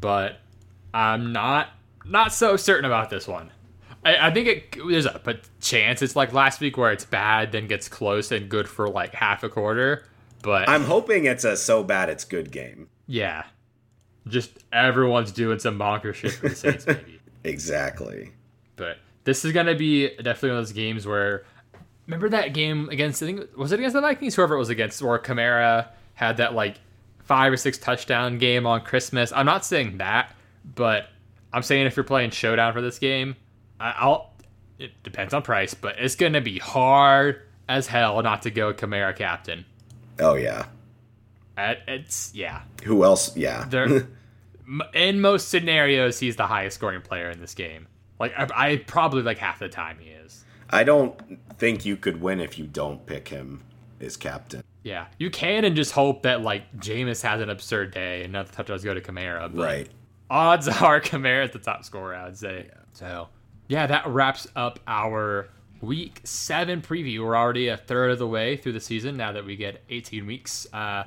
[0.00, 0.38] but
[0.94, 1.68] I'm not
[2.06, 3.50] not so certain about this one.
[4.04, 7.66] I, I think it, there's a chance it's like last week where it's bad, then
[7.66, 10.06] gets close and good for like half a quarter.
[10.42, 12.88] But I'm hoping it's a so bad it's good game.
[13.06, 13.44] yeah,
[14.26, 17.20] just everyone's doing some bonker shit for the Saints, maybe.
[17.44, 18.32] Exactly.
[18.76, 21.44] But this is gonna be definitely one of those games where
[22.06, 25.02] remember that game against I think was it against the Vikings, whoever it was against,
[25.02, 26.76] where Kamara had that like
[27.24, 29.32] five or six touchdown game on Christmas.
[29.32, 30.34] I'm not saying that,
[30.74, 31.08] but
[31.52, 33.36] I'm saying if you're playing showdown for this game,
[33.80, 34.30] I'll.
[34.78, 39.14] It depends on price, but it's gonna be hard as hell not to go Kamara
[39.16, 39.64] captain.
[40.18, 40.66] Oh yeah.
[41.58, 42.62] It's yeah.
[42.84, 43.36] Who else?
[43.36, 43.66] Yeah.
[43.68, 44.06] There,
[44.94, 47.86] in most scenarios, he's the highest scoring player in this game.
[48.18, 50.44] Like I, I probably like half the time he is.
[50.70, 51.14] I don't
[51.58, 53.62] think you could win if you don't pick him
[54.00, 54.62] as captain.
[54.82, 58.46] Yeah, you can and just hope that like Jameis has an absurd day and not
[58.46, 59.54] the touchdowns go to Kamara.
[59.54, 59.88] But Right.
[60.30, 62.14] odds are Kamara's the top scorer.
[62.14, 62.70] I'd say.
[62.94, 63.28] So
[63.70, 65.48] yeah, that wraps up our
[65.80, 67.24] week seven preview.
[67.24, 70.26] We're already a third of the way through the season now that we get 18
[70.26, 70.66] weeks.
[70.72, 71.04] Uh,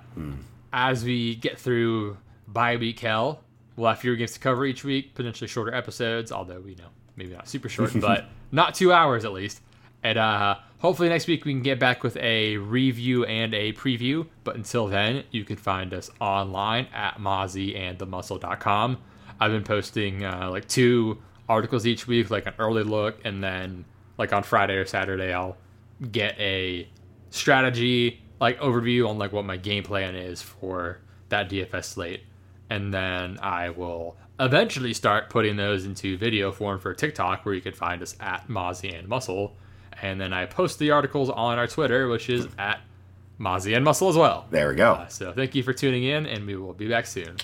[0.72, 2.18] As we get through
[2.48, 3.41] bye week hell,
[3.76, 6.31] we'll have fewer games to cover each week, potentially shorter episodes.
[6.31, 6.88] Although you know
[7.18, 9.60] maybe not super short, but not two hours at least.
[10.02, 14.26] And uh, hopefully next week we can get back with a review and a preview.
[14.45, 18.99] But until then, you can find us online at mozzieandthemuscle.com.
[19.41, 23.86] I've been posting uh, like two articles each week, like an early look, and then
[24.18, 25.57] like on Friday or Saturday, I'll
[26.11, 26.88] get a
[27.30, 30.99] strategy like overview on like what my game plan is for
[31.30, 32.22] that DFS slate,
[32.70, 37.61] and then I will eventually start putting those into video form for TikTok, where you
[37.61, 39.56] can find us at Mozzie and Muscle,
[40.02, 42.82] and then I post the articles on our Twitter, which is at
[43.40, 44.45] Mozzie and Muscle as well.
[44.49, 44.94] There we go.
[44.94, 47.38] Uh, so thank you for tuning in, and we will be back soon.